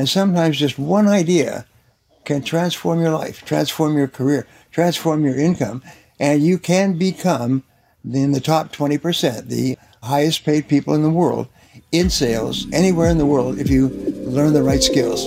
And 0.00 0.08
sometimes 0.08 0.56
just 0.56 0.78
one 0.78 1.08
idea 1.08 1.66
can 2.24 2.42
transform 2.42 3.02
your 3.02 3.10
life, 3.10 3.44
transform 3.44 3.98
your 3.98 4.08
career, 4.08 4.46
transform 4.70 5.26
your 5.26 5.38
income, 5.38 5.82
and 6.18 6.42
you 6.42 6.56
can 6.56 6.96
become 6.96 7.64
in 8.10 8.32
the 8.32 8.40
top 8.40 8.72
20%, 8.72 9.48
the 9.48 9.76
highest 10.02 10.42
paid 10.42 10.68
people 10.68 10.94
in 10.94 11.02
the 11.02 11.10
world 11.10 11.48
in 11.92 12.08
sales 12.08 12.66
anywhere 12.72 13.10
in 13.10 13.18
the 13.18 13.26
world 13.26 13.58
if 13.58 13.68
you 13.68 13.90
learn 14.24 14.54
the 14.54 14.62
right 14.62 14.82
skills. 14.82 15.26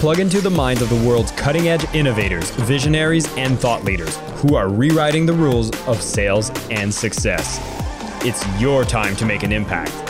Plug 0.00 0.18
into 0.18 0.40
the 0.40 0.50
minds 0.50 0.82
of 0.82 0.88
the 0.88 1.08
world's 1.08 1.30
cutting 1.30 1.68
edge 1.68 1.84
innovators, 1.94 2.50
visionaries, 2.50 3.32
and 3.36 3.60
thought 3.60 3.84
leaders 3.84 4.16
who 4.40 4.56
are 4.56 4.68
rewriting 4.68 5.24
the 5.24 5.34
rules 5.34 5.70
of 5.86 6.02
sales 6.02 6.50
and 6.68 6.92
success. 6.92 7.60
It's 8.24 8.44
your 8.60 8.84
time 8.84 9.14
to 9.14 9.24
make 9.24 9.44
an 9.44 9.52
impact. 9.52 10.09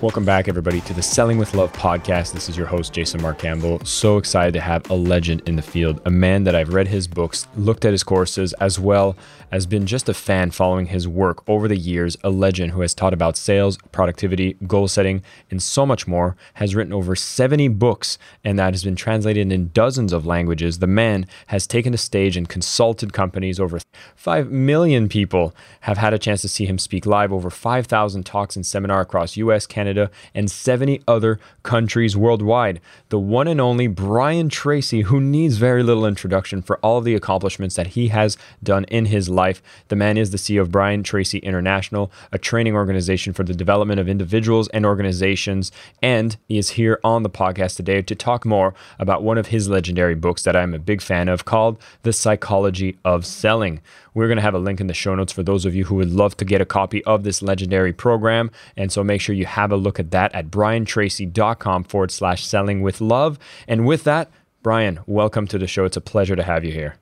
Welcome 0.00 0.24
back, 0.24 0.46
everybody, 0.46 0.80
to 0.82 0.94
the 0.94 1.02
Selling 1.02 1.38
with 1.38 1.54
Love 1.54 1.72
podcast. 1.72 2.32
This 2.32 2.48
is 2.48 2.56
your 2.56 2.68
host, 2.68 2.92
Jason 2.92 3.20
Mark 3.20 3.38
Campbell. 3.38 3.84
So 3.84 4.16
excited 4.16 4.54
to 4.54 4.60
have 4.60 4.88
a 4.90 4.94
legend 4.94 5.42
in 5.44 5.56
the 5.56 5.62
field, 5.62 6.00
a 6.04 6.10
man 6.10 6.44
that 6.44 6.54
I've 6.54 6.72
read 6.72 6.86
his 6.86 7.08
books, 7.08 7.48
looked 7.56 7.84
at 7.84 7.90
his 7.90 8.04
courses, 8.04 8.52
as 8.60 8.78
well 8.78 9.16
as 9.50 9.66
been 9.66 9.86
just 9.86 10.08
a 10.08 10.14
fan 10.14 10.52
following 10.52 10.86
his 10.86 11.08
work 11.08 11.42
over 11.48 11.66
the 11.66 11.76
years, 11.76 12.16
a 12.22 12.30
legend 12.30 12.70
who 12.72 12.82
has 12.82 12.94
taught 12.94 13.12
about 13.12 13.36
sales, 13.36 13.76
productivity, 13.90 14.56
goal 14.68 14.86
setting, 14.86 15.20
and 15.50 15.60
so 15.60 15.84
much 15.84 16.06
more, 16.06 16.36
has 16.54 16.76
written 16.76 16.92
over 16.92 17.16
70 17.16 17.66
books, 17.66 18.18
and 18.44 18.56
that 18.56 18.74
has 18.74 18.84
been 18.84 18.94
translated 18.94 19.50
in 19.50 19.70
dozens 19.70 20.12
of 20.12 20.24
languages. 20.24 20.78
The 20.78 20.86
man 20.86 21.26
has 21.48 21.66
taken 21.66 21.90
the 21.90 21.98
stage 21.98 22.36
and 22.36 22.48
consulted 22.48 23.12
companies. 23.12 23.58
Over 23.58 23.80
5 24.14 24.48
million 24.48 25.08
people 25.08 25.56
have 25.80 25.98
had 25.98 26.14
a 26.14 26.20
chance 26.20 26.40
to 26.42 26.48
see 26.48 26.66
him 26.66 26.78
speak 26.78 27.04
live, 27.04 27.32
over 27.32 27.50
5,000 27.50 28.24
talks 28.24 28.54
and 28.54 28.64
seminar 28.64 29.00
across 29.00 29.36
US, 29.36 29.66
Canada, 29.66 29.87
Canada, 29.88 30.10
and 30.34 30.50
70 30.50 31.02
other 31.08 31.40
countries 31.62 32.14
worldwide. 32.14 32.80
The 33.08 33.18
one 33.18 33.48
and 33.48 33.60
only 33.60 33.86
Brian 33.86 34.50
Tracy, 34.50 35.02
who 35.02 35.18
needs 35.18 35.56
very 35.56 35.82
little 35.82 36.04
introduction 36.04 36.60
for 36.60 36.76
all 36.78 37.00
the 37.00 37.14
accomplishments 37.14 37.76
that 37.76 37.88
he 37.88 38.08
has 38.08 38.36
done 38.62 38.84
in 38.84 39.06
his 39.06 39.30
life. 39.30 39.62
The 39.88 39.96
man 39.96 40.18
is 40.18 40.30
the 40.30 40.36
CEO 40.36 40.60
of 40.60 40.70
Brian 40.70 41.02
Tracy 41.02 41.38
International, 41.38 42.12
a 42.32 42.38
training 42.38 42.74
organization 42.74 43.32
for 43.32 43.44
the 43.44 43.54
development 43.54 43.98
of 43.98 44.08
individuals 44.08 44.68
and 44.68 44.84
organizations. 44.84 45.72
And 46.02 46.36
he 46.48 46.58
is 46.58 46.70
here 46.70 47.00
on 47.02 47.22
the 47.22 47.30
podcast 47.30 47.76
today 47.76 48.02
to 48.02 48.14
talk 48.14 48.44
more 48.44 48.74
about 48.98 49.22
one 49.22 49.38
of 49.38 49.46
his 49.46 49.70
legendary 49.70 50.14
books 50.14 50.42
that 50.42 50.54
I'm 50.54 50.74
a 50.74 50.78
big 50.78 51.00
fan 51.00 51.28
of 51.28 51.46
called 51.46 51.80
The 52.02 52.12
Psychology 52.12 52.98
of 53.06 53.24
Selling. 53.24 53.80
We're 54.18 54.26
going 54.26 54.36
to 54.36 54.42
have 54.42 54.54
a 54.54 54.58
link 54.58 54.80
in 54.80 54.88
the 54.88 54.94
show 54.94 55.14
notes 55.14 55.32
for 55.32 55.44
those 55.44 55.64
of 55.64 55.76
you 55.76 55.84
who 55.84 55.94
would 55.94 56.10
love 56.10 56.36
to 56.38 56.44
get 56.44 56.60
a 56.60 56.66
copy 56.66 57.04
of 57.04 57.22
this 57.22 57.40
legendary 57.40 57.92
program. 57.92 58.50
And 58.76 58.90
so 58.90 59.04
make 59.04 59.20
sure 59.20 59.32
you 59.32 59.46
have 59.46 59.70
a 59.70 59.76
look 59.78 59.98
at 59.98 60.10
that 60.10 60.34
at 60.34 60.50
briantracy.com 60.50 61.84
forward 61.84 62.10
slash 62.10 62.44
selling 62.44 62.82
with 62.82 63.00
love. 63.00 63.38
And 63.66 63.86
with 63.86 64.04
that, 64.04 64.30
Brian, 64.62 65.00
welcome 65.06 65.46
to 65.48 65.58
the 65.58 65.66
show. 65.66 65.84
It's 65.84 65.96
a 65.96 66.00
pleasure 66.00 66.36
to 66.36 66.42
have 66.42 66.64
you 66.64 66.72
here. 66.72 66.96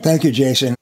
Thank 0.00 0.24
you, 0.24 0.30
Jason. 0.30 0.74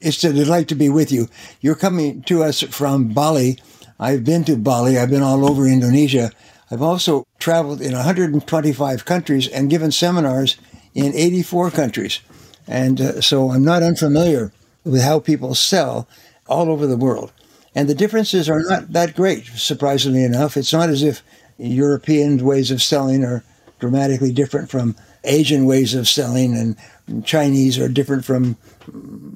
It's 0.00 0.22
a 0.24 0.32
delight 0.32 0.68
to 0.68 0.74
be 0.74 0.88
with 0.88 1.10
you. 1.10 1.28
You're 1.60 1.74
coming 1.74 2.22
to 2.22 2.42
us 2.42 2.62
from 2.62 3.08
Bali. 3.08 3.58
I've 3.98 4.24
been 4.24 4.44
to 4.44 4.56
Bali, 4.56 4.98
I've 4.98 5.10
been 5.10 5.22
all 5.22 5.48
over 5.48 5.66
Indonesia. 5.66 6.30
I've 6.70 6.82
also 6.82 7.26
traveled 7.38 7.80
in 7.80 7.92
125 7.92 9.04
countries 9.04 9.48
and 9.48 9.70
given 9.70 9.92
seminars 9.92 10.56
in 10.94 11.14
84 11.14 11.70
countries. 11.70 12.20
And 12.66 13.00
uh, 13.00 13.20
so 13.20 13.50
I'm 13.52 13.64
not 13.64 13.82
unfamiliar 13.82 14.52
with 14.84 15.02
how 15.02 15.20
people 15.20 15.54
sell 15.54 16.08
all 16.46 16.70
over 16.70 16.86
the 16.86 16.96
world. 16.96 17.32
And 17.76 17.90
the 17.90 17.94
differences 17.94 18.48
are 18.48 18.62
not 18.62 18.94
that 18.94 19.14
great, 19.14 19.44
surprisingly 19.44 20.24
enough. 20.24 20.56
It's 20.56 20.72
not 20.72 20.88
as 20.88 21.02
if 21.02 21.22
European 21.58 22.42
ways 22.42 22.70
of 22.70 22.82
selling 22.82 23.22
are 23.22 23.44
dramatically 23.78 24.32
different 24.32 24.70
from 24.70 24.96
Asian 25.24 25.66
ways 25.66 25.94
of 25.94 26.08
selling, 26.08 26.56
and 26.56 27.26
Chinese 27.26 27.78
are 27.78 27.88
different 27.88 28.24
from 28.24 28.56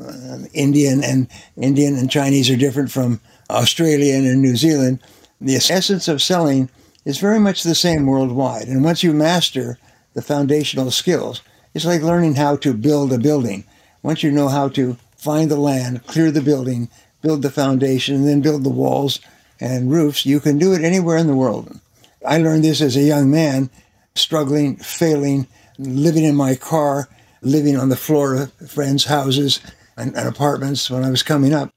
uh, 0.02 0.38
Indian, 0.54 1.04
and 1.04 1.28
Indian 1.58 1.96
and 1.96 2.10
Chinese 2.10 2.48
are 2.48 2.56
different 2.56 2.90
from 2.90 3.20
Australian 3.50 4.24
and 4.24 4.40
New 4.40 4.56
Zealand. 4.56 5.00
The 5.38 5.56
essence 5.56 6.08
of 6.08 6.22
selling 6.22 6.70
is 7.04 7.18
very 7.18 7.40
much 7.40 7.62
the 7.62 7.74
same 7.74 8.06
worldwide. 8.06 8.68
And 8.68 8.82
once 8.82 9.02
you 9.02 9.12
master 9.12 9.78
the 10.14 10.22
foundational 10.22 10.90
skills, 10.90 11.42
it's 11.74 11.84
like 11.84 12.00
learning 12.00 12.36
how 12.36 12.56
to 12.56 12.72
build 12.72 13.12
a 13.12 13.18
building. 13.18 13.64
Once 14.02 14.22
you 14.22 14.30
know 14.30 14.48
how 14.48 14.70
to 14.70 14.96
find 15.16 15.50
the 15.50 15.56
land, 15.56 16.06
clear 16.06 16.30
the 16.30 16.40
building, 16.40 16.88
build 17.22 17.42
the 17.42 17.50
foundation, 17.50 18.16
and 18.16 18.28
then 18.28 18.40
build 18.40 18.64
the 18.64 18.70
walls 18.70 19.20
and 19.60 19.90
roofs. 19.90 20.26
You 20.26 20.40
can 20.40 20.58
do 20.58 20.72
it 20.72 20.82
anywhere 20.82 21.18
in 21.18 21.26
the 21.26 21.36
world. 21.36 21.78
I 22.26 22.38
learned 22.38 22.64
this 22.64 22.80
as 22.80 22.96
a 22.96 23.02
young 23.02 23.30
man, 23.30 23.70
struggling, 24.14 24.76
failing, 24.76 25.46
living 25.78 26.24
in 26.24 26.34
my 26.34 26.54
car, 26.54 27.08
living 27.42 27.76
on 27.76 27.88
the 27.88 27.96
floor 27.96 28.34
of 28.34 28.52
friends' 28.70 29.06
houses 29.06 29.60
and, 29.96 30.14
and 30.16 30.28
apartments 30.28 30.90
when 30.90 31.04
I 31.04 31.10
was 31.10 31.22
coming 31.22 31.54
up. 31.54 31.70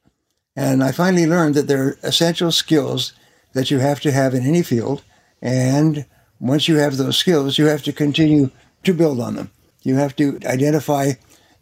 And 0.56 0.84
I 0.84 0.92
finally 0.92 1.26
learned 1.26 1.56
that 1.56 1.68
there 1.68 1.84
are 1.84 1.98
essential 2.04 2.52
skills 2.52 3.14
that 3.54 3.72
you 3.72 3.80
have 3.80 4.00
to 4.02 4.12
have 4.12 4.34
in 4.34 4.46
any 4.46 4.62
field. 4.62 5.04
And 5.42 6.06
once 6.40 6.68
you 6.68 6.78
have 6.78 6.98
those 6.98 7.18
skills, 7.18 7.58
you 7.58 7.66
have 7.66 7.84
to 7.84 7.94
continue 7.94 8.52
to 8.84 8.94
build 8.94 9.20
on 9.20 9.36
them. 9.36 9.52
You 9.82 9.96
have 9.96 10.16
to 10.18 10.40
identify 10.46 11.14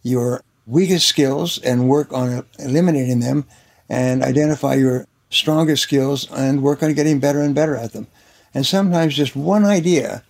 your 0.01 0.43
weakest 0.65 1.07
skills 1.07 1.57
and 1.59 1.89
work 1.89 2.11
on 2.13 2.45
eliminating 2.59 3.19
them 3.19 3.45
and 3.91 4.23
identify 4.23 4.75
your 4.75 5.05
strongest 5.29 5.83
skills 5.83 6.31
and 6.31 6.63
work 6.63 6.81
on 6.81 6.93
getting 6.93 7.19
better 7.19 7.41
and 7.41 7.53
better 7.53 7.75
at 7.75 7.91
them. 7.91 8.07
And 8.53 8.65
sometimes 8.65 9.17
just 9.17 9.35
one 9.35 9.65
idea 9.65 10.23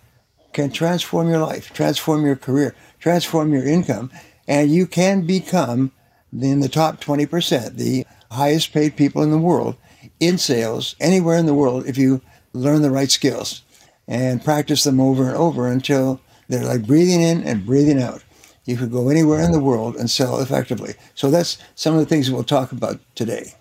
can 0.52 0.72
transform 0.72 1.30
your 1.30 1.38
life, 1.38 1.72
transform 1.72 2.26
your 2.26 2.34
career, 2.34 2.74
transform 2.98 3.52
your 3.52 3.64
income, 3.64 4.10
and 4.48 4.68
you 4.68 4.84
can 4.84 5.24
become 5.24 5.92
in 6.32 6.58
the 6.58 6.68
top 6.68 7.00
20%, 7.00 7.76
the 7.76 8.04
highest 8.32 8.72
paid 8.72 8.96
people 8.96 9.22
in 9.22 9.30
the 9.30 9.38
world 9.38 9.76
in 10.18 10.38
sales 10.38 10.96
anywhere 10.98 11.36
in 11.36 11.46
the 11.46 11.54
world 11.54 11.86
if 11.86 11.96
you 11.96 12.20
learn 12.52 12.82
the 12.82 12.90
right 12.90 13.12
skills 13.12 13.62
and 14.08 14.44
practice 14.44 14.82
them 14.82 15.00
over 15.00 15.28
and 15.28 15.36
over 15.36 15.68
until 15.68 16.20
they're 16.48 16.64
like 16.64 16.84
breathing 16.84 17.20
in 17.20 17.44
and 17.44 17.64
breathing 17.64 18.02
out. 18.02 18.24
You 18.64 18.76
could 18.76 18.92
go 18.92 19.08
anywhere 19.08 19.40
in 19.40 19.52
the 19.52 19.60
world 19.60 19.96
and 19.96 20.10
sell 20.10 20.40
effectively. 20.40 20.94
So 21.14 21.30
that's 21.30 21.58
some 21.74 21.94
of 21.94 22.00
the 22.00 22.06
things 22.06 22.30
we'll 22.30 22.44
talk 22.44 22.72
about 22.72 23.00
today. 23.14 23.54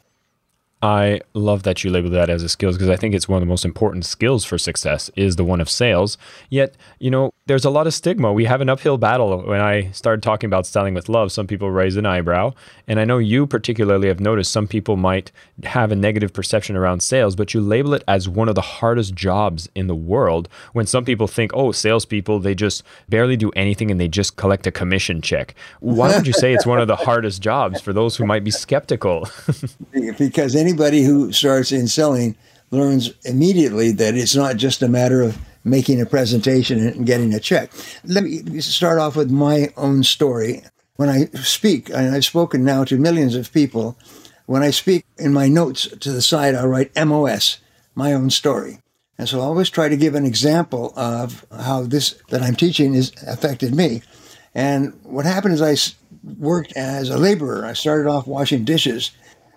I 0.84 1.22
love 1.36 1.62
that 1.64 1.84
you 1.84 1.92
label 1.92 2.10
that 2.10 2.30
as 2.30 2.42
a 2.42 2.50
skills 2.50 2.76
because 2.76 2.90
I 2.90 2.96
think 2.96 3.14
it's 3.14 3.30
one 3.30 3.38
of 3.38 3.42
the 3.42 3.50
most 3.50 3.66
important 3.66 4.04
skills 4.04 4.44
for 4.44 4.58
success 4.58 5.12
is 5.16 5.36
the 5.36 5.44
one 5.44 5.62
of 5.62 5.70
sales. 5.70 6.18
Yet, 6.50 6.76
you 7.00 7.12
know, 7.12 7.34
there's 7.46 7.66
a 7.66 7.70
lot 7.70 7.86
of 7.86 7.94
stigma. 7.94 8.34
We 8.34 8.46
have 8.46 8.62
an 8.62 8.70
uphill 8.70 8.98
battle. 8.98 9.44
When 9.44 9.62
I 9.62 9.92
started 9.92 10.24
talking 10.24 10.48
about 10.48 10.66
selling 10.66 10.96
with 10.96 11.08
love, 11.08 11.32
some 11.32 11.46
people 11.46 11.70
raise 11.70 11.98
an 11.98 12.08
eyebrow. 12.08 12.54
And 12.88 13.00
I 13.00 13.06
know 13.06 13.20
you 13.20 13.46
particularly 13.46 14.08
have 14.08 14.20
noticed 14.20 14.52
some 14.52 14.68
people 14.68 14.98
might 14.98 15.32
have 15.64 15.92
a 15.92 15.96
negative 15.96 16.34
perception 16.34 16.76
around 16.76 17.02
sales, 17.02 17.36
but 17.36 17.54
you 17.54 17.62
label 17.62 17.94
it 17.94 18.04
as 18.08 18.28
one 18.28 18.50
of 18.50 18.56
the 18.56 18.62
hardest 18.62 19.14
jobs 19.14 19.70
in 19.76 19.86
the 19.86 19.96
world 19.96 20.50
when 20.74 20.88
some 20.88 21.06
people 21.06 21.28
think, 21.28 21.52
oh, 21.54 21.72
salespeople, 21.72 22.40
they 22.40 22.56
just 22.56 22.84
barely 23.08 23.38
do 23.38 23.52
anything 23.52 23.92
and 23.92 24.00
they 24.00 24.08
just 24.08 24.36
collect 24.36 24.66
a 24.66 24.72
commission 24.72 25.22
check. 25.22 25.54
Why 25.80 26.16
would 26.16 26.26
you 26.26 26.34
say 26.34 26.54
it's 26.54 26.66
one 26.66 26.80
of 26.80 26.88
the 26.88 26.96
hardest 26.96 27.42
jobs 27.42 27.82
for 27.82 27.94
those 27.94 28.16
who 28.16 28.26
might 28.26 28.44
be 28.44 28.52
skeptical? 28.52 29.28
because 30.18 30.56
anybody 30.72 31.04
who 31.04 31.34
starts 31.34 31.74
in 31.74 31.86
selling 31.86 32.34
learns 32.72 33.12
immediately 33.26 33.92
that 33.92 34.16
it's 34.16 34.38
not 34.38 34.56
just 34.56 34.82
a 34.82 34.88
matter 34.88 35.22
of 35.22 35.38
making 35.66 36.00
a 36.00 36.06
presentation 36.06 36.80
and 36.80 37.06
getting 37.06 37.34
a 37.34 37.42
check. 37.42 37.70
Let 38.06 38.24
me 38.24 38.62
start 38.62 38.98
off 38.98 39.18
with 39.18 39.30
my 39.30 39.74
own 39.76 40.04
story. 40.04 40.64
When 40.96 41.10
I 41.10 41.26
speak, 41.44 41.90
and 41.90 42.16
I've 42.16 42.24
spoken 42.24 42.64
now 42.64 42.86
to 42.86 42.98
millions 42.98 43.36
of 43.36 43.52
people, 43.52 43.98
when 44.46 44.64
I 44.64 44.70
speak 44.70 45.06
in 45.18 45.34
my 45.34 45.50
notes 45.50 45.88
to 45.88 46.12
the 46.14 46.22
side, 46.22 46.56
I 46.56 46.64
write 46.64 46.96
MOS, 46.96 47.58
my 47.94 48.14
own 48.14 48.30
story. 48.30 48.80
And 49.18 49.28
so 49.28 49.42
I 49.42 49.44
always 49.44 49.70
try 49.70 49.90
to 49.90 49.98
give 49.98 50.16
an 50.16 50.26
example 50.26 50.94
of 50.96 51.46
how 51.52 51.82
this 51.82 52.16
that 52.30 52.42
I'm 52.42 52.56
teaching 52.56 52.94
has 52.94 53.12
affected 53.28 53.76
me. 53.76 54.04
And 54.56 54.98
what 55.04 55.26
happened 55.26 55.54
is 55.54 55.62
I 55.62 55.76
worked 56.40 56.72
as 56.78 57.10
a 57.10 57.18
laborer. 57.18 57.66
I 57.66 57.74
started 57.74 58.10
off 58.10 58.26
washing 58.26 58.64
dishes, 58.64 59.12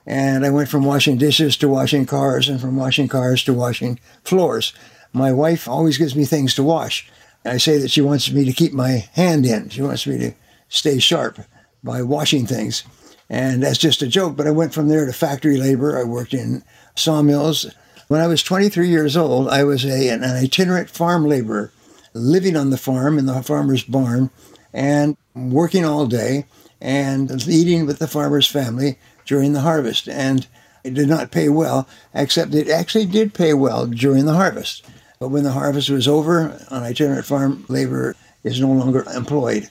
and 0.06 0.44
I 0.44 0.50
went 0.50 0.68
from 0.68 0.84
washing 0.84 1.16
dishes 1.16 1.56
to 1.58 1.68
washing 1.68 2.06
cars, 2.06 2.48
and 2.48 2.60
from 2.60 2.76
washing 2.76 3.08
cars 3.08 3.42
to 3.44 3.54
washing 3.54 3.98
floors. 4.24 4.72
My 5.12 5.32
wife 5.32 5.68
always 5.68 5.98
gives 5.98 6.16
me 6.16 6.24
things 6.24 6.54
to 6.54 6.62
wash. 6.62 7.08
I 7.44 7.58
say 7.58 7.78
that 7.78 7.90
she 7.90 8.00
wants 8.00 8.30
me 8.30 8.44
to 8.44 8.52
keep 8.52 8.72
my 8.72 9.08
hand 9.12 9.46
in. 9.46 9.68
She 9.68 9.82
wants 9.82 10.06
me 10.06 10.18
to 10.18 10.34
stay 10.68 10.98
sharp 10.98 11.38
by 11.82 12.02
washing 12.02 12.46
things. 12.46 12.84
And 13.30 13.62
that's 13.62 13.78
just 13.78 14.02
a 14.02 14.08
joke. 14.08 14.36
But 14.36 14.46
I 14.46 14.50
went 14.50 14.74
from 14.74 14.88
there 14.88 15.06
to 15.06 15.12
factory 15.12 15.56
labor. 15.56 15.98
I 15.98 16.04
worked 16.04 16.34
in 16.34 16.62
sawmills. 16.94 17.72
When 18.08 18.20
I 18.20 18.26
was 18.26 18.42
23 18.42 18.88
years 18.88 19.16
old, 19.16 19.48
I 19.48 19.64
was 19.64 19.84
a, 19.84 20.08
an 20.08 20.24
itinerant 20.24 20.90
farm 20.90 21.26
laborer 21.26 21.72
living 22.12 22.56
on 22.56 22.70
the 22.70 22.76
farm 22.76 23.18
in 23.18 23.26
the 23.26 23.42
farmer's 23.42 23.82
barn 23.82 24.30
and 24.72 25.16
working 25.34 25.84
all 25.84 26.06
day 26.06 26.44
and 26.80 27.30
eating 27.48 27.86
with 27.86 27.98
the 27.98 28.06
farmer's 28.06 28.46
family 28.46 28.98
during 29.24 29.52
the 29.52 29.60
harvest. 29.60 30.08
And 30.08 30.46
it 30.82 30.94
did 30.94 31.08
not 31.08 31.30
pay 31.30 31.48
well, 31.48 31.88
except 32.14 32.54
it 32.54 32.68
actually 32.68 33.06
did 33.06 33.34
pay 33.34 33.54
well 33.54 33.86
during 33.86 34.26
the 34.26 34.34
harvest. 34.34 34.84
But 35.18 35.28
when 35.28 35.44
the 35.44 35.52
harvest 35.52 35.88
was 35.90 36.06
over, 36.06 36.58
an 36.70 36.82
itinerant 36.82 37.24
farm 37.24 37.64
labor 37.68 38.14
is 38.42 38.60
no 38.60 38.70
longer 38.70 39.04
employed. 39.14 39.70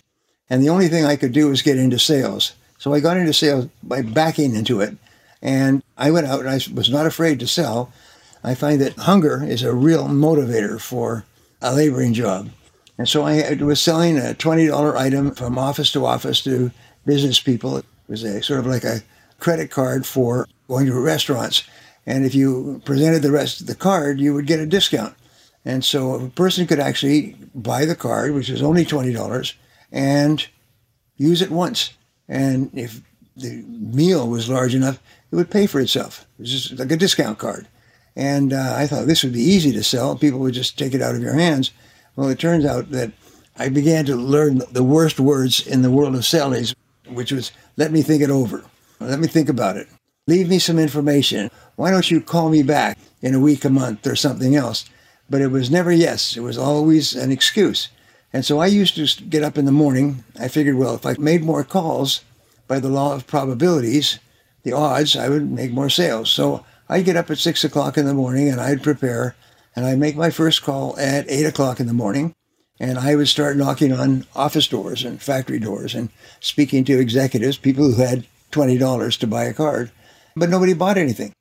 And 0.49 0.61
the 0.61 0.69
only 0.69 0.87
thing 0.87 1.05
I 1.05 1.15
could 1.15 1.31
do 1.31 1.49
was 1.49 1.61
get 1.61 1.77
into 1.77 1.99
sales. 1.99 2.53
So 2.77 2.93
I 2.93 2.99
got 2.99 3.17
into 3.17 3.33
sales 3.33 3.67
by 3.83 4.01
backing 4.01 4.55
into 4.55 4.81
it. 4.81 4.97
And 5.41 5.83
I 5.97 6.11
went 6.11 6.27
out 6.27 6.39
and 6.41 6.49
I 6.49 6.59
was 6.73 6.89
not 6.89 7.05
afraid 7.05 7.39
to 7.39 7.47
sell. 7.47 7.91
I 8.43 8.55
find 8.55 8.81
that 8.81 8.97
hunger 8.97 9.43
is 9.43 9.61
a 9.61 9.73
real 9.73 10.07
motivator 10.07 10.81
for 10.81 11.25
a 11.61 11.73
laboring 11.73 12.13
job. 12.13 12.49
And 12.97 13.07
so 13.07 13.23
I 13.23 13.53
was 13.53 13.81
selling 13.81 14.17
a 14.17 14.33
$20 14.33 14.95
item 14.95 15.33
from 15.33 15.57
office 15.57 15.91
to 15.93 16.05
office 16.05 16.41
to 16.43 16.71
business 17.05 17.39
people. 17.39 17.77
It 17.77 17.85
was 18.07 18.23
a 18.23 18.41
sort 18.41 18.59
of 18.59 18.67
like 18.67 18.83
a 18.83 19.01
credit 19.39 19.71
card 19.71 20.05
for 20.05 20.47
going 20.67 20.85
to 20.85 20.99
restaurants. 20.99 21.63
And 22.05 22.25
if 22.25 22.35
you 22.35 22.81
presented 22.85 23.21
the 23.21 23.31
rest 23.31 23.61
of 23.61 23.67
the 23.67 23.75
card, 23.75 24.19
you 24.19 24.33
would 24.33 24.47
get 24.47 24.59
a 24.59 24.65
discount. 24.65 25.15
And 25.65 25.83
so 25.83 26.15
a 26.15 26.29
person 26.29 26.67
could 26.67 26.79
actually 26.79 27.35
buy 27.55 27.85
the 27.85 27.95
card, 27.95 28.33
which 28.33 28.49
is 28.49 28.61
only 28.61 28.85
$20, 28.85 29.53
and 29.91 30.45
use 31.15 31.41
it 31.41 31.51
once. 31.51 31.93
And 32.27 32.69
if 32.73 33.01
the 33.35 33.63
meal 33.67 34.27
was 34.27 34.49
large 34.49 34.75
enough, 34.75 34.99
it 35.31 35.35
would 35.35 35.49
pay 35.49 35.67
for 35.67 35.79
itself. 35.79 36.25
It 36.37 36.41
was 36.41 36.51
just 36.51 36.79
like 36.79 36.91
a 36.91 36.97
discount 36.97 37.39
card. 37.39 37.67
And 38.15 38.53
uh, 38.53 38.75
I 38.77 38.87
thought 38.87 39.07
this 39.07 39.23
would 39.23 39.33
be 39.33 39.41
easy 39.41 39.71
to 39.71 39.83
sell. 39.83 40.15
People 40.15 40.39
would 40.39 40.53
just 40.53 40.77
take 40.77 40.93
it 40.93 41.01
out 41.01 41.15
of 41.15 41.21
your 41.21 41.33
hands. 41.33 41.71
Well, 42.15 42.29
it 42.29 42.39
turns 42.39 42.65
out 42.65 42.91
that 42.91 43.11
I 43.57 43.69
began 43.69 44.05
to 44.05 44.15
learn 44.15 44.61
the 44.71 44.83
worst 44.83 45.19
words 45.19 45.65
in 45.65 45.81
the 45.81 45.91
world 45.91 46.15
of 46.15 46.25
selling, 46.25 46.65
which 47.07 47.31
was, 47.31 47.51
let 47.77 47.91
me 47.91 48.01
think 48.01 48.21
it 48.21 48.29
over. 48.29 48.63
Let 48.99 49.19
me 49.19 49.27
think 49.27 49.49
about 49.49 49.77
it. 49.77 49.87
Leave 50.27 50.49
me 50.49 50.59
some 50.59 50.79
information. 50.79 51.51
Why 51.75 51.91
don't 51.91 52.09
you 52.09 52.21
call 52.21 52.49
me 52.49 52.63
back 52.63 52.97
in 53.21 53.35
a 53.35 53.39
week, 53.39 53.65
a 53.65 53.69
month, 53.69 54.07
or 54.07 54.15
something 54.15 54.55
else? 54.55 54.85
But 55.29 55.41
it 55.41 55.47
was 55.47 55.69
never 55.69 55.91
yes. 55.91 56.37
It 56.37 56.41
was 56.41 56.57
always 56.57 57.15
an 57.15 57.31
excuse. 57.31 57.89
And 58.31 58.45
so 58.45 58.59
I 58.59 58.67
used 58.67 58.95
to 58.95 59.23
get 59.23 59.43
up 59.43 59.57
in 59.57 59.65
the 59.65 59.71
morning. 59.71 60.23
I 60.39 60.47
figured, 60.47 60.75
well, 60.75 60.95
if 60.95 61.05
I 61.05 61.15
made 61.19 61.43
more 61.43 61.63
calls 61.63 62.21
by 62.67 62.79
the 62.79 62.89
law 62.89 63.13
of 63.13 63.27
probabilities, 63.27 64.19
the 64.63 64.73
odds, 64.73 65.15
I 65.15 65.29
would 65.29 65.51
make 65.51 65.71
more 65.71 65.89
sales. 65.89 66.29
So 66.31 66.65
I'd 66.89 67.05
get 67.05 67.17
up 67.17 67.29
at 67.29 67.37
six 67.37 67.63
o'clock 67.63 67.97
in 67.97 68.05
the 68.05 68.13
morning 68.13 68.49
and 68.49 68.59
I'd 68.59 68.81
prepare 68.81 69.35
and 69.75 69.85
I'd 69.85 69.99
make 69.99 70.15
my 70.15 70.29
first 70.29 70.63
call 70.63 70.97
at 70.97 71.29
eight 71.29 71.45
o'clock 71.45 71.79
in 71.79 71.87
the 71.87 71.93
morning. 71.93 72.33
And 72.79 72.97
I 72.97 73.15
would 73.15 73.27
start 73.27 73.57
knocking 73.57 73.93
on 73.93 74.25
office 74.35 74.67
doors 74.67 75.03
and 75.03 75.21
factory 75.21 75.59
doors 75.59 75.93
and 75.93 76.09
speaking 76.39 76.83
to 76.85 76.99
executives, 76.99 77.57
people 77.57 77.91
who 77.91 78.01
had 78.01 78.25
$20 78.53 79.19
to 79.19 79.27
buy 79.27 79.43
a 79.45 79.53
card, 79.53 79.91
but 80.35 80.49
nobody 80.49 80.73
bought 80.73 80.97
anything. 80.97 81.33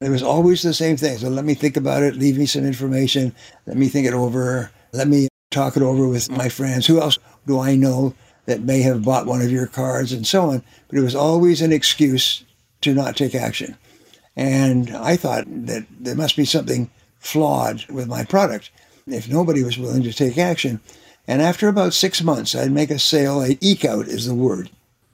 It 0.00 0.10
was 0.10 0.22
always 0.22 0.62
the 0.62 0.74
same 0.74 0.96
thing. 0.96 1.18
So 1.18 1.28
let 1.28 1.44
me 1.44 1.54
think 1.54 1.76
about 1.76 2.02
it, 2.02 2.16
leave 2.16 2.38
me 2.38 2.46
some 2.46 2.64
information, 2.64 3.34
let 3.66 3.76
me 3.76 3.88
think 3.88 4.06
it 4.06 4.14
over, 4.14 4.70
let 4.92 5.08
me 5.08 5.28
talk 5.50 5.76
it 5.76 5.82
over 5.82 6.08
with 6.08 6.30
my 6.30 6.48
friends. 6.48 6.86
Who 6.86 7.00
else 7.00 7.18
do 7.46 7.60
I 7.60 7.76
know 7.76 8.14
that 8.46 8.62
may 8.62 8.80
have 8.82 9.04
bought 9.04 9.26
one 9.26 9.42
of 9.42 9.52
your 9.52 9.66
cards 9.66 10.12
and 10.12 10.26
so 10.26 10.50
on? 10.50 10.62
But 10.88 10.98
it 10.98 11.02
was 11.02 11.14
always 11.14 11.62
an 11.62 11.72
excuse 11.72 12.44
to 12.80 12.94
not 12.94 13.16
take 13.16 13.34
action. 13.34 13.76
And 14.34 14.90
I 14.90 15.16
thought 15.16 15.44
that 15.46 15.86
there 15.90 16.16
must 16.16 16.36
be 16.36 16.44
something 16.44 16.90
flawed 17.18 17.86
with 17.88 18.08
my 18.08 18.24
product 18.24 18.70
if 19.06 19.28
nobody 19.28 19.62
was 19.62 19.78
willing 19.78 20.02
to 20.02 20.12
take 20.12 20.38
action. 20.38 20.80
And 21.28 21.40
after 21.40 21.68
about 21.68 21.94
six 21.94 22.22
months, 22.22 22.54
I'd 22.54 22.72
make 22.72 22.90
a 22.90 22.98
sale. 22.98 23.40
I'd 23.40 23.62
eke 23.62 23.84
out 23.84 24.08
is 24.08 24.26
the 24.26 24.34
word, 24.34 24.70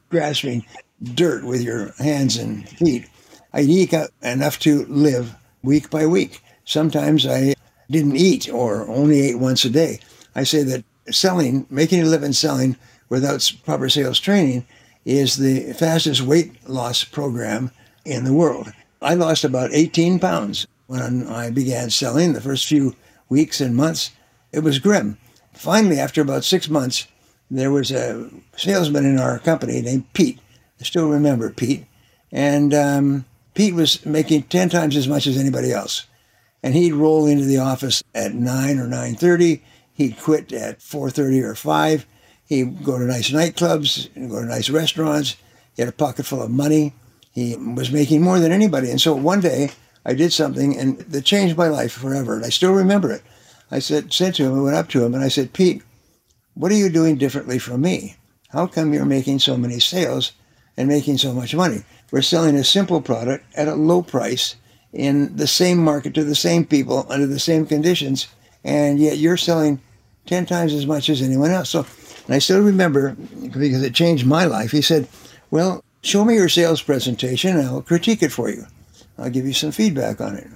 grasping 0.08 0.64
dirt 1.02 1.44
with 1.44 1.62
your 1.62 1.92
hands 1.98 2.36
and 2.36 2.68
feet. 2.68 3.08
I'd 3.52 3.68
eke 3.68 3.94
enough 4.22 4.58
to 4.60 4.84
live 4.86 5.34
week 5.62 5.90
by 5.90 6.06
week. 6.06 6.42
Sometimes 6.64 7.26
I 7.26 7.54
didn't 7.90 8.16
eat 8.16 8.48
or 8.52 8.86
only 8.88 9.20
ate 9.20 9.38
once 9.38 9.64
a 9.64 9.70
day. 9.70 10.00
I 10.34 10.44
say 10.44 10.62
that 10.64 10.84
selling, 11.10 11.66
making 11.70 12.02
a 12.02 12.06
living 12.06 12.32
selling 12.32 12.76
without 13.08 13.50
proper 13.64 13.88
sales 13.88 14.20
training 14.20 14.66
is 15.04 15.36
the 15.36 15.72
fastest 15.72 16.20
weight 16.20 16.68
loss 16.68 17.04
program 17.04 17.70
in 18.04 18.24
the 18.24 18.32
world. 18.32 18.72
I 19.00 19.14
lost 19.14 19.44
about 19.44 19.72
18 19.72 20.18
pounds 20.18 20.66
when 20.86 21.26
I 21.26 21.50
began 21.50 21.90
selling 21.90 22.32
the 22.32 22.40
first 22.40 22.66
few 22.66 22.94
weeks 23.28 23.60
and 23.60 23.74
months. 23.74 24.10
It 24.52 24.60
was 24.60 24.78
grim. 24.78 25.18
Finally, 25.52 25.98
after 25.98 26.20
about 26.20 26.44
six 26.44 26.68
months, 26.68 27.06
there 27.50 27.70
was 27.70 27.90
a 27.90 28.30
salesman 28.56 29.06
in 29.06 29.18
our 29.18 29.38
company 29.38 29.80
named 29.80 30.12
Pete. 30.12 30.38
I 30.80 30.84
still 30.84 31.08
remember 31.08 31.50
Pete. 31.50 31.86
And 32.30 32.74
um, 32.74 33.24
Pete 33.54 33.74
was 33.74 34.04
making 34.04 34.44
10 34.44 34.68
times 34.68 34.96
as 34.96 35.08
much 35.08 35.26
as 35.26 35.36
anybody 35.36 35.72
else. 35.72 36.06
And 36.62 36.74
he'd 36.74 36.92
roll 36.92 37.26
into 37.26 37.44
the 37.44 37.58
office 37.58 38.02
at 38.14 38.34
9 38.34 38.78
or 38.78 38.86
9.30. 38.86 39.60
He'd 39.92 40.18
quit 40.18 40.52
at 40.52 40.80
4.30 40.80 41.42
or 41.42 41.54
5. 41.54 42.06
He'd 42.46 42.84
go 42.84 42.98
to 42.98 43.04
nice 43.04 43.30
nightclubs 43.30 44.08
and 44.14 44.30
go 44.30 44.40
to 44.40 44.46
nice 44.46 44.70
restaurants. 44.70 45.36
He 45.74 45.82
had 45.82 45.88
a 45.88 45.92
pocket 45.92 46.26
full 46.26 46.42
of 46.42 46.50
money. 46.50 46.94
He 47.32 47.56
was 47.56 47.92
making 47.92 48.22
more 48.22 48.40
than 48.40 48.52
anybody. 48.52 48.90
And 48.90 49.00
so 49.00 49.14
one 49.14 49.40
day 49.40 49.70
I 50.04 50.14
did 50.14 50.32
something 50.32 50.76
and 50.76 50.98
that 50.98 51.24
changed 51.24 51.56
my 51.56 51.68
life 51.68 51.92
forever. 51.92 52.34
And 52.34 52.44
I 52.44 52.48
still 52.48 52.72
remember 52.72 53.12
it. 53.12 53.22
I 53.70 53.80
said, 53.80 54.12
said 54.12 54.34
to 54.36 54.44
him, 54.44 54.58
I 54.58 54.62
went 54.62 54.76
up 54.76 54.88
to 54.90 55.04
him 55.04 55.14
and 55.14 55.22
I 55.22 55.28
said, 55.28 55.52
Pete, 55.52 55.82
what 56.54 56.72
are 56.72 56.76
you 56.76 56.88
doing 56.88 57.16
differently 57.16 57.58
from 57.58 57.82
me? 57.82 58.16
How 58.48 58.66
come 58.66 58.92
you're 58.92 59.04
making 59.04 59.40
so 59.40 59.56
many 59.56 59.78
sales 59.78 60.32
and 60.78 60.88
making 60.88 61.18
so 61.18 61.34
much 61.34 61.54
money? 61.54 61.82
We're 62.10 62.22
selling 62.22 62.56
a 62.56 62.64
simple 62.64 63.02
product 63.02 63.44
at 63.54 63.68
a 63.68 63.74
low 63.74 64.00
price 64.00 64.56
in 64.92 65.36
the 65.36 65.46
same 65.46 65.78
market 65.78 66.14
to 66.14 66.24
the 66.24 66.34
same 66.34 66.64
people 66.64 67.06
under 67.10 67.26
the 67.26 67.38
same 67.38 67.66
conditions, 67.66 68.28
and 68.64 68.98
yet 68.98 69.18
you're 69.18 69.36
selling 69.36 69.80
10 70.26 70.46
times 70.46 70.72
as 70.72 70.86
much 70.86 71.08
as 71.08 71.20
anyone 71.20 71.50
else. 71.50 71.70
So, 71.70 71.84
and 72.26 72.34
I 72.34 72.38
still 72.38 72.60
remember, 72.60 73.16
because 73.40 73.82
it 73.82 73.94
changed 73.94 74.26
my 74.26 74.44
life, 74.44 74.70
he 74.70 74.82
said, 74.82 75.08
Well, 75.50 75.82
show 76.02 76.24
me 76.24 76.34
your 76.34 76.48
sales 76.48 76.80
presentation 76.80 77.56
and 77.56 77.66
I'll 77.66 77.82
critique 77.82 78.22
it 78.22 78.32
for 78.32 78.48
you. 78.48 78.64
I'll 79.18 79.30
give 79.30 79.46
you 79.46 79.52
some 79.52 79.72
feedback 79.72 80.20
on 80.20 80.36
it. 80.36 80.46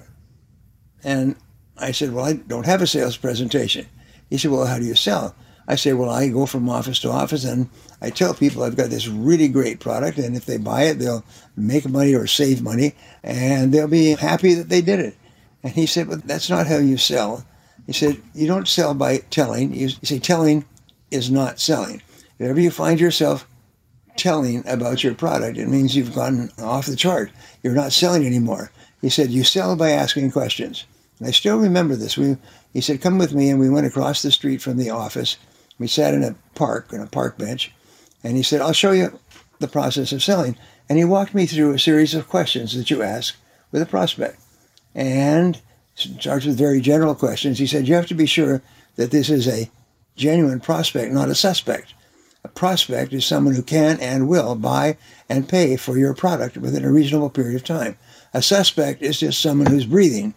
And 1.03 1.37
I 1.79 1.93
said, 1.93 2.13
Well, 2.13 2.25
I 2.25 2.35
don't 2.35 2.67
have 2.67 2.83
a 2.83 2.87
sales 2.87 3.17
presentation. 3.17 3.87
He 4.31 4.39
said, 4.39 4.51
Well, 4.51 4.67
how 4.67 4.79
do 4.79 4.85
you 4.85 4.95
sell? 4.95 5.35
I 5.67 5.77
say, 5.77 5.93
Well, 5.93 6.11
I 6.11 6.29
go 6.29 6.47
from 6.47 6.69
office 6.69 7.01
to 7.01 7.11
office 7.11 7.45
and 7.45 7.69
I 8.03 8.11
tell 8.11 8.35
people 8.35 8.65
I've 8.65 8.77
got 8.77 8.91
this 8.91 9.07
really 9.07 9.47
great 9.47 9.79
product, 9.79 10.19
and 10.19 10.37
if 10.37 10.44
they 10.44 10.56
buy 10.56 10.82
it, 10.85 10.99
they'll 10.99 11.25
make 11.56 11.89
money 11.89 12.15
or 12.15 12.27
save 12.27 12.61
money, 12.61 12.97
and 13.23 13.73
they'll 13.73 13.87
be 13.87 14.11
happy 14.11 14.55
that 14.55 14.69
they 14.69 14.81
did 14.81 14.99
it. 14.99 15.15
And 15.63 15.73
he 15.73 15.87
said, 15.87 16.09
But 16.09 16.27
that's 16.27 16.51
not 16.51 16.67
how 16.67 16.79
you 16.79 16.99
sell. 16.99 17.47
He 17.87 17.93
said, 17.93 18.21
You 18.35 18.49
don't 18.49 18.67
sell 18.67 18.93
by 18.93 19.19
telling. 19.31 19.73
You 19.73 19.89
say, 19.89 20.19
Telling 20.19 20.65
is 21.13 21.31
not 21.31 21.61
selling. 21.61 22.03
If 22.41 22.49
ever 22.49 22.59
you 22.59 22.73
find 22.73 22.99
yourself 22.99 23.47
telling 24.17 24.67
about 24.67 25.05
your 25.05 25.15
product, 25.15 25.56
it 25.56 25.69
means 25.69 25.94
you've 25.94 26.15
gone 26.15 26.51
off 26.59 26.87
the 26.87 26.97
chart. 26.97 27.31
You're 27.63 27.73
not 27.73 27.93
selling 27.93 28.27
anymore. 28.27 28.73
He 29.01 29.11
said, 29.11 29.31
You 29.31 29.44
sell 29.44 29.77
by 29.77 29.91
asking 29.91 30.32
questions. 30.32 30.87
And 31.21 31.29
I 31.29 31.31
still 31.31 31.59
remember 31.59 31.94
this. 31.94 32.19
We, 32.19 32.37
he 32.73 32.81
said, 32.81 33.01
Come 33.01 33.19
with 33.19 33.32
me. 33.32 33.49
And 33.49 33.61
we 33.61 33.71
went 33.71 33.87
across 33.87 34.23
the 34.23 34.32
street 34.32 34.61
from 34.61 34.77
the 34.77 34.91
office. 34.91 35.37
We 35.79 35.87
sat 35.87 36.15
in 36.15 36.25
a 36.25 36.35
park, 36.56 36.93
in 36.93 37.01
a 37.01 37.06
park 37.06 37.39
bench. 37.39 37.73
And 38.24 38.36
he 38.36 38.43
said, 38.43 38.60
I'll 38.60 38.72
show 38.72 38.93
you 38.93 39.19
the 39.58 39.69
process 39.69 40.12
of 40.12 40.22
selling. 40.22 40.56
And 40.88 40.98
he 40.98 41.05
walked 41.05 41.34
me 41.34 41.46
through 41.46 41.72
a 41.72 41.79
series 41.79 42.14
of 42.14 42.29
questions 42.29 42.74
that 42.76 42.91
you 42.91 43.02
ask 43.02 43.36
with 43.70 43.82
a 43.82 43.86
prospect. 43.86 44.38
And 44.94 45.60
starts 45.94 46.44
with 46.44 46.58
very 46.58 46.81
general 46.81 47.14
questions. 47.14 47.58
He 47.58 47.67
said, 47.67 47.88
You 47.88 47.94
have 47.94 48.06
to 48.06 48.14
be 48.14 48.26
sure 48.26 48.62
that 48.96 49.10
this 49.10 49.31
is 49.31 49.48
a 49.48 49.70
genuine 50.17 50.60
prospect, 50.60 51.12
not 51.12 51.29
a 51.29 51.34
suspect. 51.34 51.94
A 52.44 52.48
prospect 52.48 53.12
is 53.12 53.24
someone 53.24 53.55
who 53.55 53.62
can 53.62 54.00
and 54.00 54.29
will 54.29 54.55
buy 54.56 54.96
and 55.29 55.48
pay 55.48 55.76
for 55.76 55.96
your 55.96 56.12
product 56.12 56.56
within 56.56 56.84
a 56.84 56.93
reasonable 56.93 57.31
period 57.31 57.55
of 57.55 57.64
time. 57.64 57.96
A 58.34 58.43
suspect 58.43 59.02
is 59.02 59.20
just 59.20 59.41
someone 59.41 59.69
who's 59.69 59.86
breathing, 59.86 60.34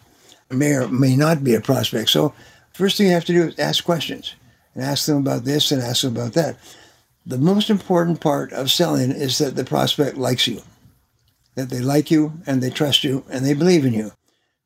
may 0.51 0.73
or 0.73 0.87
may 0.87 1.15
not 1.15 1.43
be 1.43 1.55
a 1.55 1.61
prospect. 1.61 2.09
So, 2.09 2.33
first 2.73 2.97
thing 2.97 3.07
you 3.07 3.13
have 3.13 3.25
to 3.25 3.33
do 3.33 3.47
is 3.47 3.59
ask 3.59 3.83
questions 3.83 4.35
and 4.75 4.83
ask 4.83 5.07
them 5.07 5.17
about 5.17 5.45
this 5.45 5.71
and 5.71 5.81
ask 5.81 6.03
them 6.03 6.15
about 6.15 6.33
that. 6.33 6.57
The 7.27 7.37
most 7.39 7.71
important 7.71 8.21
part 8.21 8.53
of 8.53 8.71
selling 8.71 9.11
is 9.11 9.39
that 9.39 9.55
the 9.55 9.65
prospect 9.65 10.15
likes 10.15 10.47
you, 10.47 10.61
that 11.55 11.69
they 11.69 11.79
like 11.79 12.11
you 12.11 12.33
and 12.45 12.61
they 12.61 12.69
trust 12.69 13.03
you 13.03 13.23
and 13.29 13.43
they 13.43 13.55
believe 13.55 13.83
in 13.83 13.93
you. 13.93 14.11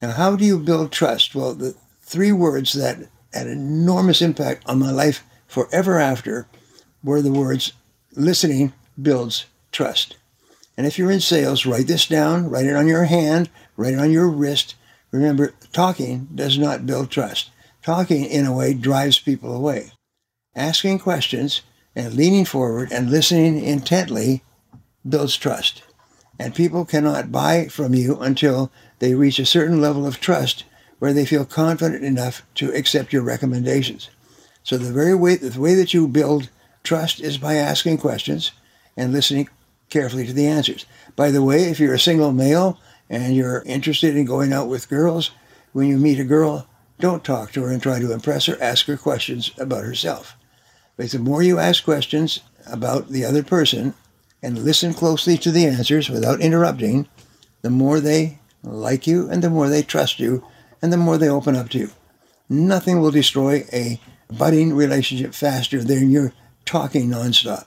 Now, 0.02 0.12
how 0.12 0.36
do 0.36 0.44
you 0.44 0.60
build 0.60 0.92
trust? 0.92 1.34
Well, 1.34 1.54
the 1.54 1.76
three 2.02 2.34
words 2.34 2.74
that 2.74 2.98
had 3.34 3.48
enormous 3.48 4.22
impact 4.22 4.64
on 4.66 4.80
my 4.80 4.92
life 4.92 5.24
forever 5.48 6.00
after 6.00 6.48
were 7.02 7.22
the 7.22 7.32
words 7.32 7.74
listening 8.16 8.74
builds 9.02 9.46
trust. 9.72 10.18
And 10.76 10.86
if 10.86 10.98
you're 10.98 11.12
in 11.12 11.22
sales, 11.22 11.66
write 11.66 11.88
this 11.88 12.08
down, 12.08 12.50
write 12.50 12.66
it 12.66 12.76
on 12.76 12.88
your 12.88 13.06
hand, 13.06 13.50
write 13.78 13.94
it 13.94 14.00
on 14.00 14.12
your 14.12 14.28
wrist. 14.28 14.76
Remember, 15.12 15.54
talking 15.72 16.28
does 16.36 16.58
not 16.58 16.86
build 16.86 17.10
trust. 17.10 17.52
Talking, 17.82 18.26
in 18.26 18.46
a 18.46 18.54
way, 18.54 18.74
drives 18.74 19.18
people 19.18 19.56
away. 19.56 19.92
Asking 20.56 21.00
questions 21.00 21.62
and 22.00 22.14
leaning 22.14 22.46
forward 22.46 22.92
and 22.94 23.12
listening 23.12 23.62
intently 23.62 24.42
builds 25.08 25.36
trust. 25.36 25.84
And 26.40 26.56
people 26.56 26.86
cannot 26.86 27.32
buy 27.32 27.68
from 27.68 27.94
you 27.94 28.18
until 28.22 28.72
they 29.00 29.14
reach 29.14 29.38
a 29.38 29.46
certain 29.46 29.82
level 29.82 30.08
of 30.08 30.22
trust 30.22 30.64
where 31.00 31.12
they 31.12 31.26
feel 31.26 31.44
confident 31.44 32.06
enough 32.06 32.42
to 32.56 32.74
accept 32.74 33.12
your 33.12 33.24
recommendations. 33.24 34.10
So 34.64 34.78
the 34.78 34.94
very 34.94 35.14
way 35.14 35.36
the 35.36 35.60
way 35.60 35.76
that 35.76 35.94
you 35.94 36.08
build 36.08 36.50
trust 36.84 37.20
is 37.20 37.38
by 37.38 37.56
asking 37.56 37.98
questions 37.98 38.52
and 38.96 39.12
listening 39.12 39.50
carefully 39.90 40.26
to 40.26 40.34
the 40.34 40.48
answers. 40.48 40.86
By 41.18 41.32
the 41.32 41.44
way, 41.44 41.64
if 41.64 41.82
you're 41.82 41.94
a 41.94 42.00
single 42.00 42.32
male 42.32 42.80
and 43.10 43.36
you're 43.36 43.64
interested 43.66 44.16
in 44.16 44.24
going 44.24 44.54
out 44.54 44.70
with 44.70 44.90
girls, 44.90 45.32
when 45.74 45.88
you 45.88 45.98
meet 45.98 46.20
a 46.20 46.24
girl, 46.24 46.66
don't 47.00 47.26
talk 47.26 47.52
to 47.54 47.64
her 47.64 47.72
and 47.72 47.82
try 47.84 48.00
to 48.00 48.14
impress 48.14 48.46
her. 48.46 48.58
Ask 48.62 48.86
her 48.86 48.98
questions 48.98 49.52
about 49.58 49.84
herself. 49.84 50.38
But 51.00 51.12
the 51.12 51.20
more 51.20 51.42
you 51.42 51.60
ask 51.60 51.86
questions 51.86 52.42
about 52.68 53.08
the 53.08 53.24
other 53.24 53.42
person 53.42 53.94
and 54.44 54.66
listen 54.66 54.94
closely 54.94 55.38
to 55.38 55.50
the 55.50 55.66
answers 55.66 56.10
without 56.10 56.42
interrupting, 56.42 57.08
the 57.62 57.70
more 57.70 58.02
they 58.02 58.40
like 58.64 59.08
you 59.08 59.30
and 59.30 59.42
the 59.42 59.50
more 59.50 59.70
they 59.70 59.82
trust 59.82 60.20
you 60.20 60.46
and 60.82 60.92
the 60.92 60.98
more 60.98 61.18
they 61.18 61.30
open 61.30 61.56
up 61.56 61.70
to 61.70 61.78
you. 61.78 61.92
Nothing 62.50 63.00
will 63.00 63.12
destroy 63.12 63.64
a 63.72 64.02
budding 64.30 64.76
relationship 64.76 65.34
faster 65.34 65.82
than 65.82 66.10
your 66.10 66.34
talking 66.66 67.08
nonstop. 67.10 67.64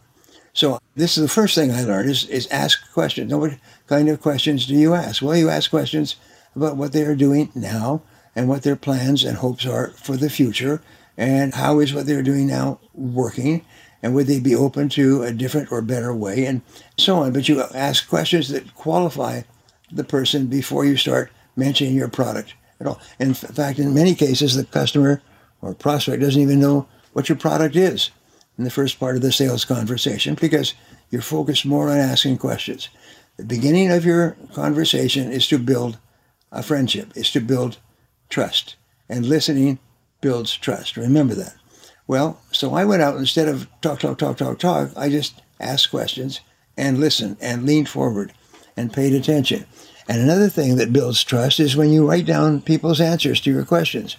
So 0.52 0.78
this 0.94 1.16
is 1.16 1.22
the 1.22 1.28
first 1.28 1.54
thing 1.54 1.70
I 1.70 1.84
learned 1.84 2.10
is, 2.10 2.26
is 2.26 2.46
ask 2.48 2.92
questions. 2.92 3.30
Now, 3.30 3.38
what 3.38 3.56
kind 3.86 4.10
of 4.10 4.20
questions 4.20 4.66
do 4.66 4.74
you 4.74 4.92
ask? 4.92 5.22
Well, 5.22 5.38
you 5.38 5.48
ask 5.48 5.70
questions 5.70 6.16
about 6.54 6.76
what 6.76 6.92
they 6.92 7.04
are 7.04 7.16
doing 7.16 7.50
now 7.54 8.02
and 8.36 8.46
what 8.46 8.62
their 8.62 8.76
plans 8.76 9.24
and 9.24 9.38
hopes 9.38 9.64
are 9.64 9.88
for 9.92 10.18
the 10.18 10.28
future 10.28 10.82
and 11.16 11.54
how 11.54 11.78
is 11.80 11.92
what 11.92 12.06
they're 12.06 12.22
doing 12.22 12.46
now 12.46 12.78
working 12.94 13.64
and 14.02 14.14
would 14.14 14.26
they 14.26 14.40
be 14.40 14.54
open 14.54 14.88
to 14.90 15.22
a 15.22 15.32
different 15.32 15.70
or 15.70 15.80
better 15.80 16.14
way 16.14 16.44
and 16.44 16.62
so 16.98 17.16
on. 17.18 17.32
But 17.32 17.48
you 17.48 17.62
ask 17.62 18.08
questions 18.08 18.48
that 18.48 18.74
qualify 18.74 19.42
the 19.90 20.04
person 20.04 20.46
before 20.46 20.84
you 20.84 20.96
start 20.96 21.30
mentioning 21.54 21.94
your 21.94 22.08
product 22.08 22.54
at 22.80 22.86
all. 22.86 23.00
In 23.18 23.34
fact, 23.34 23.78
in 23.78 23.94
many 23.94 24.14
cases, 24.14 24.56
the 24.56 24.64
customer 24.64 25.22
or 25.60 25.74
prospect 25.74 26.22
doesn't 26.22 26.40
even 26.40 26.60
know 26.60 26.88
what 27.12 27.28
your 27.28 27.38
product 27.38 27.76
is 27.76 28.10
in 28.58 28.64
the 28.64 28.70
first 28.70 28.98
part 28.98 29.16
of 29.16 29.22
the 29.22 29.32
sales 29.32 29.64
conversation 29.64 30.34
because 30.34 30.74
you're 31.10 31.22
focused 31.22 31.64
more 31.64 31.90
on 31.90 31.98
asking 31.98 32.38
questions. 32.38 32.88
The 33.36 33.44
beginning 33.44 33.90
of 33.90 34.04
your 34.04 34.36
conversation 34.52 35.30
is 35.30 35.46
to 35.48 35.58
build 35.58 35.98
a 36.50 36.62
friendship, 36.62 37.16
is 37.16 37.30
to 37.32 37.40
build 37.40 37.78
trust. 38.28 38.76
And 39.08 39.26
listening 39.26 39.78
builds 40.22 40.56
trust. 40.56 40.96
Remember 40.96 41.34
that. 41.34 41.54
Well, 42.06 42.40
so 42.50 42.74
I 42.74 42.86
went 42.86 43.02
out 43.02 43.16
instead 43.16 43.48
of 43.48 43.68
talk, 43.82 44.00
talk, 44.00 44.18
talk, 44.18 44.38
talk, 44.38 44.58
talk, 44.58 44.90
I 44.96 45.10
just 45.10 45.42
asked 45.60 45.90
questions 45.90 46.40
and 46.76 46.98
listened 46.98 47.36
and 47.40 47.66
leaned 47.66 47.90
forward 47.90 48.32
and 48.76 48.92
paid 48.92 49.12
attention. 49.12 49.66
And 50.08 50.20
another 50.20 50.48
thing 50.48 50.76
that 50.76 50.92
builds 50.92 51.22
trust 51.22 51.60
is 51.60 51.76
when 51.76 51.90
you 51.90 52.08
write 52.08 52.26
down 52.26 52.62
people's 52.62 53.00
answers 53.00 53.40
to 53.42 53.52
your 53.52 53.64
questions. 53.64 54.16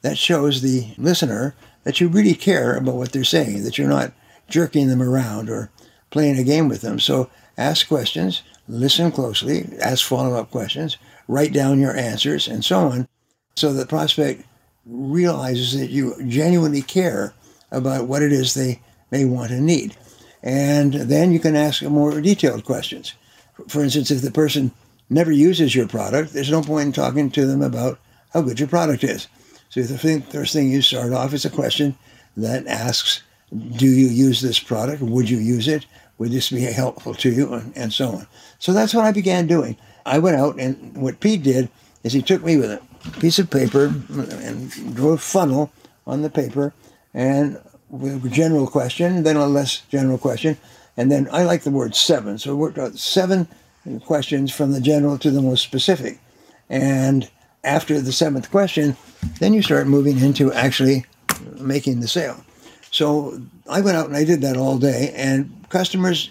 That 0.00 0.18
shows 0.18 0.62
the 0.62 0.94
listener 0.98 1.54
that 1.84 2.00
you 2.00 2.08
really 2.08 2.34
care 2.34 2.76
about 2.76 2.96
what 2.96 3.12
they're 3.12 3.24
saying, 3.24 3.62
that 3.64 3.78
you're 3.78 3.88
not 3.88 4.12
jerking 4.48 4.88
them 4.88 5.02
around 5.02 5.48
or 5.48 5.70
playing 6.10 6.38
a 6.38 6.44
game 6.44 6.68
with 6.68 6.80
them. 6.80 6.98
So 6.98 7.30
ask 7.56 7.86
questions, 7.86 8.42
listen 8.68 9.12
closely, 9.12 9.68
ask 9.80 10.04
follow 10.04 10.34
up 10.34 10.50
questions, 10.50 10.96
write 11.28 11.52
down 11.52 11.80
your 11.80 11.96
answers, 11.96 12.48
and 12.48 12.64
so 12.64 12.88
on, 12.88 13.08
so 13.54 13.72
the 13.72 13.86
prospect 13.86 14.44
realizes 14.86 15.78
that 15.78 15.90
you 15.90 16.14
genuinely 16.26 16.82
care 16.82 17.34
about 17.70 18.06
what 18.06 18.22
it 18.22 18.32
is 18.32 18.54
they 18.54 18.80
may 19.10 19.24
want 19.24 19.50
and 19.50 19.66
need. 19.66 19.96
And 20.42 20.94
then 20.94 21.32
you 21.32 21.38
can 21.38 21.54
ask 21.54 21.82
more 21.82 22.20
detailed 22.20 22.64
questions. 22.64 23.14
For 23.68 23.82
instance, 23.82 24.10
if 24.10 24.22
the 24.22 24.30
person 24.30 24.72
never 25.08 25.30
uses 25.30 25.74
your 25.74 25.86
product, 25.86 26.32
there's 26.32 26.50
no 26.50 26.62
point 26.62 26.86
in 26.86 26.92
talking 26.92 27.30
to 27.30 27.46
them 27.46 27.62
about 27.62 27.98
how 28.32 28.42
good 28.42 28.58
your 28.58 28.68
product 28.68 29.04
is. 29.04 29.28
So 29.68 29.82
the 29.82 29.98
first 30.30 30.52
thing 30.52 30.70
you 30.70 30.82
start 30.82 31.12
off 31.12 31.32
is 31.32 31.44
a 31.44 31.50
question 31.50 31.96
that 32.36 32.66
asks, 32.66 33.22
do 33.76 33.86
you 33.86 34.06
use 34.06 34.40
this 34.40 34.58
product? 34.58 35.02
Would 35.02 35.30
you 35.30 35.38
use 35.38 35.68
it? 35.68 35.86
Would 36.18 36.32
this 36.32 36.50
be 36.50 36.60
helpful 36.60 37.14
to 37.14 37.30
you? 37.30 37.62
And, 37.74 37.92
so 37.92 38.08
on. 38.08 38.26
So 38.58 38.72
that's 38.72 38.94
what 38.94 39.04
I 39.04 39.12
began 39.12 39.46
doing. 39.46 39.76
I 40.04 40.18
went 40.18 40.36
out 40.36 40.58
and 40.58 40.96
what 40.96 41.20
Pete 41.20 41.42
did 41.42 41.68
is 42.02 42.12
he 42.12 42.22
took 42.22 42.42
me 42.42 42.56
with 42.56 42.70
a 42.70 42.82
piece 43.20 43.38
of 43.38 43.50
paper 43.50 43.86
and 43.86 44.94
drew 44.94 45.10
a 45.10 45.18
funnel 45.18 45.72
on 46.06 46.22
the 46.22 46.30
paper 46.30 46.72
and 47.14 47.60
with 47.88 48.24
a 48.24 48.30
general 48.30 48.66
question, 48.66 49.22
then 49.22 49.36
a 49.36 49.46
less 49.46 49.80
general 49.90 50.18
question. 50.18 50.56
And 50.96 51.10
then 51.10 51.28
I 51.30 51.44
like 51.44 51.62
the 51.62 51.70
word 51.70 51.94
seven. 51.94 52.38
So 52.38 52.54
we 52.54 52.60
worked 52.60 52.78
out 52.78 52.98
seven 52.98 53.48
questions 54.04 54.52
from 54.52 54.72
the 54.72 54.80
general 54.80 55.18
to 55.18 55.30
the 55.30 55.42
most 55.42 55.62
specific. 55.62 56.18
And 56.68 57.28
after 57.64 58.00
the 58.00 58.12
seventh 58.12 58.50
question, 58.50 58.96
then 59.38 59.52
you 59.52 59.62
start 59.62 59.86
moving 59.86 60.18
into 60.18 60.52
actually 60.52 61.04
making 61.58 62.00
the 62.00 62.08
sale. 62.08 62.44
So 62.90 63.40
I 63.68 63.80
went 63.80 63.96
out 63.96 64.06
and 64.06 64.16
I 64.16 64.24
did 64.24 64.42
that 64.42 64.56
all 64.56 64.78
day, 64.78 65.12
and 65.14 65.50
customers 65.68 66.30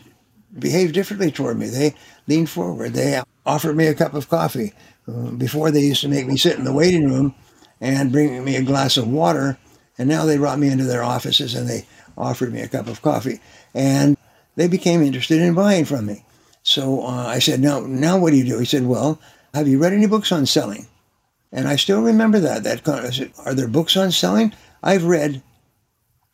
behaved 0.57 0.93
differently 0.93 1.31
toward 1.31 1.57
me. 1.57 1.67
They 1.67 1.95
leaned 2.27 2.49
forward. 2.49 2.93
They 2.93 3.21
offered 3.45 3.75
me 3.75 3.87
a 3.87 3.95
cup 3.95 4.13
of 4.13 4.29
coffee. 4.29 4.73
Uh, 5.07 5.31
before, 5.31 5.71
they 5.71 5.81
used 5.81 6.01
to 6.01 6.07
make 6.07 6.27
me 6.27 6.37
sit 6.37 6.57
in 6.57 6.63
the 6.63 6.73
waiting 6.73 7.09
room 7.09 7.35
and 7.79 8.11
bring 8.11 8.43
me 8.43 8.55
a 8.55 8.63
glass 8.63 8.97
of 8.97 9.07
water, 9.07 9.57
and 9.97 10.07
now 10.07 10.25
they 10.25 10.37
brought 10.37 10.59
me 10.59 10.69
into 10.69 10.83
their 10.83 11.03
offices 11.03 11.55
and 11.55 11.67
they 11.67 11.85
offered 12.17 12.53
me 12.53 12.61
a 12.61 12.67
cup 12.67 12.87
of 12.87 13.01
coffee. 13.01 13.39
And 13.73 14.17
they 14.55 14.67
became 14.67 15.01
interested 15.01 15.41
in 15.41 15.53
buying 15.53 15.85
from 15.85 16.05
me. 16.05 16.23
So 16.63 17.01
uh, 17.03 17.25
I 17.27 17.39
said, 17.39 17.59
now, 17.59 17.79
now 17.81 18.17
what 18.17 18.31
do 18.31 18.37
you 18.37 18.45
do? 18.45 18.59
He 18.59 18.65
said, 18.65 18.85
well, 18.85 19.19
have 19.53 19.67
you 19.67 19.79
read 19.79 19.93
any 19.93 20.05
books 20.05 20.31
on 20.31 20.45
selling? 20.45 20.87
And 21.51 21.67
I 21.67 21.75
still 21.75 22.01
remember 22.01 22.39
that. 22.39 22.63
That 22.63 22.87
I 22.87 23.09
said, 23.09 23.33
are 23.45 23.53
there 23.53 23.67
books 23.67 23.97
on 23.97 24.11
selling? 24.11 24.53
I've 24.83 25.03
read 25.03 25.41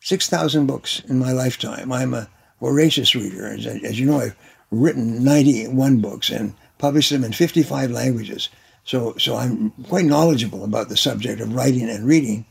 6,000 0.02 0.68
books 0.68 1.02
in 1.08 1.20
my 1.20 1.32
lifetime. 1.32 1.92
I'm 1.92 2.14
a 2.14 2.30
voracious 2.62 3.16
reader. 3.16 3.48
As, 3.48 3.66
as, 3.66 4.00
you 4.00 4.06
know, 4.06 4.20
I've 4.20 4.36
written 4.70 5.24
91 5.24 6.00
books 6.02 6.30
and 6.30 6.54
published 6.78 7.10
them 7.10 7.24
in 7.24 7.34
55 7.34 7.92
languages. 7.92 8.50
So, 8.84 9.16
so 9.18 9.36
I'm 9.36 9.72
quite 9.90 10.06
knowledgeable 10.06 10.64
about 10.64 10.90
the 10.90 10.98
subject 10.98 11.42
of 11.42 11.54
writing 11.54 11.90
and 11.90 12.06
reading. 12.06 12.46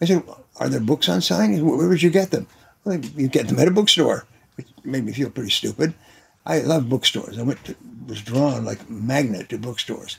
I 0.00 0.04
said, 0.04 0.22
are 0.56 0.68
there 0.68 0.80
books 0.80 1.08
on 1.08 1.20
selling? 1.20 1.64
Where 1.64 1.88
would 1.88 2.02
you 2.02 2.10
get 2.10 2.30
them? 2.30 2.46
Well, 2.84 2.98
you 2.98 3.28
get 3.28 3.48
them 3.48 3.58
at 3.58 3.68
a 3.68 3.70
bookstore, 3.70 4.26
which 4.56 4.66
made 4.84 5.04
me 5.04 5.12
feel 5.12 5.30
pretty 5.30 5.50
stupid. 5.50 5.94
I 6.44 6.58
love 6.58 6.88
bookstores. 6.88 7.38
I 7.38 7.42
went 7.42 7.64
to, 7.64 7.76
was 8.06 8.20
drawn 8.20 8.64
like 8.64 8.80
a 8.82 8.92
magnet 8.92 9.48
to 9.50 9.58
bookstores. 9.58 10.18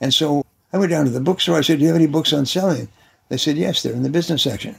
And 0.00 0.14
so 0.14 0.44
I 0.72 0.78
went 0.78 0.90
down 0.90 1.04
to 1.04 1.10
the 1.10 1.20
bookstore. 1.20 1.58
I 1.58 1.62
said, 1.62 1.78
do 1.78 1.82
you 1.82 1.88
have 1.88 1.96
any 1.96 2.06
books 2.06 2.32
on 2.32 2.46
selling? 2.46 2.88
They 3.28 3.36
said, 3.36 3.56
yes, 3.56 3.82
they're 3.82 3.92
in 3.92 4.04
the 4.04 4.10
business 4.10 4.42
section. 4.42 4.76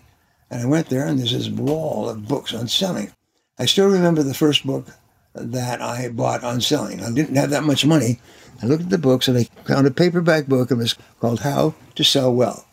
And 0.49 0.61
I 0.61 0.65
went 0.65 0.89
there 0.89 1.05
and 1.05 1.19
there's 1.19 1.31
this 1.31 1.49
wall 1.49 2.09
of 2.09 2.27
books 2.27 2.53
on 2.53 2.67
selling. 2.67 3.11
I 3.59 3.65
still 3.65 3.87
remember 3.87 4.23
the 4.23 4.33
first 4.33 4.65
book 4.65 4.87
that 5.35 5.81
I 5.81 6.09
bought 6.09 6.43
on 6.43 6.61
selling. 6.61 7.03
I 7.03 7.11
didn't 7.11 7.35
have 7.35 7.49
that 7.51 7.63
much 7.63 7.85
money. 7.85 8.19
I 8.61 8.65
looked 8.65 8.83
at 8.83 8.89
the 8.89 8.97
books 8.97 9.27
and 9.27 9.37
I 9.37 9.43
found 9.65 9.85
a 9.85 9.91
paperback 9.91 10.47
book. 10.47 10.71
It 10.71 10.75
was 10.75 10.95
called 11.19 11.41
How 11.41 11.75
to 11.95 12.03
Sell 12.03 12.33
Well. 12.33 12.65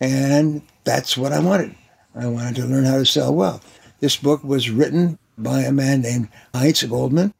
And 0.00 0.62
that's 0.84 1.16
what 1.16 1.32
I 1.32 1.38
wanted. 1.38 1.74
I 2.14 2.26
wanted 2.26 2.56
to 2.56 2.66
learn 2.66 2.84
how 2.84 2.98
to 2.98 3.06
sell 3.06 3.34
well. 3.34 3.60
This 4.00 4.16
book 4.16 4.42
was 4.42 4.70
written 4.70 5.18
by 5.36 5.60
a 5.60 5.72
man 5.72 6.02
named 6.02 6.28
Heinz 6.54 6.82
Goldman 6.82 7.32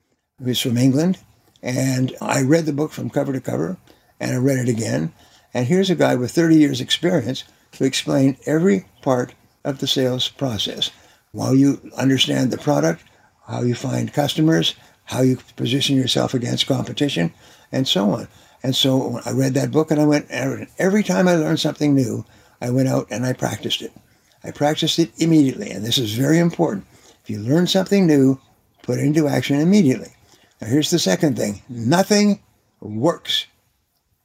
who's 0.42 0.60
from 0.60 0.76
England. 0.76 1.18
And 1.62 2.14
I 2.20 2.42
read 2.42 2.66
the 2.66 2.72
book 2.72 2.92
from 2.92 3.10
cover 3.10 3.32
to 3.32 3.40
cover, 3.40 3.76
and 4.20 4.32
I 4.32 4.36
read 4.36 4.58
it 4.58 4.68
again. 4.68 5.12
And 5.52 5.66
here's 5.66 5.90
a 5.90 5.96
guy 5.96 6.14
with 6.14 6.30
30 6.30 6.56
years' 6.56 6.80
experience 6.80 7.44
who 7.78 7.84
explained 7.84 8.36
every 8.46 8.86
part 9.02 9.34
of 9.64 9.80
the 9.80 9.86
sales 9.86 10.28
process. 10.28 10.90
While 11.32 11.54
you 11.54 11.90
understand 11.96 12.50
the 12.50 12.58
product, 12.58 13.02
how 13.48 13.62
you 13.62 13.74
find 13.74 14.12
customers, 14.12 14.74
how 15.04 15.22
you 15.22 15.38
position 15.56 15.96
yourself 15.96 16.34
against 16.34 16.66
competition, 16.66 17.32
and 17.72 17.88
so 17.88 18.10
on. 18.10 18.28
And 18.62 18.76
so 18.76 19.20
I 19.24 19.32
read 19.32 19.54
that 19.54 19.70
book 19.70 19.90
and 19.90 20.00
I 20.00 20.06
went, 20.06 20.30
every 20.30 21.02
time 21.02 21.26
I 21.26 21.36
learned 21.36 21.60
something 21.60 21.94
new, 21.94 22.24
I 22.60 22.70
went 22.70 22.88
out 22.88 23.06
and 23.10 23.24
I 23.24 23.32
practiced 23.32 23.82
it. 23.82 23.92
I 24.44 24.50
practiced 24.50 24.98
it 24.98 25.12
immediately. 25.18 25.70
And 25.70 25.84
this 25.84 25.98
is 25.98 26.12
very 26.14 26.38
important. 26.38 26.86
If 27.22 27.30
you 27.30 27.38
learn 27.38 27.66
something 27.66 28.06
new, 28.06 28.40
put 28.82 28.98
it 28.98 29.04
into 29.04 29.28
action 29.28 29.60
immediately. 29.60 30.12
Now, 30.60 30.68
here's 30.68 30.90
the 30.90 30.98
second 30.98 31.36
thing 31.36 31.62
nothing 31.68 32.40
works. 32.80 33.46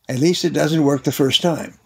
At 0.10 0.20
least 0.20 0.44
it 0.44 0.54
doesn't 0.54 0.84
work 0.84 1.04
the 1.04 1.12
first 1.12 1.42
time. 1.42 1.78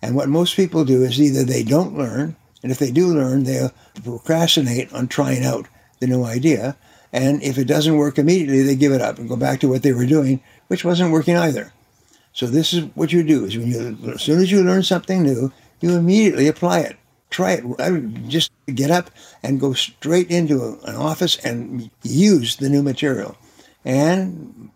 And 0.00 0.14
what 0.14 0.28
most 0.28 0.56
people 0.56 0.84
do 0.84 1.02
is 1.02 1.20
either 1.20 1.44
they 1.44 1.62
don't 1.62 1.96
learn, 1.96 2.36
and 2.62 2.70
if 2.70 2.78
they 2.78 2.90
do 2.90 3.08
learn, 3.08 3.44
they'll 3.44 3.72
procrastinate 4.02 4.92
on 4.92 5.08
trying 5.08 5.44
out 5.44 5.66
the 6.00 6.06
new 6.06 6.24
idea. 6.24 6.76
And 7.12 7.42
if 7.42 7.58
it 7.58 7.66
doesn't 7.66 7.96
work 7.96 8.18
immediately, 8.18 8.62
they 8.62 8.76
give 8.76 8.92
it 8.92 9.00
up 9.00 9.18
and 9.18 9.28
go 9.28 9.36
back 9.36 9.60
to 9.60 9.68
what 9.68 9.82
they 9.82 9.92
were 9.92 10.06
doing, 10.06 10.40
which 10.68 10.84
wasn't 10.84 11.12
working 11.12 11.36
either. 11.36 11.72
So 12.32 12.46
this 12.46 12.72
is 12.74 12.84
what 12.94 13.12
you 13.12 13.22
do: 13.22 13.44
is 13.44 13.56
when 13.56 13.68
you, 13.68 14.12
as 14.12 14.22
soon 14.22 14.40
as 14.40 14.50
you 14.50 14.62
learn 14.62 14.82
something 14.82 15.22
new, 15.22 15.52
you 15.80 15.96
immediately 15.96 16.48
apply 16.48 16.80
it. 16.80 16.96
try 17.30 17.52
it. 17.52 18.28
Just 18.28 18.50
get 18.66 18.90
up 18.90 19.10
and 19.42 19.60
go 19.60 19.72
straight 19.72 20.30
into 20.30 20.78
an 20.84 20.96
office 20.96 21.36
and 21.44 21.90
use 22.02 22.56
the 22.56 22.68
new 22.68 22.82
material. 22.82 23.36
And 23.84 24.70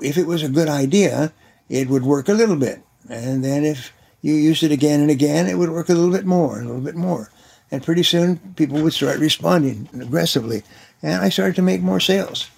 if 0.00 0.16
it 0.16 0.26
was 0.26 0.42
a 0.42 0.48
good 0.48 0.68
idea, 0.68 1.32
it 1.68 1.88
would 1.88 2.04
work 2.04 2.28
a 2.28 2.34
little 2.34 2.56
bit. 2.56 2.82
And 3.08 3.44
then 3.44 3.64
if 3.64 3.92
you 4.22 4.34
used 4.34 4.62
it 4.62 4.72
again 4.72 5.00
and 5.00 5.10
again, 5.10 5.46
it 5.46 5.58
would 5.58 5.70
work 5.70 5.88
a 5.88 5.94
little 5.94 6.12
bit 6.12 6.26
more, 6.26 6.60
a 6.60 6.64
little 6.64 6.80
bit 6.80 6.96
more. 6.96 7.30
And 7.70 7.82
pretty 7.82 8.02
soon 8.02 8.38
people 8.56 8.80
would 8.82 8.94
start 8.94 9.18
responding 9.18 9.88
aggressively. 10.00 10.62
And 11.02 11.22
I 11.22 11.28
started 11.28 11.56
to 11.56 11.62
make 11.62 11.80
more 11.80 12.00
sales. 12.00 12.48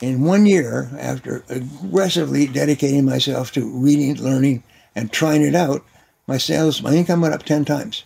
In 0.00 0.22
one 0.22 0.44
year, 0.44 0.90
after 0.98 1.44
aggressively 1.48 2.46
dedicating 2.46 3.04
myself 3.04 3.50
to 3.52 3.70
reading, 3.80 4.16
learning, 4.16 4.62
and 4.94 5.10
trying 5.10 5.42
it 5.42 5.54
out, 5.54 5.84
my 6.26 6.36
sales, 6.38 6.82
my 6.82 6.92
income 6.92 7.20
went 7.20 7.34
up 7.34 7.44
10 7.44 7.64
times. 7.64 8.04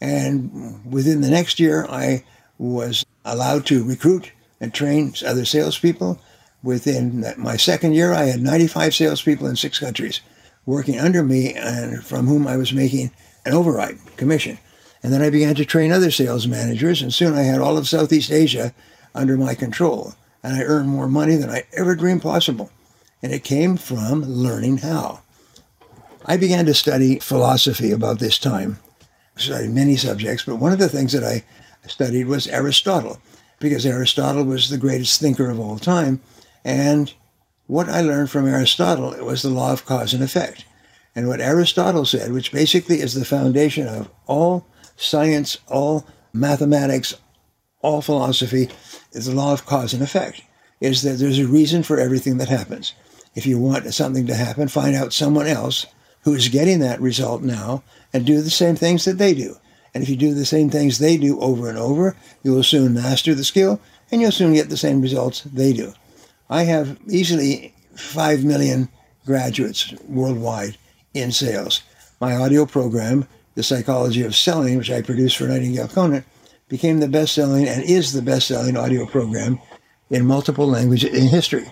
And 0.00 0.80
within 0.90 1.20
the 1.20 1.30
next 1.30 1.60
year, 1.60 1.86
I 1.88 2.24
was 2.58 3.04
allowed 3.24 3.66
to 3.66 3.84
recruit 3.84 4.32
and 4.60 4.72
train 4.72 5.14
other 5.26 5.44
salespeople. 5.44 6.20
Within 6.62 7.24
my 7.36 7.56
second 7.56 7.92
year, 7.94 8.12
I 8.12 8.24
had 8.24 8.40
95 8.40 8.94
salespeople 8.94 9.46
in 9.46 9.56
six 9.56 9.78
countries 9.78 10.20
working 10.66 10.98
under 10.98 11.22
me 11.22 11.52
and 11.54 12.02
from 12.02 12.26
whom 12.26 12.46
I 12.46 12.56
was 12.56 12.72
making 12.72 13.10
an 13.44 13.52
override 13.52 13.98
commission. 14.16 14.58
And 15.02 15.12
then 15.12 15.20
I 15.20 15.28
began 15.28 15.54
to 15.56 15.66
train 15.66 15.92
other 15.92 16.10
sales 16.10 16.46
managers, 16.46 17.02
and 17.02 17.12
soon 17.12 17.34
I 17.34 17.42
had 17.42 17.60
all 17.60 17.76
of 17.76 17.86
Southeast 17.86 18.30
Asia 18.30 18.72
under 19.14 19.36
my 19.36 19.54
control. 19.54 20.14
And 20.42 20.54
I 20.54 20.62
earned 20.62 20.88
more 20.88 21.08
money 21.08 21.36
than 21.36 21.50
I 21.50 21.64
ever 21.72 21.94
dreamed 21.94 22.22
possible. 22.22 22.70
And 23.22 23.32
it 23.32 23.44
came 23.44 23.76
from 23.76 24.22
learning 24.22 24.78
how. 24.78 25.20
I 26.26 26.36
began 26.36 26.66
to 26.66 26.74
study 26.74 27.18
philosophy 27.18 27.90
about 27.90 28.18
this 28.18 28.38
time. 28.38 28.78
I 29.36 29.40
studied 29.40 29.70
many 29.70 29.96
subjects, 29.96 30.44
but 30.44 30.56
one 30.56 30.72
of 30.72 30.78
the 30.78 30.88
things 30.88 31.12
that 31.12 31.24
I 31.24 31.44
studied 31.88 32.26
was 32.26 32.46
Aristotle, 32.46 33.20
because 33.58 33.84
Aristotle 33.84 34.44
was 34.44 34.68
the 34.68 34.78
greatest 34.78 35.20
thinker 35.20 35.50
of 35.50 35.60
all 35.60 35.78
time. 35.78 36.20
And 36.64 37.12
what 37.66 37.88
I 37.88 38.00
learned 38.00 38.30
from 38.30 38.46
Aristotle 38.46 39.14
was 39.24 39.42
the 39.42 39.48
law 39.48 39.72
of 39.72 39.86
cause 39.86 40.14
and 40.14 40.22
effect. 40.22 40.64
And 41.14 41.28
what 41.28 41.40
Aristotle 41.40 42.04
said, 42.04 42.32
which 42.32 42.52
basically 42.52 43.00
is 43.00 43.14
the 43.14 43.24
foundation 43.24 43.86
of 43.86 44.10
all 44.26 44.66
science, 44.96 45.58
all 45.68 46.06
mathematics, 46.32 47.14
all 47.84 48.00
philosophy, 48.00 48.68
is 49.12 49.26
the 49.26 49.34
law 49.34 49.52
of 49.52 49.66
cause 49.66 49.92
and 49.92 50.02
effect, 50.02 50.42
is 50.80 51.02
that 51.02 51.18
there's 51.18 51.38
a 51.38 51.46
reason 51.46 51.82
for 51.82 52.00
everything 52.00 52.38
that 52.38 52.48
happens. 52.48 52.94
If 53.34 53.46
you 53.46 53.58
want 53.58 53.92
something 53.92 54.26
to 54.26 54.34
happen, 54.34 54.68
find 54.68 54.96
out 54.96 55.12
someone 55.12 55.46
else 55.46 55.86
who 56.22 56.34
is 56.34 56.48
getting 56.48 56.80
that 56.80 57.00
result 57.00 57.42
now 57.42 57.82
and 58.12 58.24
do 58.24 58.40
the 58.40 58.50
same 58.50 58.74
things 58.74 59.04
that 59.04 59.18
they 59.18 59.34
do. 59.34 59.56
And 59.92 60.02
if 60.02 60.08
you 60.08 60.16
do 60.16 60.34
the 60.34 60.46
same 60.46 60.70
things 60.70 60.98
they 60.98 61.16
do 61.16 61.38
over 61.40 61.68
and 61.68 61.78
over, 61.78 62.16
you 62.42 62.52
will 62.52 62.62
soon 62.62 62.94
master 62.94 63.34
the 63.34 63.44
skill 63.44 63.80
and 64.10 64.20
you'll 64.20 64.32
soon 64.32 64.54
get 64.54 64.70
the 64.70 64.76
same 64.76 65.00
results 65.00 65.42
they 65.42 65.72
do. 65.72 65.92
I 66.48 66.64
have 66.64 66.98
easily 67.08 67.74
5 67.94 68.44
million 68.44 68.88
graduates 69.26 69.92
worldwide 70.08 70.78
in 71.12 71.32
sales. 71.32 71.82
My 72.20 72.34
audio 72.34 72.66
program, 72.66 73.28
The 73.54 73.62
Psychology 73.62 74.22
of 74.22 74.34
Selling, 74.34 74.78
which 74.78 74.90
I 74.90 75.02
produced 75.02 75.36
for 75.36 75.44
Nightingale 75.44 75.88
Conant, 75.88 76.24
became 76.68 77.00
the 77.00 77.08
best 77.08 77.34
selling 77.34 77.68
and 77.68 77.82
is 77.82 78.12
the 78.12 78.22
best 78.22 78.48
selling 78.48 78.76
audio 78.76 79.06
program 79.06 79.58
in 80.10 80.26
multiple 80.26 80.66
languages 80.66 81.12
in 81.12 81.28
history. 81.28 81.66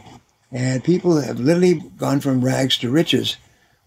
And 0.51 0.85
people 0.85 1.21
have 1.21 1.41
literally 1.41 1.83
gone 1.97 2.21
from 2.21 2.45
rags 2.45 2.77
to 2.79 2.91
riches 2.91 3.37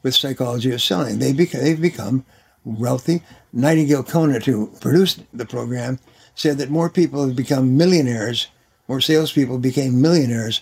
with 0.01 0.15
psychology 0.15 0.71
of 0.71 0.81
selling. 0.81 1.19
They 1.19 1.33
beca- 1.33 1.62
they've 1.62 1.81
become 1.81 2.25
wealthy. 2.63 3.21
Nightingale 3.53 4.03
Conant, 4.03 4.45
who 4.45 4.67
produced 4.81 5.21
the 5.33 5.45
program, 5.45 6.00
said 6.33 6.57
that 6.57 6.69
more 6.69 6.89
people 6.89 7.25
have 7.25 7.35
become 7.35 7.77
millionaires, 7.77 8.47
more 8.88 9.01
salespeople 9.01 9.59
became 9.59 10.01
millionaires 10.01 10.62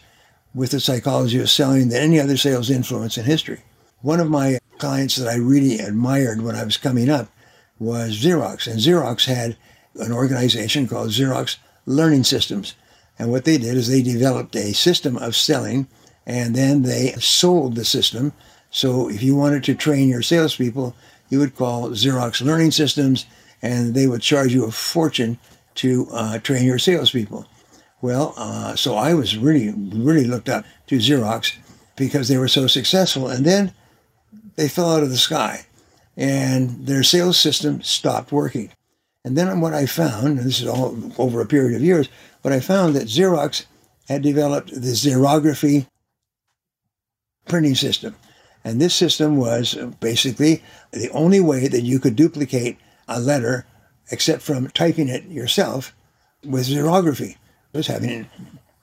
with 0.54 0.72
the 0.72 0.80
psychology 0.80 1.40
of 1.40 1.50
selling 1.50 1.90
than 1.90 2.04
any 2.04 2.20
other 2.20 2.38
sales 2.38 2.70
influence 2.70 3.18
in 3.18 3.26
history. 3.26 3.62
One 4.02 4.20
of 4.20 4.30
my 4.30 4.60
clients 4.78 5.16
that 5.16 5.28
I 5.28 5.36
really 5.36 5.80
admired 5.80 6.42
when 6.42 6.56
I 6.56 6.64
was 6.64 6.78
coming 6.78 7.10
up 7.10 7.30
was 7.80 8.22
Xerox. 8.22 8.68
And 8.68 8.80
Xerox 8.80 9.26
had 9.26 9.58
an 9.96 10.12
organization 10.12 10.88
called 10.88 11.10
Xerox 11.10 11.58
Learning 11.86 12.24
Systems. 12.24 12.76
And 13.20 13.32
what 13.32 13.46
they 13.46 13.58
did 13.58 13.78
is 13.78 13.88
they 13.88 14.02
developed 14.02 14.56
a 14.56 14.74
system 14.74 15.18
of 15.18 15.36
selling 15.36 15.88
and 16.26 16.56
then 16.56 16.84
they 16.84 17.12
sold 17.20 17.76
the 17.76 17.86
system 17.86 18.34
so 18.74 19.08
if 19.08 19.22
you 19.22 19.36
wanted 19.36 19.64
to 19.66 19.76
train 19.76 20.10
your 20.10 20.24
salespeople, 20.24 20.96
you 21.30 21.38
would 21.38 21.56
call 21.56 21.92
Xerox 21.92 22.42
Learning 22.42 22.72
Systems, 22.72 23.28
and 23.62 23.94
they 23.94 24.08
would 24.08 24.24
charge 24.24 24.52
you 24.52 24.66
a 24.66 24.72
fortune 24.72 25.38
to 25.76 26.08
uh, 26.12 26.40
train 26.40 26.66
your 26.66 26.80
salespeople. 26.80 27.46
Well, 28.02 28.34
uh, 28.36 28.76
so 28.76 28.96
I 28.96 29.14
was 29.14 29.38
really, 29.38 29.72
really 29.78 30.26
looked 30.26 30.50
up 30.50 30.66
to 30.88 30.98
Xerox 30.98 31.56
because 31.96 32.28
they 32.28 32.38
were 32.40 32.48
so 32.48 32.66
successful. 32.66 33.28
And 33.28 33.46
then 33.46 33.74
they 34.56 34.68
fell 34.68 34.92
out 34.92 35.04
of 35.04 35.12
the 35.12 35.18
sky 35.18 35.68
and 36.18 36.88
their 36.88 37.04
sales 37.04 37.40
system 37.40 37.84
stopped 37.84 38.32
working. 38.32 38.72
And 39.26 39.38
then 39.38 39.62
what 39.62 39.74
I 39.74 39.86
found, 39.86 40.40
and 40.40 40.48
this 40.48 40.62
is 40.62 40.68
all 40.68 40.98
over 41.18 41.40
a 41.40 41.46
period 41.46 41.76
of 41.76 41.82
years, 41.82 42.10
what 42.42 42.54
I 42.54 42.60
found 42.60 42.96
that 42.96 43.08
Xerox 43.08 43.66
had 44.10 44.22
developed 44.22 44.70
the 44.74 44.92
xerography 44.92 45.88
printing 47.48 47.76
system. 47.76 48.16
And 48.66 48.80
this 48.80 48.96
system 48.96 49.38
was 49.38 49.76
basically 50.00 50.64
the 50.92 51.10
only 51.12 51.40
way 51.40 51.68
that 51.68 51.82
you 51.82 52.00
could 52.00 52.16
duplicate 52.16 52.78
a 53.08 53.20
letter, 53.20 53.66
except 54.12 54.42
from 54.42 54.70
typing 54.70 55.10
it 55.10 55.26
yourself, 55.26 55.94
with 56.44 56.68
xerography. 56.68 57.38
Was 57.74 57.88
having 57.88 58.10
it 58.12 58.26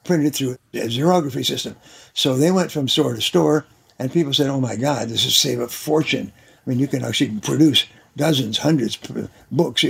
printed 0.03 0.35
through 0.35 0.57
a 0.74 0.88
xerography 0.88 1.46
system. 1.46 1.76
So 2.12 2.35
they 2.35 2.50
went 2.50 2.72
from 2.72 2.88
store 2.88 3.14
to 3.14 3.20
store, 3.20 3.66
and 4.00 4.11
people 4.11 4.35
said, 4.35 4.48
"Oh 4.48 4.61
my 4.61 4.74
God, 4.74 5.09
this 5.09 5.24
is 5.24 5.37
save 5.37 5.61
a 5.61 5.68
fortune." 5.68 6.33
I 6.35 6.68
mean, 6.68 6.81
you 6.81 6.88
can 6.88 7.05
actually 7.05 7.38
produce 7.38 7.85
dozens, 8.16 8.59
hundreds 8.59 8.99
of 9.09 9.31
books. 9.51 9.85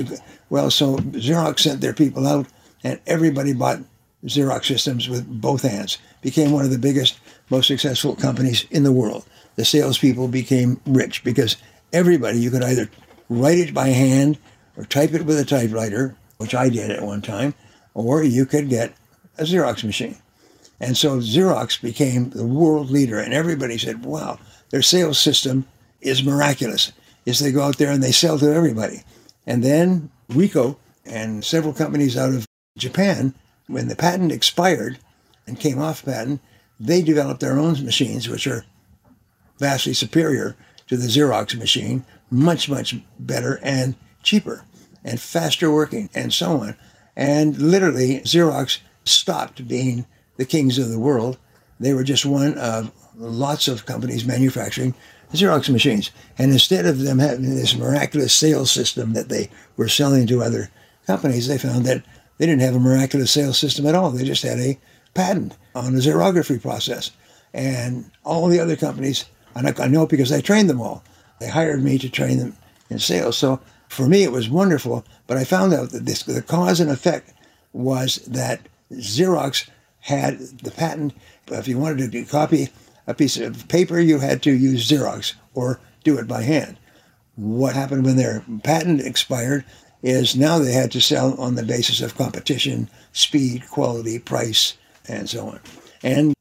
Well, 0.49 0.71
so 0.71 0.97
Xerox 0.97 1.61
sent 1.61 1.81
their 1.81 1.95
people 1.95 2.27
out, 2.27 2.47
and 2.85 3.01
everybody 3.07 3.53
bought 3.53 3.81
Xerox 4.25 4.67
systems 4.67 5.09
with 5.09 5.27
both 5.41 5.63
hands. 5.63 5.99
Became 6.23 6.53
one 6.53 6.65
of 6.65 6.71
the 6.71 6.79
biggest, 6.79 7.19
most 7.49 7.67
successful 7.67 8.15
companies 8.15 8.67
in 8.71 8.83
the 8.83 8.93
world 8.93 9.25
the 9.61 9.65
salespeople 9.67 10.29
became 10.29 10.81
rich 10.87 11.23
because 11.23 11.59
everybody, 11.93 12.39
you 12.39 12.51
could 12.51 12.63
either 12.63 12.89
write 13.29 13.59
it 13.59 13.75
by 13.75 13.89
hand 13.89 14.39
or 14.75 14.85
type 14.85 15.13
it 15.13 15.27
with 15.27 15.39
a 15.39 15.45
typewriter, 15.45 16.17
which 16.39 16.55
I 16.55 16.71
did 16.71 16.91
at 16.91 17.03
one 17.03 17.21
time, 17.21 17.53
or 17.93 18.23
you 18.23 18.47
could 18.47 18.71
get 18.71 18.95
a 19.37 19.43
Xerox 19.43 19.85
machine. 19.85 20.17
And 20.81 20.97
so 20.97 21.19
Xerox 21.19 21.81
became 21.81 22.31
the 22.31 22.47
world 22.47 22.91
leader, 22.91 23.19
and 23.19 23.35
everybody 23.35 23.77
said, 23.77 24.03
wow, 24.05 24.39
their 24.71 24.81
sales 24.81 25.19
system 25.19 25.67
is 26.01 26.25
miraculous. 26.25 26.93
Is 27.27 27.39
they 27.39 27.53
go 27.53 27.63
out 27.63 27.79
there 27.79 27.91
and 27.91 28.03
they 28.03 28.13
sell 28.13 28.39
to 28.39 28.53
everybody. 28.53 29.03
And 29.47 29.63
then 29.63 30.11
Ricoh 30.31 30.77
and 31.05 31.45
several 31.45 31.73
companies 31.73 32.17
out 32.17 32.33
of 32.33 32.47
Japan, 32.79 33.35
when 33.67 33.89
the 33.89 33.97
patent 33.97 34.33
expired 34.33 34.99
and 35.47 35.61
came 35.61 35.81
off 35.81 36.05
patent, 36.05 36.41
they 36.79 37.03
developed 37.03 37.41
their 37.41 37.59
own 37.59 37.85
machines, 37.85 38.29
which 38.29 38.47
are 38.47 38.65
vastly 39.59 39.93
superior 39.93 40.57
to 40.89 40.97
the 40.97 41.09
Xerox 41.09 41.57
machine, 41.57 42.05
much, 42.31 42.69
much 42.69 42.97
better 43.19 43.61
and 43.63 43.95
cheaper 44.23 44.65
and 45.05 45.21
faster 45.21 45.71
working 45.71 46.09
and 46.15 46.33
so 46.33 46.59
on. 46.59 46.77
And 47.17 47.59
literally, 47.59 48.21
Xerox 48.21 48.79
stopped 49.05 49.67
being 49.69 50.07
the 50.37 50.45
kings 50.45 50.79
of 50.79 50.89
the 50.89 50.99
world. 50.99 51.39
They 51.79 51.93
were 51.93 52.05
just 52.05 52.25
one 52.25 52.57
of 52.57 52.93
lots 53.17 53.69
of 53.69 53.87
companies 53.87 54.25
manufacturing 54.25 54.95
Xerox 55.33 55.71
machines. 55.71 56.11
And 56.39 56.53
instead 56.53 56.87
of 56.87 57.01
them 57.01 57.19
having 57.19 57.55
this 57.55 57.77
miraculous 57.77 58.35
sales 58.35 58.71
system 58.71 59.13
that 59.13 59.29
they 59.29 59.51
were 59.77 59.89
selling 59.89 60.27
to 60.27 60.43
other 60.43 60.71
companies, 61.07 61.49
they 61.49 61.59
found 61.59 61.85
that 61.87 62.05
they 62.39 62.47
didn't 62.47 62.63
have 62.63 62.75
a 62.75 62.81
miraculous 62.81 63.31
sales 63.31 63.59
system 63.59 63.87
at 63.87 63.95
all. 63.95 64.11
They 64.11 64.25
just 64.25 64.43
had 64.43 64.59
a 64.59 64.79
patent 65.15 65.57
on 65.75 65.95
the 65.95 66.01
xerography 66.01 66.61
process. 66.61 67.11
And 67.53 68.11
all 68.25 68.49
the 68.49 68.61
other 68.61 68.77
companies 68.77 69.25
I 69.55 69.89
know 69.89 70.07
because 70.07 70.33
I 70.33 70.41
trained 70.41 70.71
them 70.71 70.81
all. 70.81 71.03
They 71.39 71.49
hired 71.49 71.83
me 71.83 71.99
to 71.99 72.09
train 72.09 72.39
them 72.39 72.57
in 72.89 72.99
sales. 72.99 73.37
So 73.37 73.61
for 73.89 74.07
me, 74.07 74.23
it 74.23 74.33
was 74.33 74.49
wonderful. 74.49 75.05
But 75.27 75.37
I 75.37 75.45
found 75.45 75.73
out 75.73 75.91
that 75.91 76.07
this, 76.07 76.23
the 76.23 76.43
cause 76.43 76.81
and 76.81 76.91
effect 76.91 77.33
was 77.73 78.17
that 78.27 78.61
Xerox 78.93 79.69
had 80.01 80.39
the 80.39 80.71
patent. 80.71 81.15
If 81.49 81.69
you 81.69 81.79
wanted 81.79 82.13
to 82.13 82.25
copy 82.25 82.69
a 83.11 83.15
piece 83.15 83.37
of 83.37 83.67
paper, 83.69 83.99
you 83.99 84.21
had 84.21 84.43
to 84.43 84.53
use 84.53 84.89
Xerox 84.89 85.35
or 85.55 85.81
do 86.05 86.17
it 86.19 86.29
by 86.29 86.43
hand. 86.43 86.79
What 87.37 87.75
happened 87.75 88.05
when 88.05 88.17
their 88.17 88.45
patent 88.63 89.01
expired 89.01 89.65
is 90.03 90.37
now 90.37 90.59
they 90.59 90.73
had 90.73 90.93
to 90.93 91.01
sell 91.01 91.39
on 91.41 91.55
the 91.55 91.63
basis 91.63 92.01
of 92.01 92.17
competition, 92.17 92.89
speed, 93.13 93.69
quality, 93.69 94.19
price, 94.19 94.77
and 95.09 95.29
so 95.29 95.49
on. 95.49 95.61
And 96.03 96.35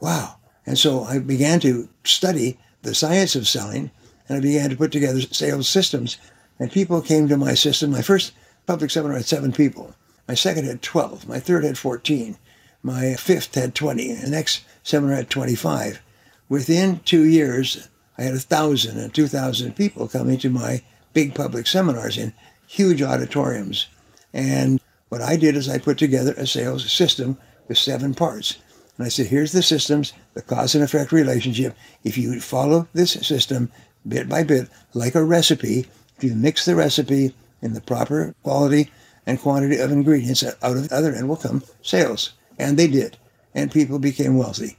wow, 0.00 0.36
and 0.66 0.78
so 0.78 1.04
I 1.04 1.18
began 1.18 1.58
to 1.60 1.88
study 2.04 2.58
the 2.82 2.94
science 2.94 3.34
of 3.34 3.48
selling 3.48 3.90
and 4.28 4.38
I 4.38 4.40
began 4.40 4.70
to 4.70 4.76
put 4.76 4.92
together 4.92 5.20
sales 5.20 5.68
systems 5.68 6.18
And 6.58 6.70
people 6.70 7.00
came 7.00 7.26
to 7.28 7.38
my 7.38 7.54
system. 7.54 7.90
My 7.90 8.02
first 8.02 8.32
public 8.66 8.90
seminar 8.90 9.16
had 9.16 9.24
seven 9.24 9.50
people. 9.50 9.94
My 10.28 10.34
second 10.34 10.66
had 10.66 10.82
12. 10.82 11.26
My 11.26 11.40
third 11.40 11.64
had 11.64 11.78
14. 11.78 12.36
My 12.82 13.14
fifth 13.14 13.54
had 13.54 13.74
20. 13.74 14.12
The 14.12 14.30
next 14.30 14.62
seminar 14.82 15.16
had 15.16 15.30
25. 15.30 16.02
Within 16.50 16.98
two 17.04 17.26
years, 17.26 17.88
I 18.18 18.24
had 18.24 18.32
1,000 18.32 18.98
and 18.98 19.14
2,000 19.14 19.76
people 19.76 20.08
coming 20.08 20.36
to 20.38 20.50
my 20.50 20.82
big 21.12 21.32
public 21.32 21.68
seminars 21.68 22.18
in 22.18 22.32
huge 22.66 23.00
auditoriums. 23.02 23.86
And 24.34 24.80
what 25.10 25.22
I 25.22 25.36
did 25.36 25.54
is 25.54 25.68
I 25.68 25.78
put 25.78 25.96
together 25.96 26.32
a 26.32 26.48
sales 26.48 26.90
system 26.90 27.38
with 27.68 27.78
seven 27.78 28.14
parts. 28.14 28.56
And 28.96 29.06
I 29.06 29.10
said, 29.10 29.28
here's 29.28 29.52
the 29.52 29.62
systems, 29.62 30.12
the 30.34 30.42
cause 30.42 30.74
and 30.74 30.82
effect 30.82 31.12
relationship. 31.12 31.76
If 32.02 32.18
you 32.18 32.40
follow 32.40 32.88
this 32.94 33.12
system 33.12 33.70
bit 34.06 34.28
by 34.28 34.42
bit, 34.42 34.68
like 34.92 35.14
a 35.14 35.22
recipe, 35.22 35.86
if 36.16 36.24
you 36.24 36.34
mix 36.34 36.64
the 36.64 36.74
recipe 36.74 37.32
in 37.62 37.74
the 37.74 37.80
proper 37.80 38.34
quality 38.42 38.90
and 39.24 39.40
quantity 39.40 39.78
of 39.78 39.92
ingredients, 39.92 40.42
out 40.42 40.76
of 40.76 40.88
the 40.88 40.96
other 40.96 41.14
end 41.14 41.28
will 41.28 41.36
come 41.36 41.62
sales. 41.80 42.32
And 42.58 42.76
they 42.76 42.88
did. 42.88 43.18
And 43.54 43.70
people 43.70 44.00
became 44.00 44.36
wealthy. 44.36 44.76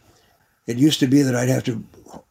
It 0.67 0.77
used 0.77 0.99
to 0.99 1.07
be 1.07 1.21
that 1.21 1.35
I'd 1.35 1.49
have 1.49 1.63
to 1.65 1.83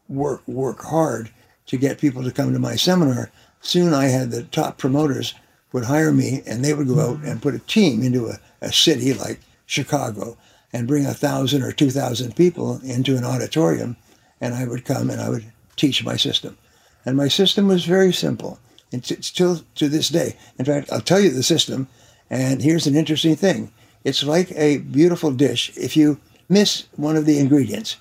work, 0.09 0.47
work 0.47 0.83
hard 0.83 1.31
to 1.67 1.77
get 1.77 1.99
people 1.99 2.23
to 2.25 2.33
come 2.33 2.53
to 2.53 2.59
my 2.59 2.77
seminar. 2.77 3.31
Soon 3.61 3.93
I 3.93 4.07
had 4.07 4.31
the 4.31 4.45
top 4.45 4.79
promoters 4.79 5.35
would 5.73 5.85
hire 5.85 6.13
me 6.13 6.43
and 6.47 6.65
they 6.65 6.75
would 6.75 6.89
go 6.89 7.01
out 7.01 7.23
and 7.23 7.43
put 7.43 7.55
a 7.55 7.61
team 7.61 8.03
into 8.03 8.29
a, 8.29 8.39
a 8.61 8.73
city 8.73 9.13
like 9.15 9.41
Chicago 9.67 10.37
and 10.73 10.89
bring 10.89 11.07
a 11.07 11.15
thousand 11.15 11.63
or 11.63 11.73
two 11.73 11.91
thousand 11.91 12.37
people 12.37 12.81
into 12.83 13.17
an 13.17 13.25
auditorium 13.25 13.97
and 14.41 14.55
I 14.55 14.67
would 14.67 14.85
come 14.85 15.11
and 15.11 15.21
I 15.21 15.29
would 15.29 15.45
teach 15.77 16.05
my 16.05 16.17
system. 16.17 16.57
And 17.05 17.17
my 17.17 17.29
system 17.29 17.69
was 17.69 17.85
very 17.85 18.13
simple. 18.13 18.59
It's 18.93 19.27
still 19.27 19.61
to 19.77 19.89
this 19.89 20.09
day. 20.09 20.37
In 20.59 20.65
fact, 20.65 20.93
I'll 20.93 21.01
tell 21.01 21.21
you 21.21 21.31
the 21.31 21.43
system, 21.43 21.89
and 22.29 22.61
here's 22.61 22.87
an 22.87 22.97
interesting 22.97 23.37
thing. 23.37 23.71
It's 24.05 24.25
like 24.25 24.51
a 24.53 24.79
beautiful 24.79 25.31
dish. 25.31 25.71
If 25.77 25.97
you 25.97 26.21
miss 26.49 26.87
one 26.97 27.17
of 27.17 27.27
the 27.27 27.39
ingredients, 27.39 27.97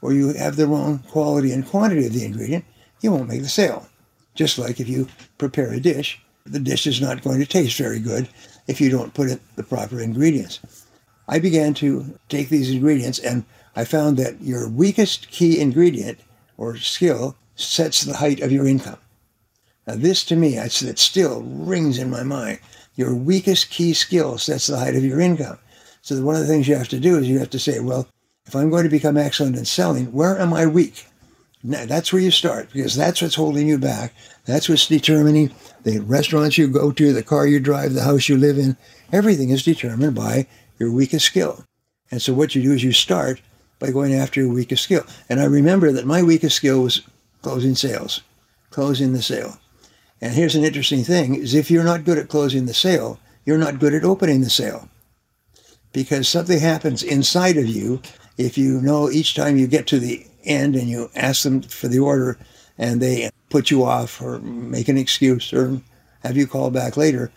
or 0.00 0.12
you 0.12 0.32
have 0.34 0.56
the 0.56 0.66
wrong 0.66 1.00
quality 1.00 1.52
and 1.52 1.66
quantity 1.66 2.06
of 2.06 2.12
the 2.12 2.24
ingredient, 2.24 2.64
you 3.00 3.12
won't 3.12 3.28
make 3.28 3.42
the 3.42 3.48
sale. 3.48 3.86
Just 4.34 4.58
like 4.58 4.80
if 4.80 4.88
you 4.88 5.08
prepare 5.38 5.72
a 5.72 5.80
dish, 5.80 6.20
the 6.46 6.60
dish 6.60 6.86
is 6.86 7.00
not 7.00 7.22
going 7.22 7.40
to 7.40 7.46
taste 7.46 7.76
very 7.76 7.98
good 7.98 8.28
if 8.66 8.80
you 8.80 8.90
don't 8.90 9.14
put 9.14 9.30
in 9.30 9.40
the 9.56 9.62
proper 9.62 10.00
ingredients. 10.00 10.60
I 11.28 11.38
began 11.38 11.74
to 11.74 12.18
take 12.28 12.48
these 12.48 12.70
ingredients 12.70 13.18
and 13.18 13.44
I 13.76 13.84
found 13.84 14.16
that 14.16 14.40
your 14.40 14.68
weakest 14.68 15.30
key 15.30 15.60
ingredient 15.60 16.18
or 16.56 16.76
skill 16.76 17.36
sets 17.54 18.02
the 18.02 18.16
height 18.16 18.40
of 18.40 18.52
your 18.52 18.66
income. 18.66 18.98
Now, 19.86 19.94
this 19.96 20.24
to 20.24 20.36
me, 20.36 20.58
it 20.58 20.98
still 20.98 21.42
rings 21.42 21.98
in 21.98 22.10
my 22.10 22.22
mind. 22.22 22.60
Your 22.94 23.14
weakest 23.14 23.70
key 23.70 23.94
skill 23.94 24.36
sets 24.38 24.66
the 24.66 24.78
height 24.78 24.96
of 24.96 25.04
your 25.04 25.20
income. 25.20 25.58
So, 26.02 26.20
one 26.22 26.34
of 26.34 26.42
the 26.42 26.46
things 26.46 26.68
you 26.68 26.74
have 26.74 26.88
to 26.88 27.00
do 27.00 27.16
is 27.16 27.28
you 27.28 27.38
have 27.38 27.50
to 27.50 27.58
say, 27.58 27.80
well, 27.80 28.06
if 28.48 28.56
I'm 28.56 28.70
going 28.70 28.84
to 28.84 28.88
become 28.88 29.18
excellent 29.18 29.56
in 29.56 29.66
selling, 29.66 30.10
where 30.10 30.38
am 30.38 30.54
I 30.54 30.64
weak? 30.64 31.06
Now, 31.62 31.84
that's 31.84 32.14
where 32.14 32.22
you 32.22 32.30
start 32.30 32.70
because 32.72 32.96
that's 32.96 33.20
what's 33.20 33.34
holding 33.34 33.68
you 33.68 33.76
back. 33.76 34.14
That's 34.46 34.70
what's 34.70 34.86
determining 34.86 35.54
the 35.82 35.98
restaurants 35.98 36.56
you 36.56 36.66
go 36.66 36.90
to, 36.90 37.12
the 37.12 37.22
car 37.22 37.46
you 37.46 37.60
drive, 37.60 37.92
the 37.92 38.04
house 38.04 38.26
you 38.26 38.38
live 38.38 38.56
in. 38.56 38.78
Everything 39.12 39.50
is 39.50 39.64
determined 39.64 40.14
by 40.14 40.46
your 40.78 40.90
weakest 40.90 41.26
skill. 41.26 41.62
And 42.10 42.22
so 42.22 42.32
what 42.32 42.54
you 42.54 42.62
do 42.62 42.72
is 42.72 42.82
you 42.82 42.92
start 42.92 43.42
by 43.78 43.90
going 43.90 44.14
after 44.14 44.40
your 44.40 44.52
weakest 44.52 44.84
skill. 44.84 45.04
And 45.28 45.40
I 45.40 45.44
remember 45.44 45.92
that 45.92 46.06
my 46.06 46.22
weakest 46.22 46.56
skill 46.56 46.82
was 46.82 47.02
closing 47.42 47.74
sales, 47.74 48.22
closing 48.70 49.12
the 49.12 49.22
sale. 49.22 49.58
And 50.22 50.32
here's 50.32 50.56
an 50.56 50.64
interesting 50.64 51.04
thing 51.04 51.34
is 51.34 51.54
if 51.54 51.70
you're 51.70 51.84
not 51.84 52.04
good 52.04 52.16
at 52.16 52.28
closing 52.28 52.64
the 52.64 52.72
sale, 52.72 53.20
you're 53.44 53.58
not 53.58 53.78
good 53.78 53.92
at 53.92 54.04
opening 54.04 54.40
the 54.40 54.48
sale. 54.48 54.88
Because 55.92 56.28
something 56.28 56.60
happens 56.60 57.02
inside 57.02 57.58
of 57.58 57.66
you 57.66 58.00
if 58.38 58.56
you 58.56 58.80
know 58.80 59.10
each 59.10 59.34
time 59.34 59.58
you 59.58 59.66
get 59.66 59.86
to 59.88 59.98
the 59.98 60.24
end 60.44 60.76
and 60.76 60.88
you 60.88 61.10
ask 61.14 61.42
them 61.42 61.60
for 61.62 61.88
the 61.88 61.98
order 61.98 62.38
and 62.78 63.00
they 63.00 63.30
put 63.50 63.70
you 63.70 63.84
off 63.84 64.22
or 64.22 64.38
make 64.38 64.88
an 64.88 64.96
excuse 64.96 65.52
or 65.52 65.80
have 66.22 66.36
you 66.36 66.46
call 66.46 66.70
back 66.70 66.96
later, 66.96 67.30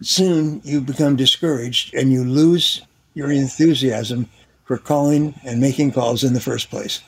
soon 0.00 0.60
you 0.64 0.80
become 0.80 1.16
discouraged 1.16 1.92
and 1.94 2.12
you 2.12 2.24
lose 2.24 2.82
your 3.14 3.30
enthusiasm 3.30 4.28
for 4.64 4.78
calling 4.78 5.34
and 5.44 5.60
making 5.60 5.92
calls 5.92 6.22
in 6.22 6.32
the 6.32 6.40
first 6.40 6.70
place. 6.70 7.02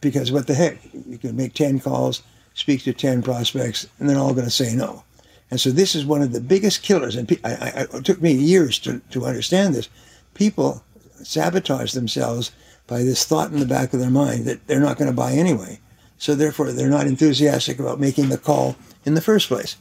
Because 0.00 0.32
what 0.32 0.46
the 0.46 0.54
heck, 0.54 0.78
you 1.06 1.18
can 1.18 1.36
make 1.36 1.54
10 1.54 1.80
calls, 1.80 2.22
speak 2.54 2.82
to 2.82 2.92
10 2.92 3.22
prospects, 3.22 3.86
and 3.98 4.08
they're 4.08 4.18
all 4.18 4.34
going 4.34 4.46
to 4.46 4.50
say 4.50 4.74
no. 4.74 5.04
And 5.50 5.60
so 5.60 5.70
this 5.70 5.94
is 5.94 6.06
one 6.06 6.22
of 6.22 6.32
the 6.32 6.40
biggest 6.40 6.82
killers. 6.82 7.16
And 7.16 7.30
I, 7.44 7.52
I, 7.52 7.96
it 7.96 8.04
took 8.04 8.20
me 8.20 8.32
years 8.32 8.78
to, 8.80 9.00
to 9.10 9.26
understand 9.26 9.74
this. 9.74 9.88
People 10.34 10.82
sabotage 11.26 11.92
themselves 11.92 12.52
by 12.86 13.02
this 13.02 13.24
thought 13.24 13.50
in 13.50 13.60
the 13.60 13.66
back 13.66 13.92
of 13.92 14.00
their 14.00 14.10
mind 14.10 14.44
that 14.44 14.66
they're 14.66 14.80
not 14.80 14.98
going 14.98 15.10
to 15.10 15.16
buy 15.16 15.32
anyway. 15.32 15.80
So 16.18 16.34
therefore, 16.34 16.72
they're 16.72 16.88
not 16.88 17.06
enthusiastic 17.06 17.78
about 17.78 18.00
making 18.00 18.28
the 18.28 18.38
call 18.38 18.76
in 19.04 19.14
the 19.14 19.20
first 19.20 19.48
place. 19.48 19.76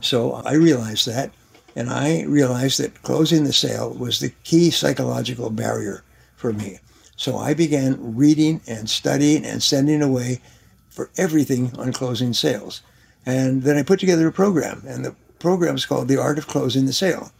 So 0.00 0.34
I 0.34 0.54
realized 0.54 1.06
that, 1.06 1.32
and 1.74 1.90
I 1.90 2.22
realized 2.22 2.80
that 2.80 3.02
closing 3.02 3.44
the 3.44 3.52
sale 3.52 3.92
was 3.92 4.20
the 4.20 4.32
key 4.44 4.70
psychological 4.70 5.50
barrier 5.50 6.02
for 6.36 6.52
me. 6.52 6.78
So 7.16 7.38
I 7.38 7.54
began 7.54 8.16
reading 8.16 8.60
and 8.66 8.90
studying 8.90 9.44
and 9.44 9.62
sending 9.62 10.02
away 10.02 10.40
for 10.90 11.10
everything 11.16 11.74
on 11.78 11.92
closing 11.92 12.32
sales. 12.32 12.82
And 13.24 13.62
then 13.62 13.76
I 13.76 13.82
put 13.82 14.00
together 14.00 14.28
a 14.28 14.32
program, 14.32 14.82
and 14.86 15.04
the 15.04 15.14
program 15.38 15.74
is 15.74 15.86
called 15.86 16.08
The 16.08 16.20
Art 16.20 16.38
of 16.38 16.46
Closing 16.46 16.86
the 16.86 16.92
Sale. 16.92 17.32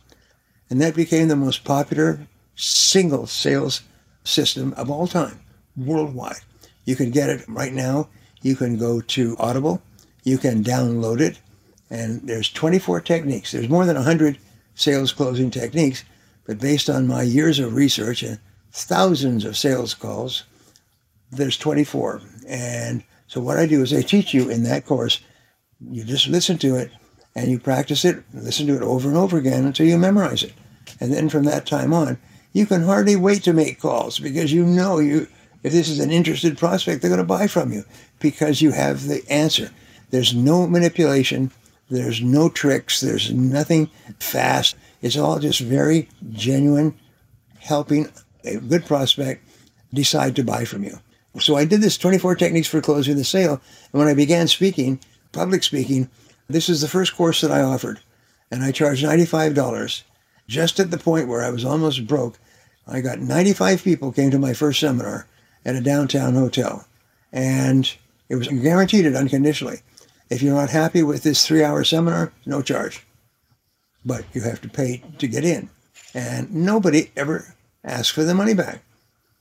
And 0.69 0.81
that 0.81 0.97
became 0.97 1.29
the 1.29 1.37
most 1.37 1.65
popular 1.65 2.27
single 2.57 3.27
sales 3.27 3.83
system 4.25 4.73
of 4.75 4.91
all 4.91 5.07
time 5.07 5.41
worldwide. 5.77 6.41
You 6.85 6.97
can 6.97 7.11
get 7.11 7.31
it 7.31 7.45
right 7.49 7.73
now. 7.73 8.09
You 8.43 8.57
can 8.57 8.79
go 8.79 9.01
to 9.01 9.37
Audible. 9.39 9.83
You 10.25 10.39
can 10.39 10.65
download 10.65 11.21
it. 11.21 11.39
And 11.91 12.27
there's 12.27 12.51
24 12.51 13.01
techniques. 13.03 13.53
There's 13.53 13.69
more 13.69 13.87
than 13.87 13.97
100 13.97 14.39
sales 14.75 15.13
closing 15.13 15.51
techniques. 15.51 16.05
But 16.47 16.59
based 16.59 16.89
on 16.89 17.07
my 17.07 17.23
years 17.23 17.59
of 17.59 17.75
research 17.75 18.23
and 18.23 18.39
thousands 18.77 19.45
of 19.45 19.57
sales 19.57 19.95
calls. 19.95 20.45
There's 21.31 21.57
24. 21.57 22.21
And 22.47 23.03
so 23.27 23.41
what 23.41 23.57
I 23.57 23.67
do 23.67 23.83
is 23.83 23.93
I 23.93 24.03
teach 24.03 24.35
you 24.35 24.49
in 24.49 24.63
that 24.65 24.87
course, 24.87 25.21
you 25.91 26.05
just 26.05 26.29
listen 26.29 26.59
to 26.59 26.77
it 26.77 26.91
and 27.35 27.51
you 27.51 27.59
practice 27.59 28.05
it, 28.05 28.23
listen 28.33 28.67
to 28.67 28.77
it 28.77 28.83
over 28.83 29.09
and 29.09 29.17
over 29.17 29.37
again 29.39 29.65
until 29.65 29.87
you 29.87 29.99
memorize 29.99 30.43
it. 30.43 30.53
And 31.01 31.13
then 31.13 31.29
from 31.29 31.45
that 31.45 31.67
time 31.67 31.93
on, 31.93 32.19
you 32.57 32.65
can 32.65 32.85
hardly 32.85 33.17
wait 33.17 33.43
to 33.43 33.53
make 33.53 33.79
calls 33.79 34.19
because 34.19 34.51
you 34.51 34.65
know 34.65 34.99
you 34.99 35.29
if 35.63 35.73
this 35.73 35.91
is 35.91 36.01
an 36.01 36.11
interested 36.11 36.57
prospect, 36.57 37.03
they're 37.03 37.11
going 37.11 37.19
to 37.19 37.25
buy 37.25 37.49
from 37.49 37.71
you 37.71 37.85
because 38.19 38.63
you 38.63 38.71
have 38.71 39.09
the 39.09 39.23
answer. 39.29 39.71
There's 40.09 40.35
no 40.35 40.67
manipulation. 40.67 41.51
There's 41.91 42.23
no 42.23 42.49
tricks. 42.49 43.01
There's 43.01 43.31
nothing 43.31 43.91
fast. 44.21 44.75
It's 45.03 45.19
all 45.19 45.39
just 45.39 45.61
very 45.61 46.09
genuine, 46.33 46.99
helping 47.59 48.09
a 48.43 48.57
good 48.57 48.87
prospect 48.87 49.47
decide 49.93 50.35
to 50.37 50.45
buy 50.45 50.65
from 50.65 50.83
you. 50.83 51.01
So 51.39 51.57
I 51.57 51.67
did 51.67 51.83
this 51.83 51.99
24 51.99 52.37
techniques 52.37 52.69
for 52.69 52.81
closing 52.81 53.17
the 53.17 53.25
sale. 53.25 53.61
And 53.93 53.99
when 53.99 54.09
I 54.09 54.15
began 54.15 54.49
speaking, 54.49 54.99
public 55.31 55.63
speaking, 55.63 56.09
this 56.49 56.71
is 56.71 56.81
the 56.81 56.89
first 56.89 57.17
course 57.17 57.43
that 57.43 57.51
I 57.51 57.61
offered. 57.61 58.01
And 58.51 58.63
I 58.63 58.73
charged 58.73 59.05
$95. 59.05 60.05
Just 60.49 60.81
at 60.81 60.91
the 60.91 60.99
point 60.99 61.29
where 61.29 61.43
I 61.43 61.51
was 61.51 61.65
almost 61.65 62.07
broke, 62.07 62.39
I 62.87 63.01
got 63.01 63.19
95 63.19 63.83
people 63.83 64.13
came 64.13 64.31
to 64.31 64.39
my 64.39 64.53
first 64.53 64.81
seminar 64.81 65.27
at 65.65 65.75
a 65.75 65.81
downtown 65.81 66.35
hotel. 66.35 66.87
And 67.33 67.93
it 68.29 68.37
was 68.37 68.49
guaranteed 68.49 69.07
it 69.07 69.17
unconditionally. 69.17 69.81
If 70.31 70.43
you're 70.43 70.55
not 70.55 70.71
happy 70.71 71.03
with 71.03 71.23
this 71.23 71.47
three 71.47 71.65
hour 71.65 71.85
seminar, 71.85 72.33
no 72.45 72.63
charge. 72.63 73.07
But 74.05 74.25
you 74.33 74.43
have 74.43 74.61
to 74.63 74.69
pay 74.69 75.03
to 75.19 75.27
get 75.27 75.45
in. 75.45 75.71
And 76.15 76.53
nobody 76.55 77.11
ever 77.17 77.55
ask 77.85 78.15
for 78.15 78.25
the 78.25 78.35
money 78.35 78.55
back. 78.55 78.83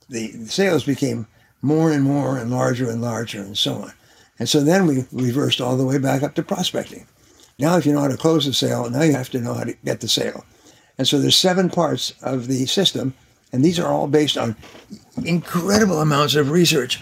The, 0.10 0.32
the 0.32 0.50
sales 0.50 0.84
became 0.84 1.28
more 1.62 1.92
and 1.92 2.04
more 2.04 2.38
and 2.38 2.52
larger 2.52 2.90
and 2.90 3.02
larger 3.02 3.42
and 3.42 3.58
so 3.58 3.76
on. 3.76 3.94
And 4.38 4.50
so 4.50 4.62
then 4.62 4.86
we 4.86 5.06
reversed 5.12 5.62
all 5.62 5.78
the 5.78 5.86
way 5.86 5.98
back 5.98 6.22
up 6.22 6.36
to 6.36 6.44
prospecting. 6.44 7.08
Now, 7.58 7.78
if 7.78 7.86
you 7.86 7.94
know 7.94 8.02
how 8.02 8.10
to 8.10 8.18
close 8.18 8.46
the 8.46 8.54
sale, 8.54 8.90
now 8.90 9.04
you 9.04 9.14
have 9.14 9.30
to 9.30 9.40
know 9.40 9.54
how 9.54 9.64
to 9.64 9.74
get 9.86 10.02
the 10.02 10.10
sale. 10.10 10.46
And 10.98 11.08
so 11.08 11.20
there's 11.20 11.38
seven 11.38 11.70
parts 11.70 12.14
of 12.22 12.48
the 12.48 12.66
system, 12.66 13.14
and 13.52 13.64
these 13.64 13.80
are 13.80 13.92
all 13.92 14.08
based 14.08 14.38
on 14.38 14.56
incredible 15.24 16.02
amounts 16.02 16.36
of 16.36 16.52
research. 16.52 17.02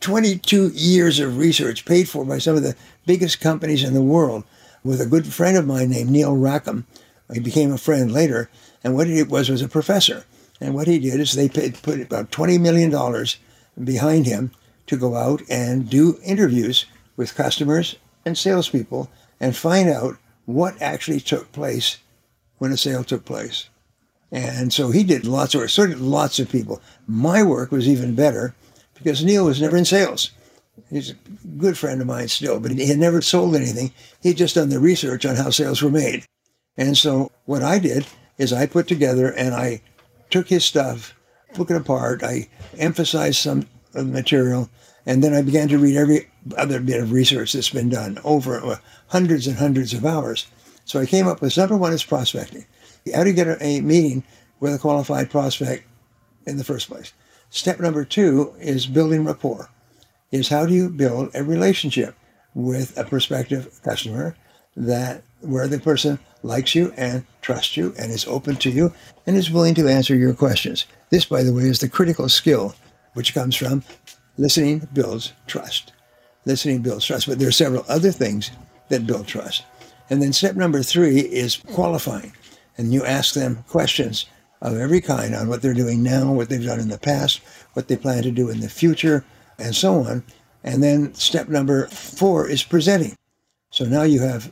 22 0.00 0.68
years 0.74 1.18
of 1.18 1.38
research 1.38 1.84
paid 1.84 2.08
for 2.08 2.24
by 2.24 2.38
some 2.38 2.56
of 2.56 2.62
the 2.62 2.76
biggest 3.06 3.40
companies 3.40 3.82
in 3.82 3.94
the 3.94 4.02
world 4.02 4.44
with 4.82 5.00
a 5.00 5.06
good 5.06 5.26
friend 5.26 5.56
of 5.56 5.66
mine 5.66 5.90
named 5.90 6.10
Neil 6.10 6.36
Rackham. 6.36 6.86
He 7.32 7.40
became 7.40 7.72
a 7.72 7.78
friend 7.78 8.12
later, 8.12 8.50
and 8.82 8.94
what 8.94 9.06
he 9.06 9.22
was 9.22 9.48
was 9.48 9.62
a 9.62 9.68
professor. 9.68 10.24
And 10.60 10.74
what 10.74 10.86
he 10.86 10.98
did 10.98 11.20
is 11.20 11.32
they 11.32 11.48
paid, 11.48 11.82
put 11.82 12.00
about 12.00 12.30
$20 12.30 12.60
million 12.60 12.90
behind 13.82 14.26
him 14.26 14.50
to 14.86 14.96
go 14.96 15.16
out 15.16 15.42
and 15.48 15.88
do 15.88 16.18
interviews 16.22 16.86
with 17.16 17.34
customers 17.34 17.96
and 18.24 18.36
salespeople 18.36 19.08
and 19.40 19.56
find 19.56 19.88
out 19.88 20.16
what 20.46 20.80
actually 20.80 21.20
took 21.20 21.50
place 21.52 21.98
when 22.58 22.72
a 22.72 22.76
sale 22.76 23.04
took 23.04 23.24
place. 23.24 23.68
And 24.34 24.72
so 24.72 24.90
he 24.90 25.04
did 25.04 25.26
lots 25.26 25.54
of 25.54 25.60
work, 25.60 25.70
so 25.70 25.84
lots 25.84 26.40
of 26.40 26.50
people. 26.50 26.82
My 27.06 27.44
work 27.44 27.70
was 27.70 27.88
even 27.88 28.16
better 28.16 28.52
because 28.94 29.24
Neil 29.24 29.44
was 29.44 29.62
never 29.62 29.76
in 29.76 29.84
sales. 29.84 30.32
He's 30.90 31.10
a 31.10 31.14
good 31.56 31.78
friend 31.78 32.00
of 32.00 32.08
mine 32.08 32.26
still, 32.26 32.58
but 32.58 32.72
he 32.72 32.88
had 32.88 32.98
never 32.98 33.22
sold 33.22 33.54
anything. 33.54 33.92
He 34.20 34.30
had 34.30 34.38
just 34.38 34.56
done 34.56 34.70
the 34.70 34.80
research 34.80 35.24
on 35.24 35.36
how 35.36 35.50
sales 35.50 35.82
were 35.82 35.90
made. 35.90 36.24
And 36.76 36.98
so 36.98 37.30
what 37.44 37.62
I 37.62 37.78
did 37.78 38.08
is 38.36 38.52
I 38.52 38.66
put 38.66 38.88
together 38.88 39.30
and 39.30 39.54
I 39.54 39.82
took 40.30 40.48
his 40.48 40.64
stuff, 40.64 41.14
took 41.54 41.70
it 41.70 41.76
apart, 41.76 42.24
I 42.24 42.48
emphasized 42.76 43.36
some 43.36 43.68
of 43.94 44.06
the 44.06 44.12
material, 44.12 44.68
and 45.06 45.22
then 45.22 45.32
I 45.32 45.42
began 45.42 45.68
to 45.68 45.78
read 45.78 45.96
every 45.96 46.28
other 46.56 46.80
bit 46.80 47.00
of 47.00 47.12
research 47.12 47.52
that's 47.52 47.70
been 47.70 47.88
done 47.88 48.18
over 48.24 48.58
uh, 48.58 48.78
hundreds 49.06 49.46
and 49.46 49.58
hundreds 49.58 49.94
of 49.94 50.04
hours. 50.04 50.48
So 50.84 50.98
I 50.98 51.06
came 51.06 51.28
up 51.28 51.40
with 51.40 51.56
number 51.56 51.76
one 51.76 51.92
is 51.92 52.02
prospecting. 52.02 52.66
How 53.12 53.22
do 53.22 53.30
you 53.30 53.36
get 53.36 53.60
a, 53.60 53.80
meeting 53.80 54.22
with 54.60 54.74
a 54.74 54.78
qualified 54.78 55.30
prospect 55.30 55.86
in 56.46 56.56
the 56.56 56.64
first 56.64 56.88
place? 56.88 57.12
Step 57.50 57.80
number 57.80 58.04
two 58.04 58.54
is 58.58 58.86
building 58.86 59.24
rapport. 59.24 59.68
Is 60.32 60.48
how 60.48 60.66
do 60.66 60.74
you 60.74 60.88
build 60.88 61.30
a 61.34 61.44
relationship 61.44 62.16
with 62.54 62.96
a 62.96 63.04
prospective 63.04 63.80
customer 63.82 64.36
that 64.76 65.22
where 65.40 65.68
the 65.68 65.78
person 65.78 66.18
likes 66.42 66.74
you 66.74 66.92
and 66.96 67.24
trusts 67.42 67.76
you 67.76 67.94
and 67.98 68.10
is 68.10 68.26
open 68.26 68.56
to 68.56 68.70
you 68.70 68.92
and 69.26 69.36
is 69.36 69.50
willing 69.50 69.74
to 69.74 69.88
answer 69.88 70.14
your 70.14 70.34
questions. 70.34 70.86
This, 71.10 71.24
by 71.24 71.42
the 71.42 71.52
way, 71.52 71.64
is 71.64 71.80
the 71.80 71.88
critical 71.88 72.28
skill 72.28 72.74
which 73.12 73.34
comes 73.34 73.54
from 73.54 73.84
listening 74.36 74.88
builds 74.92 75.32
trust. 75.46 75.92
Listening 76.44 76.82
builds 76.82 77.06
trust, 77.06 77.26
but 77.26 77.38
there 77.38 77.48
are 77.48 77.52
several 77.52 77.84
other 77.88 78.10
things 78.10 78.50
that 78.88 79.06
build 79.06 79.26
trust. 79.26 79.64
And 80.10 80.20
then 80.20 80.32
step 80.32 80.56
number 80.56 80.82
three 80.82 81.20
is 81.20 81.56
qualifying. 81.72 82.32
And 82.76 82.92
you 82.92 83.04
ask 83.04 83.34
them 83.34 83.64
questions 83.68 84.26
of 84.60 84.76
every 84.76 85.00
kind 85.00 85.34
on 85.34 85.48
what 85.48 85.62
they're 85.62 85.74
doing 85.74 86.02
now, 86.02 86.32
what 86.32 86.48
they've 86.48 86.64
done 86.64 86.80
in 86.80 86.88
the 86.88 86.98
past, 86.98 87.40
what 87.74 87.88
they 87.88 87.96
plan 87.96 88.22
to 88.22 88.30
do 88.30 88.48
in 88.48 88.60
the 88.60 88.68
future, 88.68 89.24
and 89.58 89.74
so 89.74 90.00
on. 90.00 90.24
And 90.64 90.82
then 90.82 91.14
step 91.14 91.48
number 91.48 91.86
four 91.88 92.48
is 92.48 92.62
presenting. 92.62 93.16
So 93.70 93.84
now 93.84 94.02
you 94.02 94.22
have 94.22 94.50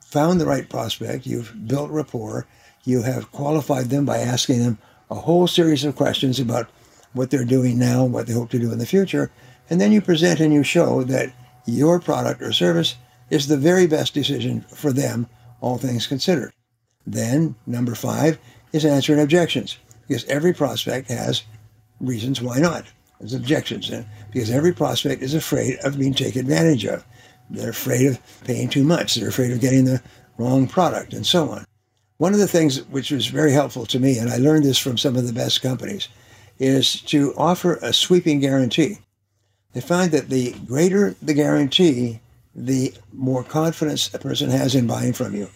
found 0.00 0.40
the 0.40 0.46
right 0.46 0.68
prospect, 0.68 1.26
you've 1.26 1.66
built 1.66 1.90
rapport, 1.90 2.46
you 2.84 3.02
have 3.02 3.32
qualified 3.32 3.86
them 3.86 4.04
by 4.04 4.18
asking 4.18 4.60
them 4.60 4.78
a 5.10 5.14
whole 5.14 5.46
series 5.46 5.84
of 5.84 5.96
questions 5.96 6.38
about 6.38 6.68
what 7.12 7.30
they're 7.30 7.44
doing 7.44 7.78
now, 7.78 8.04
what 8.04 8.26
they 8.26 8.32
hope 8.32 8.50
to 8.50 8.58
do 8.58 8.72
in 8.72 8.78
the 8.78 8.86
future, 8.86 9.30
and 9.70 9.80
then 9.80 9.92
you 9.92 10.00
present 10.00 10.40
and 10.40 10.52
you 10.52 10.62
show 10.62 11.02
that 11.04 11.32
your 11.64 11.98
product 11.98 12.42
or 12.42 12.52
service 12.52 12.96
is 13.30 13.48
the 13.48 13.56
very 13.56 13.86
best 13.86 14.14
decision 14.14 14.60
for 14.62 14.92
them, 14.92 15.26
all 15.60 15.78
things 15.78 16.06
considered. 16.06 16.52
Then, 17.06 17.54
number 17.66 17.94
five 17.94 18.38
is 18.72 18.84
answering 18.84 19.20
objections, 19.20 19.78
because 20.06 20.24
every 20.24 20.52
prospect 20.52 21.08
has 21.08 21.44
reasons 22.00 22.40
why 22.42 22.58
not. 22.58 22.84
There's 23.20 23.34
objections, 23.34 23.90
and 23.90 24.04
because 24.32 24.50
every 24.50 24.72
prospect 24.72 25.22
is 25.22 25.34
afraid 25.34 25.78
of 25.84 25.98
being 25.98 26.14
taken 26.14 26.42
advantage 26.42 26.84
of. 26.84 27.04
They're 27.48 27.70
afraid 27.70 28.06
of 28.06 28.18
paying 28.44 28.68
too 28.68 28.84
much. 28.84 29.14
They're 29.14 29.28
afraid 29.28 29.52
of 29.52 29.60
getting 29.60 29.84
the 29.84 30.02
wrong 30.36 30.66
product 30.66 31.12
and 31.12 31.24
so 31.24 31.48
on. 31.50 31.64
One 32.18 32.32
of 32.32 32.38
the 32.38 32.48
things 32.48 32.82
which 32.86 33.10
was 33.10 33.26
very 33.26 33.52
helpful 33.52 33.86
to 33.86 33.98
me, 33.98 34.18
and 34.18 34.30
I 34.30 34.36
learned 34.36 34.64
this 34.64 34.78
from 34.78 34.98
some 34.98 35.16
of 35.16 35.26
the 35.26 35.32
best 35.32 35.62
companies, 35.62 36.08
is 36.58 37.00
to 37.02 37.34
offer 37.36 37.74
a 37.76 37.92
sweeping 37.92 38.40
guarantee. 38.40 38.98
They 39.72 39.80
find 39.80 40.10
that 40.12 40.30
the 40.30 40.54
greater 40.66 41.14
the 41.20 41.34
guarantee, 41.34 42.20
the 42.54 42.94
more 43.12 43.44
confidence 43.44 44.12
a 44.14 44.18
person 44.18 44.50
has 44.50 44.74
in 44.74 44.86
buying 44.86 45.12
from 45.12 45.34
you. 45.34 45.48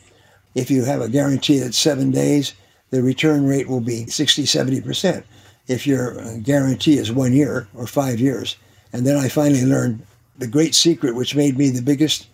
If 0.55 0.71
you 0.71 0.85
have 0.85 1.01
a 1.01 1.09
guarantee 1.09 1.59
that's 1.59 1.79
seven 1.79 2.11
days, 2.11 2.55
the 2.91 3.03
return 3.03 3.47
rate 3.47 3.69
will 3.69 3.81
be 3.81 4.07
60, 4.07 4.45
70%. 4.45 5.25
If 5.69 5.87
your 5.87 6.21
uh, 6.21 6.37
guarantee 6.43 6.99
is 6.99 7.13
one 7.13 7.33
year 7.33 7.69
or 7.75 7.87
five 7.87 8.19
years, 8.19 8.57
and 8.93 9.07
then 9.07 9.17
I 9.17 9.29
finally 9.29 9.65
learned 9.65 10.05
the 10.39 10.49
great 10.49 10.75
secret 10.75 11.15
which 11.15 11.37
made 11.37 11.57
me 11.57 11.69
the 11.69 11.83
biggest, 11.83 12.27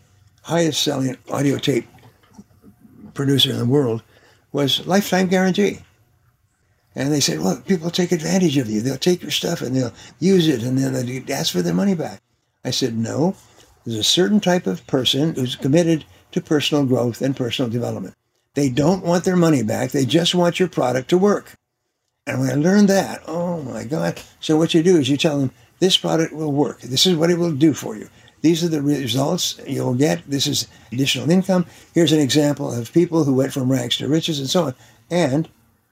highest 0.43 0.83
selling 0.83 1.17
audio 1.31 1.59
tape 1.59 1.87
producer 3.13 3.51
in 3.51 3.59
the 3.59 3.67
world 3.67 4.03
was 4.53 4.87
lifetime 4.87 5.27
guarantee. 5.27 5.81
And 6.95 7.13
they 7.13 7.21
said, 7.21 7.41
look, 7.41 7.67
people 7.67 7.91
take 7.91 8.11
advantage 8.11 8.57
of 8.57 8.71
you. 8.71 8.81
They'll 8.81 8.97
take 8.97 9.21
your 9.21 9.31
stuff 9.31 9.61
and 9.61 9.77
they'll 9.77 9.93
use 10.19 10.49
it 10.49 10.63
and 10.63 10.79
then 10.79 10.95
they 10.95 11.33
ask 11.33 11.53
for 11.53 11.61
their 11.61 11.75
money 11.75 11.95
back. 11.95 12.23
I 12.65 12.71
said, 12.71 12.97
no, 12.97 13.37
there's 13.85 13.99
a 13.99 14.05
certain 14.05 14.41
type 14.41 14.67
of 14.67 14.87
person 14.87 15.35
who's 15.35 15.57
committed 15.57 16.07
to 16.37 16.41
personal 16.41 16.85
growth 16.85 17.21
and 17.21 17.37
personal 17.37 17.71
development. 17.71 18.15
They 18.55 18.69
don't 18.69 19.05
want 19.05 19.25
their 19.25 19.37
money 19.37 19.63
back. 19.63 19.91
They 19.91 20.05
just 20.05 20.35
want 20.35 20.61
your 20.61 20.69
product 20.69 21.11
to 21.11 21.19
work. 21.19 21.53
And 22.27 22.41
when 22.41 22.51
I 22.51 22.55
learned 22.55 22.89
that, 22.89 23.23
oh 23.27 23.63
my 23.63 23.85
God. 23.85 24.21
So 24.41 24.57
what 24.57 24.75
you 24.75 24.83
do 24.83 24.97
is 24.97 25.09
you 25.09 25.17
tell 25.17 25.39
them, 25.39 25.51
this 25.79 25.97
product 25.97 26.33
will 26.33 26.53
work. 26.53 26.81
This 26.81 27.07
is 27.07 27.17
what 27.17 27.31
it 27.31 27.39
will 27.39 27.53
do 27.53 27.75
for 27.75 27.97
you. 27.97 28.09
These 28.41 28.65
are 28.65 28.69
the 28.69 28.83
results 28.83 29.61
you'll 29.67 29.95
get. 29.95 30.23
This 30.29 30.47
is 30.47 30.69
additional 30.93 31.31
income. 31.31 31.67
Here's 31.95 32.13
an 32.13 32.21
example 32.21 32.73
of 32.73 32.93
people 32.93 33.25
who 33.25 33.35
went 33.35 33.53
from 33.53 33.71
rags 33.71 33.97
to 33.99 34.09
riches 34.09 34.39
and 34.39 34.49
so 34.49 34.65
on. 34.65 34.75
And 35.11 35.49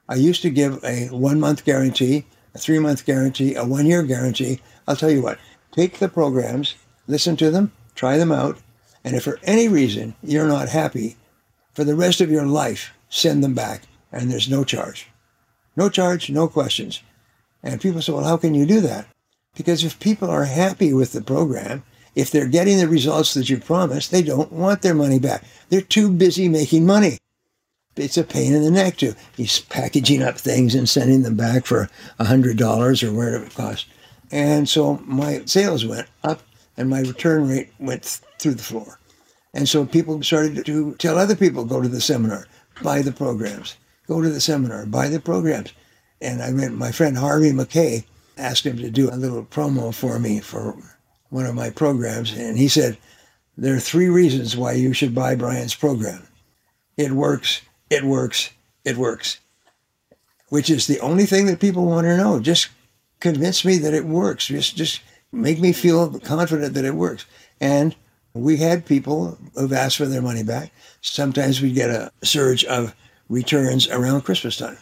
I 0.09 0.15
used 0.15 0.43
to 0.43 0.51
give 0.51 0.83
a 0.85 1.07
one 1.09 1.41
month 1.41 1.65
guarantee, 1.65 2.27
a 2.55 2.59
three 2.59 2.79
month 2.79 3.07
guarantee, 3.07 3.55
a 3.55 3.65
one 3.65 3.87
year 3.87 4.03
guarantee. 4.03 4.61
I'll 4.87 4.97
tell 4.97 5.11
you 5.11 5.23
what, 5.23 5.39
take 5.73 5.99
the 5.99 6.09
programs, 6.09 6.75
listen 7.07 7.37
to 7.37 7.51
them, 7.51 7.73
try 7.95 8.19
them 8.19 8.33
out. 8.33 8.59
And 9.05 9.15
if 9.15 9.25
for 9.25 9.39
any 9.43 9.69
reason 9.69 10.15
you're 10.23 10.49
not 10.49 10.69
happy, 10.69 11.17
for 11.73 11.85
the 11.85 11.95
rest 11.95 12.21
of 12.21 12.31
your 12.31 12.47
life, 12.47 12.93
send 13.09 13.45
them 13.45 13.55
back. 13.55 13.83
And 14.11 14.31
there's 14.31 14.49
no 14.49 14.65
charge. 14.65 15.09
No 15.77 15.89
charge, 15.89 16.31
no 16.31 16.49
questions. 16.49 17.03
And 17.63 17.81
people 17.81 18.01
say, 18.01 18.13
well, 18.13 18.25
how 18.25 18.37
can 18.37 18.55
you 18.55 18.65
do 18.65 18.81
that? 18.83 19.07
Because 19.57 19.85
if 19.85 19.99
people 20.01 20.31
are 20.31 20.45
happy 20.45 20.93
with 20.93 21.13
the 21.13 21.23
program, 21.23 21.83
if 22.15 22.31
they're 22.31 22.47
getting 22.47 22.79
the 22.79 22.89
results 22.89 23.35
that 23.35 23.51
you 23.51 23.59
promised, 23.59 24.11
they 24.11 24.23
don't 24.23 24.53
want 24.53 24.83
their 24.83 24.95
money 24.95 25.19
back. 25.19 25.45
They're 25.69 25.81
too 25.81 26.11
busy 26.11 26.49
making 26.49 26.87
money. 26.87 27.19
It's 27.97 28.17
a 28.17 28.25
pain 28.25 28.53
in 28.53 28.63
the 28.63 28.71
neck 28.71 28.97
to 28.99 29.15
he's 29.37 29.61
packaging 29.61 30.23
up 30.23 30.37
things 30.37 30.75
and 30.75 30.89
sending 30.89 31.23
them 31.23 31.37
back 31.37 31.65
for 31.65 31.89
a 32.19 32.25
hundred 32.25 32.57
dollars 32.57 33.03
or 33.03 33.13
whatever 33.13 33.45
it 33.45 33.55
costs. 33.55 33.87
And 34.31 34.69
so 34.69 34.97
my 35.05 35.43
sales 35.45 35.85
went 35.85 36.09
up 36.25 36.43
and 36.77 36.91
my 36.91 37.01
return 37.01 37.49
rate 37.49 37.73
went 37.79 38.21
through 38.39 38.55
the 38.55 38.63
floor. 38.63 38.99
And 39.53 39.69
so 39.69 39.87
people 39.87 40.23
started 40.23 40.65
to 40.65 40.95
tell 40.97 41.19
other 41.19 41.37
people, 41.37 41.65
go 41.65 41.81
to 41.81 41.89
the 41.89 42.01
seminar, 42.01 42.47
buy 42.83 43.03
the 43.03 43.13
programs, 43.13 43.77
go 44.09 44.21
to 44.21 44.29
the 44.29 44.41
seminar, 44.41 44.85
buy 44.87 45.09
the 45.09 45.21
programs. 45.21 45.73
And 46.21 46.43
I 46.43 46.51
met 46.51 46.73
my 46.73 46.91
friend 46.91 47.17
Harvey 47.17 47.53
Mackay 47.53 48.05
asked 48.37 48.67
him 48.67 48.79
to 48.79 48.91
do 48.91 49.11
a 49.11 49.17
little 49.17 49.45
promo 49.45 49.95
for 49.95 50.19
me 50.19 50.41
for 50.41 50.77
one 51.31 51.47
of 51.47 51.55
my 51.55 51.71
programs. 51.71 52.33
And 52.33 52.59
he 52.59 52.69
said, 52.69 52.99
There 53.57 53.77
are 53.77 53.81
three 53.81 54.09
reasons 54.09 54.57
why 54.57 54.73
you 54.73 54.93
should 54.93 55.15
buy 55.15 55.37
Brian's 55.37 55.75
program 55.75 56.27
it 56.97 57.13
works, 57.13 57.61
it 57.91 58.05
works, 58.05 58.51
it 58.85 58.97
works, 58.97 59.41
which 60.49 60.71
is 60.71 60.87
the 60.87 61.01
only 61.01 61.27
thing 61.27 61.47
that 61.47 61.61
people 61.61 61.87
want 61.87 62.07
to 62.07 62.17
know. 62.17 62.39
Just 62.41 62.69
convince 63.21 63.65
me 63.65 63.79
that 63.79 63.95
it 63.95 64.05
works. 64.05 64.47
Just, 64.47 64.77
just 64.77 65.01
make 65.35 65.61
me 65.61 65.73
feel 65.73 66.19
confident 66.21 66.75
that 66.75 66.85
it 66.85 66.95
works. 66.95 67.27
And 67.61 67.95
we 68.33 68.57
had 68.57 68.87
people 68.87 69.39
who've 69.55 69.73
asked 69.73 69.97
for 69.97 70.07
their 70.07 70.23
money 70.23 70.43
back. 70.43 70.73
Sometimes 71.01 71.61
we'd 71.61 71.75
get 71.75 71.91
a 71.91 72.11
surge 72.23 72.65
of 72.65 72.95
returns 73.29 73.89
around 73.89 74.23
Christmas 74.23 74.57
time 74.57 74.77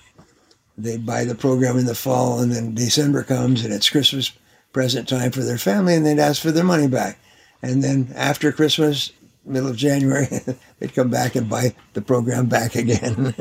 they 0.79 0.97
buy 0.97 1.25
the 1.25 1.35
program 1.35 1.79
in 1.79 1.87
the 1.87 1.95
fall, 1.95 2.41
and 2.41 2.53
then 2.53 2.75
December 2.75 3.23
comes, 3.23 3.65
and 3.65 3.73
it's 3.73 3.91
Christmas 3.91 4.33
present 4.73 5.09
time 5.09 5.31
for 5.31 5.43
their 5.43 5.59
family, 5.59 5.95
and 5.95 6.07
they'd 6.07 6.19
ask 6.19 6.41
for 6.41 6.51
their 6.51 6.65
money 6.65 6.89
back. 6.89 7.19
And 7.63 7.83
then 7.85 8.13
after 8.17 8.51
Christmas, 8.53 9.13
middle 9.45 9.69
of 9.69 9.77
January, 9.77 10.29
they'd 10.79 10.95
come 10.95 11.11
back 11.11 11.37
and 11.37 11.49
buy 11.49 11.75
the 11.93 12.03
program 12.03 12.47
back 12.47 12.75
again. 12.75 13.35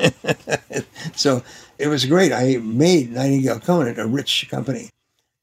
so 1.16 1.44
it 1.78 1.88
was 1.88 2.06
great. 2.06 2.34
I 2.34 2.58
made 2.58 3.12
Nightingale 3.12 3.60
Conant 3.60 3.98
a 3.98 4.06
rich 4.06 4.48
company 4.50 4.90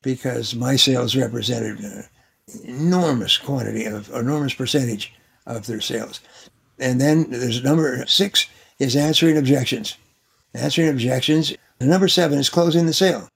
because 0.03 0.55
my 0.55 0.77
sales 0.77 1.17
represented 1.17 1.79
an 1.81 2.05
enormous 2.65 3.37
quantity 3.37 3.85
of 3.85 4.11
enormous 4.11 4.55
percentage 4.55 5.13
of 5.47 5.67
their 5.67 5.81
sales. 5.81 6.21
And 6.79 7.01
then 7.01 7.31
there's 7.31 7.65
number 7.65 8.05
six 8.07 8.47
is 8.79 8.95
answering 8.95 9.37
objections. 9.37 9.97
Answering 10.55 10.89
objections 10.89 11.55
number 11.81 12.09
seven 12.09 12.39
is 12.39 12.51
closing 12.51 12.87
the 12.87 12.93
sale. 12.93 13.29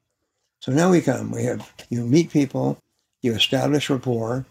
So 0.61 0.73
now 0.73 0.91
we 0.91 1.01
come. 1.01 1.31
We 1.31 1.45
have 1.45 1.73
you 1.91 2.05
meet 2.05 2.31
people, 2.31 2.79
you 3.21 3.35
establish 3.35 3.91
rapport, 3.91 4.47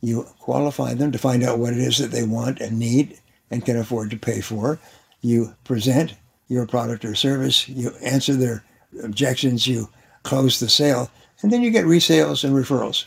you 0.00 0.24
qualify 0.40 0.94
them 0.94 1.12
to 1.12 1.18
find 1.18 1.42
out 1.44 1.58
what 1.58 1.72
it 1.72 1.78
is 1.78 1.98
that 1.98 2.10
they 2.10 2.24
want 2.24 2.60
and 2.60 2.78
need 2.78 3.18
and 3.50 3.64
can 3.64 3.76
afford 3.76 4.10
to 4.10 4.16
pay 4.16 4.40
for. 4.40 4.78
You 5.20 5.54
present 5.64 6.14
your 6.48 6.66
product 6.66 7.04
or 7.04 7.14
service, 7.14 7.68
you 7.68 7.92
answer 8.02 8.34
their 8.34 8.64
objections, 9.02 9.66
you 9.66 9.88
close 10.24 10.58
the 10.58 10.68
sale, 10.68 11.10
and 11.42 11.52
then 11.52 11.62
you 11.62 11.70
get 11.70 11.84
resales 11.84 12.44
and 12.44 12.54
referrals. 12.54 13.04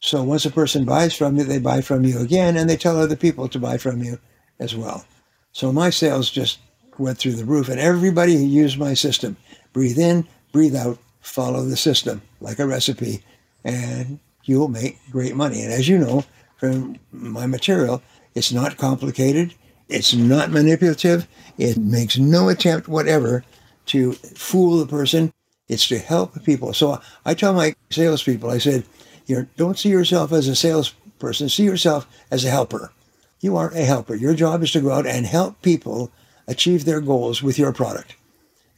So 0.00 0.22
once 0.22 0.44
a 0.44 0.50
person 0.50 0.84
buys 0.84 1.14
from 1.14 1.36
you, 1.36 1.44
they 1.44 1.58
buy 1.58 1.80
from 1.80 2.04
you 2.04 2.18
again 2.18 2.56
and 2.56 2.68
they 2.68 2.76
tell 2.76 2.98
other 2.98 3.16
people 3.16 3.48
to 3.48 3.58
buy 3.58 3.78
from 3.78 4.02
you 4.02 4.18
as 4.58 4.74
well. 4.74 5.04
So 5.52 5.72
my 5.72 5.90
sales 5.90 6.30
just 6.30 6.58
went 6.98 7.18
through 7.18 7.32
the 7.32 7.44
roof. 7.44 7.68
And 7.68 7.80
everybody 7.80 8.36
who 8.36 8.44
used 8.44 8.78
my 8.78 8.94
system, 8.94 9.36
breathe 9.72 9.98
in, 9.98 10.26
breathe 10.52 10.76
out, 10.76 10.98
follow 11.20 11.64
the 11.64 11.76
system 11.76 12.22
like 12.40 12.58
a 12.58 12.66
recipe, 12.66 13.22
and 13.64 14.18
you'll 14.44 14.68
make 14.68 14.98
great 15.10 15.34
money. 15.34 15.62
And 15.62 15.72
as 15.72 15.88
you 15.88 15.98
know 15.98 16.24
from 16.56 16.98
my 17.12 17.46
material, 17.46 18.02
it's 18.34 18.52
not 18.52 18.76
complicated. 18.76 19.54
It's 19.88 20.14
not 20.14 20.50
manipulative. 20.50 21.26
It 21.58 21.78
makes 21.78 22.18
no 22.18 22.48
attempt 22.48 22.88
whatever 22.88 23.44
to 23.86 24.12
fool 24.12 24.78
the 24.78 24.86
person. 24.86 25.32
It's 25.68 25.88
to 25.88 25.98
help 25.98 26.42
people. 26.44 26.72
So 26.72 27.00
I 27.24 27.34
tell 27.34 27.52
my 27.52 27.74
salespeople, 27.90 28.50
I 28.50 28.58
said, 28.58 28.84
you 29.26 29.36
know, 29.36 29.46
don't 29.56 29.78
see 29.78 29.88
yourself 29.88 30.32
as 30.32 30.48
a 30.48 30.54
salesperson. 30.54 31.48
See 31.48 31.64
yourself 31.64 32.06
as 32.30 32.44
a 32.44 32.50
helper. 32.50 32.92
You 33.40 33.56
are 33.56 33.70
a 33.72 33.84
helper. 33.84 34.14
Your 34.14 34.34
job 34.34 34.62
is 34.62 34.72
to 34.72 34.80
go 34.80 34.92
out 34.92 35.06
and 35.06 35.26
help 35.26 35.60
people 35.62 36.10
achieve 36.46 36.84
their 36.84 37.00
goals 37.00 37.42
with 37.42 37.58
your 37.58 37.72
product. 37.72 38.14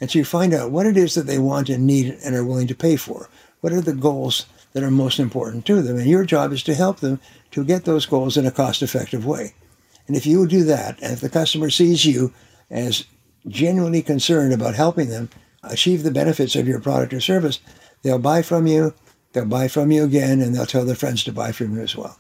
And 0.00 0.10
so 0.10 0.18
you 0.18 0.24
find 0.24 0.54
out 0.54 0.70
what 0.70 0.86
it 0.86 0.96
is 0.96 1.14
that 1.14 1.26
they 1.26 1.38
want 1.38 1.68
and 1.68 1.86
need 1.86 2.16
and 2.24 2.34
are 2.34 2.44
willing 2.44 2.68
to 2.68 2.74
pay 2.74 2.96
for. 2.96 3.28
What 3.60 3.72
are 3.72 3.80
the 3.80 3.94
goals 3.94 4.46
that 4.72 4.82
are 4.82 4.90
most 4.90 5.18
important 5.18 5.66
to 5.66 5.82
them? 5.82 5.96
And 5.96 6.06
your 6.06 6.24
job 6.24 6.52
is 6.52 6.62
to 6.64 6.74
help 6.74 7.00
them 7.00 7.20
to 7.50 7.64
get 7.64 7.84
those 7.84 8.06
goals 8.06 8.36
in 8.36 8.46
a 8.46 8.50
cost 8.50 8.82
effective 8.82 9.26
way. 9.26 9.54
And 10.06 10.16
if 10.16 10.26
you 10.26 10.46
do 10.46 10.64
that, 10.64 10.98
and 11.02 11.12
if 11.12 11.20
the 11.20 11.28
customer 11.28 11.68
sees 11.70 12.06
you 12.06 12.32
as 12.70 13.04
genuinely 13.46 14.02
concerned 14.02 14.52
about 14.52 14.74
helping 14.74 15.08
them 15.08 15.28
achieve 15.62 16.02
the 16.02 16.10
benefits 16.10 16.56
of 16.56 16.68
your 16.68 16.80
product 16.80 17.12
or 17.12 17.20
service, 17.20 17.60
they'll 18.02 18.18
buy 18.18 18.42
from 18.42 18.66
you, 18.66 18.94
they'll 19.32 19.44
buy 19.44 19.68
from 19.68 19.90
you 19.90 20.04
again, 20.04 20.40
and 20.40 20.54
they'll 20.54 20.66
tell 20.66 20.84
their 20.84 20.94
friends 20.94 21.24
to 21.24 21.32
buy 21.32 21.52
from 21.52 21.74
you 21.74 21.82
as 21.82 21.96
well. 21.96 22.18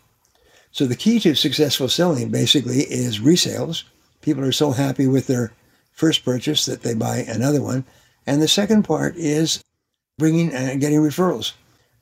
So 0.70 0.86
the 0.86 0.96
key 0.96 1.18
to 1.20 1.34
successful 1.34 1.88
selling 1.88 2.30
basically 2.30 2.80
is 2.80 3.20
resales. 3.20 3.84
People 4.20 4.44
are 4.44 4.52
so 4.52 4.72
happy 4.72 5.06
with 5.06 5.26
their 5.26 5.52
first 5.92 6.24
purchase 6.24 6.66
that 6.66 6.82
they 6.82 6.94
buy 6.94 7.18
another 7.18 7.62
one. 7.62 7.84
And 8.26 8.42
the 8.42 8.48
second 8.48 8.82
part 8.84 9.16
is 9.16 9.62
bringing 10.18 10.52
and 10.52 10.80
getting 10.80 10.98
referrals. 10.98 11.52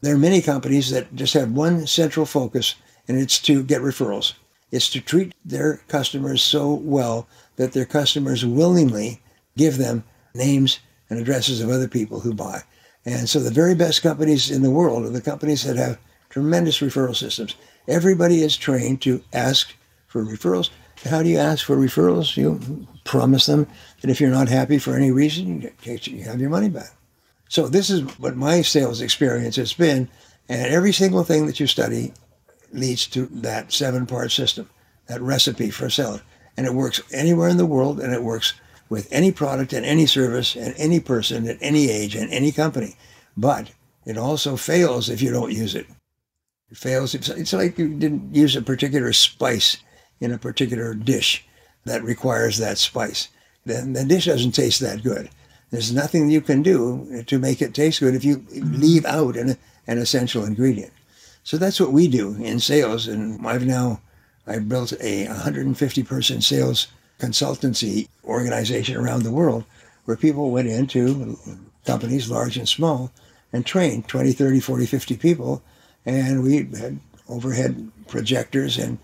There 0.01 0.14
are 0.14 0.18
many 0.18 0.42
companies 0.42 0.90
that 0.90 1.14
just 1.14 1.35
have 1.35 1.53
one 1.53 1.87
central 1.87 2.27
focus, 2.27 2.75
and 3.09 3.18
it's 3.18 3.38
to 3.42 3.62
get 3.62 3.81
referrals. 3.81 4.35
It's 4.70 4.90
to 4.90 5.01
treat 5.01 5.33
their 5.44 5.79
customers 5.88 6.42
so 6.42 6.75
well 6.75 7.29
that 7.57 7.72
their 7.72 7.85
customers 7.85 8.44
willingly 8.44 9.22
give 9.57 9.79
them 9.79 10.05
names 10.35 10.81
and 11.09 11.19
addresses 11.19 11.61
of 11.61 11.71
other 11.71 11.88
people 11.88 12.21
who 12.21 12.35
buy. 12.35 12.62
And 13.05 13.29
so 13.29 13.38
the 13.38 13.51
very 13.51 13.75
best 13.75 14.03
companies 14.03 14.51
in 14.51 14.62
the 14.62 14.71
world 14.71 15.05
are 15.05 15.11
the 15.11 15.21
companies 15.21 15.62
that 15.64 15.77
have 15.77 15.99
tremendous 16.29 16.81
referral 16.81 17.14
systems. 17.14 17.55
Everybody 17.87 18.42
is 18.42 18.57
trained 18.57 19.01
to 19.03 19.23
ask 19.33 19.75
for 20.09 20.25
referrals. 20.25 20.71
How 21.05 21.23
do 21.23 21.29
you 21.29 21.38
ask 21.38 21.64
for 21.64 21.77
referrals? 21.77 22.37
You 22.37 22.87
promise 23.05 23.47
them 23.47 23.69
that 24.01 24.11
if 24.11 24.21
you're 24.21 24.31
not 24.31 24.49
happy 24.49 24.79
for 24.79 24.97
any 24.97 25.11
reason, 25.12 25.71
you 25.83 26.25
have 26.25 26.40
your 26.40 26.51
money 26.51 26.69
back. 26.69 26.92
So 27.49 27.69
this 27.69 27.90
is 27.90 28.03
what 28.19 28.37
my 28.37 28.62
sales 28.62 29.01
experience 29.01 29.57
has 29.57 29.73
been. 29.73 30.09
And 30.49 30.73
every 30.73 30.92
single 30.92 31.23
thing 31.23 31.47
that 31.47 31.61
you 31.61 31.66
study 31.66 32.12
leads 32.73 33.07
to 33.09 33.27
that 33.27 33.73
seven 33.73 34.07
part 34.07 34.33
system, 34.33 34.69
that 35.07 35.21
recipe 35.21 35.71
for 35.71 35.88
selling. 35.88 36.23
And 36.57 36.66
it 36.66 36.75
works 36.75 37.01
anywhere 37.12 37.49
in 37.49 37.57
the 37.57 37.66
world 37.66 38.01
and 38.01 38.12
it 38.12 38.23
works 38.23 38.55
with 38.88 39.09
any 39.11 39.33
product 39.33 39.72
and 39.72 39.85
any 39.85 40.07
service 40.07 40.55
and 40.55 40.75
any 40.77 41.01
person 41.01 41.49
at 41.49 41.59
any 41.61 41.90
age 41.90 42.14
and 42.14 42.31
any 42.33 42.53
company. 42.53 42.96
But 43.37 43.72
it 44.05 44.16
also 44.16 44.57
fails 44.57 45.09
if 45.09 45.20
you 45.20 45.31
don't 45.33 45.53
use 45.53 45.75
it. 45.75 45.87
It 46.70 46.77
fails. 46.77 47.14
If, 47.14 47.29
It's 47.29 47.53
like 47.53 47.79
you 47.79 47.88
didn't 47.88 48.35
use 48.35 48.57
a 48.57 48.62
particular 48.62 49.12
spice 49.12 49.79
in 50.20 50.33
a 50.33 50.38
particular 50.38 50.94
dish 50.94 51.44
that 51.85 52.03
requires 52.03 52.59
that 52.59 52.79
spice. 52.79 53.29
Then 53.64 53.92
the 53.92 54.05
dish 54.05 54.27
doesn't 54.27 54.53
taste 54.53 54.81
that 54.81 55.03
good. 55.03 55.31
There's 55.70 55.92
nothing 55.92 56.31
you 56.31 56.40
can 56.40 56.62
do 56.62 57.25
to 57.27 57.38
make 57.38 57.61
it 57.61 57.75
taste 57.75 58.01
good 58.01 58.14
if 58.14 58.25
you 58.25 58.44
leave 58.53 59.05
out 59.05 59.37
an, 59.37 59.57
an 59.87 59.99
essential 59.99 60.44
ingredient. 60.44 60.92
So 61.42 61.57
that's 61.57 61.81
what 61.81 61.92
we 61.92 62.09
do 62.09 62.35
in 62.37 62.61
sales. 62.61 63.09
And 63.09 63.44
I've 63.46 63.66
now 63.66 64.01
I 64.46 64.59
built 64.61 64.92
a 65.01 65.27
150 65.27 66.03
person 66.05 66.40
sales 66.40 66.87
consultancy 67.18 68.09
organization 68.24 68.96
around 68.96 69.22
the 69.22 69.33
world 69.33 69.64
where 70.05 70.16
people 70.16 70.50
went 70.50 70.68
into 70.68 71.38
companies, 71.85 72.31
large 72.31 72.57
and 72.57 72.68
small, 72.68 73.11
and 73.52 73.64
trained 73.64 74.09
20, 74.09 74.33
30, 74.33 74.61
40, 74.61 74.87
50 74.87 75.16
people. 75.16 75.62
And 76.05 76.42
we 76.42 76.57
had 76.79 77.00
overhead 77.29 77.90
projectors 78.07 78.79
and 78.79 78.98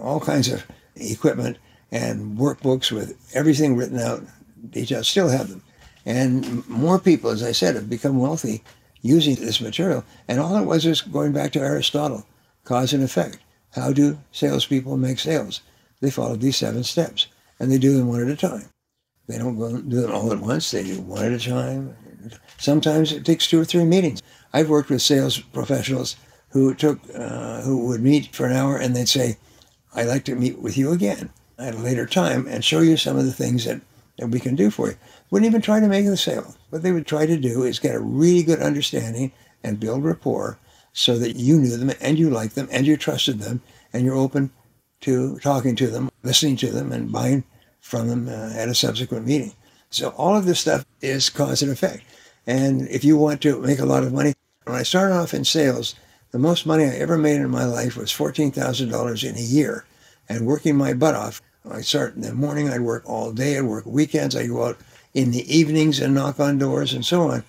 all 0.00 0.20
kinds 0.20 0.48
of 0.50 0.66
equipment 0.96 1.58
and 1.92 2.38
workbooks 2.38 2.90
with 2.92 3.16
everything 3.34 3.76
written 3.76 3.98
out, 3.98 4.22
details, 4.70 5.08
still 5.08 5.28
have 5.28 5.48
them. 5.48 5.62
And 6.06 6.66
more 6.68 6.98
people, 6.98 7.30
as 7.30 7.42
I 7.42 7.52
said, 7.52 7.74
have 7.74 7.90
become 7.90 8.18
wealthy 8.18 8.62
using 9.02 9.34
this 9.36 9.60
material. 9.60 10.04
And 10.28 10.40
all 10.40 10.56
it 10.56 10.64
was 10.64 10.86
is 10.86 11.00
going 11.00 11.32
back 11.32 11.52
to 11.52 11.60
Aristotle, 11.60 12.26
cause 12.64 12.92
and 12.92 13.02
effect. 13.02 13.38
How 13.74 13.92
do 13.92 14.18
salespeople 14.32 14.96
make 14.96 15.18
sales? 15.18 15.60
They 16.00 16.10
follow 16.10 16.36
these 16.36 16.56
seven 16.56 16.82
steps, 16.82 17.26
and 17.60 17.70
they 17.70 17.78
do 17.78 17.96
them 17.96 18.08
one 18.08 18.22
at 18.22 18.28
a 18.28 18.36
time. 18.36 18.64
They 19.28 19.38
don't 19.38 19.88
do 19.88 20.00
them 20.00 20.12
all 20.12 20.32
at 20.32 20.40
once. 20.40 20.72
They 20.72 20.82
do 20.82 21.00
one 21.02 21.24
at 21.24 21.32
a 21.32 21.38
time. 21.38 21.94
Sometimes 22.58 23.12
it 23.12 23.24
takes 23.24 23.46
two 23.46 23.60
or 23.60 23.64
three 23.64 23.84
meetings. 23.84 24.20
I've 24.52 24.68
worked 24.68 24.90
with 24.90 25.02
sales 25.02 25.38
professionals 25.38 26.16
who 26.48 26.74
took 26.74 26.98
uh, 27.14 27.60
who 27.60 27.86
would 27.86 28.00
meet 28.00 28.34
for 28.34 28.46
an 28.46 28.56
hour, 28.56 28.76
and 28.76 28.96
they'd 28.96 29.08
say, 29.08 29.36
"I'd 29.94 30.08
like 30.08 30.24
to 30.24 30.34
meet 30.34 30.58
with 30.58 30.76
you 30.76 30.90
again 30.90 31.30
at 31.58 31.76
a 31.76 31.78
later 31.78 32.06
time 32.06 32.48
and 32.48 32.64
show 32.64 32.80
you 32.80 32.96
some 32.96 33.16
of 33.16 33.24
the 33.24 33.32
things 33.32 33.66
that, 33.66 33.80
that 34.18 34.30
we 34.30 34.40
can 34.40 34.56
do 34.56 34.70
for 34.70 34.88
you." 34.88 34.96
Wouldn't 35.30 35.48
even 35.48 35.62
try 35.62 35.78
to 35.78 35.86
make 35.86 36.06
the 36.06 36.16
sale. 36.16 36.56
What 36.70 36.82
they 36.82 36.90
would 36.90 37.06
try 37.06 37.26
to 37.26 37.36
do 37.36 37.62
is 37.62 37.78
get 37.78 37.94
a 37.94 38.00
really 38.00 38.42
good 38.42 38.60
understanding 38.60 39.30
and 39.62 39.78
build 39.78 40.02
rapport 40.02 40.58
so 40.92 41.18
that 41.18 41.36
you 41.36 41.60
knew 41.60 41.76
them 41.76 41.92
and 42.00 42.18
you 42.18 42.30
liked 42.30 42.56
them 42.56 42.68
and 42.72 42.84
you 42.84 42.96
trusted 42.96 43.38
them 43.38 43.62
and 43.92 44.04
you're 44.04 44.16
open 44.16 44.50
to 45.00 45.38
talking 45.38 45.76
to 45.76 45.86
them, 45.86 46.10
listening 46.22 46.56
to 46.56 46.70
them, 46.70 46.92
and 46.92 47.12
buying 47.12 47.44
from 47.80 48.08
them 48.08 48.28
uh, 48.28 48.52
at 48.54 48.68
a 48.68 48.74
subsequent 48.74 49.26
meeting. 49.26 49.52
So 49.90 50.10
all 50.10 50.36
of 50.36 50.44
this 50.44 50.60
stuff 50.60 50.84
is 51.00 51.30
cause 51.30 51.62
and 51.62 51.72
effect. 51.72 52.04
And 52.46 52.88
if 52.88 53.04
you 53.04 53.16
want 53.16 53.40
to 53.42 53.60
make 53.60 53.78
a 53.78 53.86
lot 53.86 54.02
of 54.02 54.12
money, 54.12 54.34
when 54.64 54.76
I 54.76 54.82
started 54.82 55.14
off 55.14 55.34
in 55.34 55.44
sales, 55.44 55.94
the 56.30 56.38
most 56.38 56.66
money 56.66 56.84
I 56.84 56.94
ever 56.96 57.18
made 57.18 57.36
in 57.36 57.50
my 57.50 57.64
life 57.64 57.96
was 57.96 58.12
$14,000 58.12 59.28
in 59.28 59.36
a 59.36 59.40
year. 59.40 59.84
And 60.28 60.46
working 60.46 60.76
my 60.76 60.94
butt 60.94 61.14
off, 61.14 61.42
I 61.68 61.80
start 61.80 62.14
in 62.14 62.22
the 62.22 62.32
morning, 62.32 62.70
I'd 62.70 62.82
work 62.82 63.02
all 63.04 63.32
day, 63.32 63.58
I'd 63.58 63.62
work 63.62 63.84
weekends, 63.86 64.36
I'd 64.36 64.48
go 64.48 64.64
out 64.64 64.78
in 65.12 65.32
the 65.32 65.54
evenings 65.54 65.98
and 65.98 66.14
knock 66.14 66.38
on 66.38 66.58
doors 66.58 66.92
and 66.92 67.04
so 67.04 67.22
on 67.22 67.44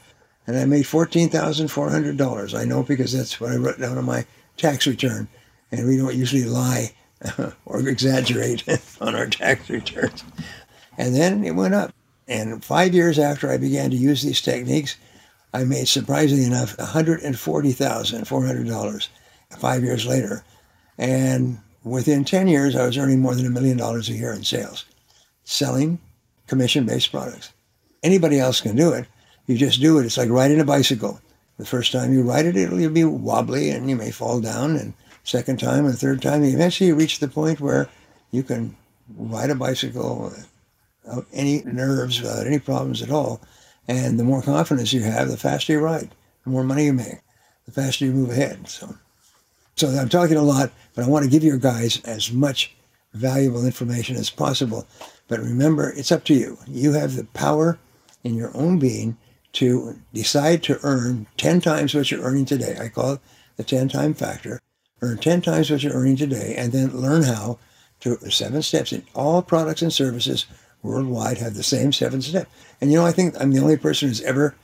and 0.48 0.58
I 0.58 0.66
made 0.66 0.86
$14,400. 0.86 2.60
I 2.60 2.66
know 2.66 2.84
because 2.84 3.14
that's 3.14 3.40
what 3.40 3.52
I 3.52 3.56
wrote 3.56 3.80
down 3.80 3.98
on 3.98 4.06
my 4.06 4.26
tax 4.58 4.88
return. 4.88 5.28
And 5.72 5.88
we 5.88 5.98
don't 5.98 6.16
usually 6.16 6.44
lie 6.44 6.92
or 7.66 7.88
exaggerate 7.88 8.64
on 9.02 9.16
our 9.16 9.28
tax 9.28 9.70
returns. 9.70 10.24
And 10.98 11.16
then 11.16 11.44
it 11.44 11.52
went 11.52 11.74
up. 11.74 11.94
And 12.28 12.64
five 12.64 12.94
years 12.94 13.20
after 13.20 13.52
I 13.52 13.58
began 13.58 13.90
to 13.92 13.98
use 13.98 14.22
these 14.22 14.42
techniques, 14.42 14.96
I 15.54 15.66
made, 15.66 15.88
surprisingly 15.88 16.46
enough, 16.46 16.78
$140,400 16.78 19.08
five 19.58 19.84
years 19.84 20.06
later. 20.06 20.44
And 20.98 21.60
within 21.84 22.24
10 22.24 22.48
years, 22.48 22.76
I 22.76 22.86
was 22.86 22.98
earning 22.98 23.20
more 23.20 23.36
than 23.36 23.46
a 23.46 23.50
million 23.50 23.78
dollars 23.78 24.10
a 24.10 24.14
year 24.14 24.34
in 24.34 24.44
sales, 24.44 24.86
selling 25.44 26.00
commission-based 26.48 27.12
products. 27.12 27.52
Anybody 28.04 28.40
else 28.40 28.62
can 28.62 28.76
do 28.76 28.92
it. 28.94 29.08
You 29.48 29.58
just 29.58 29.82
do 29.82 30.00
it. 30.00 30.06
It's 30.06 30.18
like 30.18 30.30
riding 30.30 30.60
a 30.60 30.66
bicycle. 30.66 31.20
The 31.58 31.66
first 31.66 31.92
time 31.92 32.14
you 32.14 32.24
ride 32.24 32.46
it, 32.46 32.56
it'll 32.56 32.90
be 32.90 33.04
wobbly 33.04 33.70
and 33.70 33.90
you 33.90 33.96
may 33.96 34.12
fall 34.12 34.40
down. 34.40 34.76
And 34.76 34.94
second 35.24 35.60
time 35.60 35.86
and 35.86 35.98
third 35.98 36.22
time, 36.22 36.44
eventually 36.44 36.88
you 36.88 36.96
reach 36.96 37.20
the 37.20 37.28
point 37.28 37.60
where 37.60 37.90
you 38.32 38.44
can 38.44 38.76
ride 39.16 39.50
a 39.50 39.56
bicycle 39.56 40.32
without 41.04 41.26
any 41.34 41.60
mm-hmm. 41.60 41.76
nerves, 41.76 42.22
without 42.22 42.48
any 42.48 42.60
problems 42.60 43.02
at 43.02 43.12
all. 43.12 43.42
And 43.88 44.20
the 44.20 44.24
more 44.24 44.42
confidence 44.42 44.94
you 44.94 45.02
have, 45.02 45.28
the 45.30 45.38
faster 45.38 45.74
you 45.74 45.80
ride, 45.80 46.12
the 46.44 46.50
more 46.50 46.64
money 46.64 46.86
you 46.86 46.94
make, 46.94 47.20
the 47.66 47.72
faster 47.72 48.06
you 48.06 48.12
move 48.12 48.30
ahead. 48.30 48.68
So, 48.68 48.96
so 49.76 49.90
I'm 49.90 50.10
talking 50.10 50.38
a 50.38 50.44
lot, 50.44 50.72
but 50.96 51.04
I 51.04 51.08
want 51.08 51.26
to 51.26 51.32
give 51.32 51.44
your 51.44 51.58
guys 51.58 52.02
as 52.06 52.32
much 52.32 52.74
valuable 53.14 53.66
information 53.66 54.16
as 54.16 54.30
possible. 54.30 54.88
But 55.28 55.40
remember, 55.40 55.92
it's 55.96 56.12
up 56.12 56.24
to 56.26 56.34
you. 56.34 56.58
You 56.68 56.94
have 56.94 57.16
the 57.16 57.26
power 57.26 57.80
in 58.24 58.36
your 58.36 58.56
own 58.56 58.80
being 58.80 59.18
to 59.54 60.00
decide 60.14 60.64
to 60.64 60.80
earn 60.84 61.28
10 61.38 61.62
times 61.62 61.94
what 61.94 62.10
you're 62.10 62.22
earning 62.22 62.46
today. 62.46 62.78
I 62.80 62.90
call 62.90 63.14
it 63.14 63.20
the 63.58 63.64
10 63.64 63.90
time 63.90 64.14
factor. 64.14 64.60
Earn 65.02 65.18
10 65.18 65.42
times 65.42 65.70
what 65.70 65.84
you're 65.84 65.94
earning 65.94 66.16
today 66.16 66.56
and 66.58 66.72
then 66.72 66.96
learn 66.96 67.24
how 67.24 67.58
to 68.02 68.18
seven 68.30 68.62
steps 68.62 68.94
in 68.94 69.04
all 69.16 69.42
products 69.42 69.82
and 69.82 69.92
services 69.92 70.46
worldwide 70.84 71.38
have 71.38 71.54
the 71.54 71.64
same 71.64 71.92
seven 71.92 72.22
steps. 72.22 72.50
And 72.80 72.92
you 72.92 72.98
know, 72.98 73.06
I 73.06 73.12
think 73.12 73.36
I'm 73.40 73.52
the 73.52 73.62
only 73.62 73.78
person 73.78 74.08
who's 74.08 74.22
ever 74.22 74.56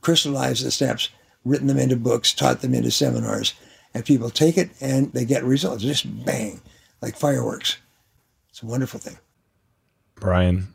crystallized 0.00 0.64
the 0.64 0.70
steps, 0.70 1.08
written 1.44 1.66
them 1.66 1.78
into 1.78 1.96
books, 1.96 2.32
taught 2.32 2.60
them 2.60 2.74
into 2.74 2.90
seminars, 2.90 3.54
and 3.94 4.04
people 4.04 4.30
take 4.30 4.56
it 4.56 4.70
and 4.80 5.12
they 5.12 5.24
get 5.24 5.44
results. 5.44 5.82
Just 5.82 6.24
bang, 6.24 6.60
like 7.00 7.16
fireworks. 7.16 7.78
It's 8.50 8.62
a 8.62 8.66
wonderful 8.66 9.00
thing. 9.00 9.18
Brian, 10.16 10.68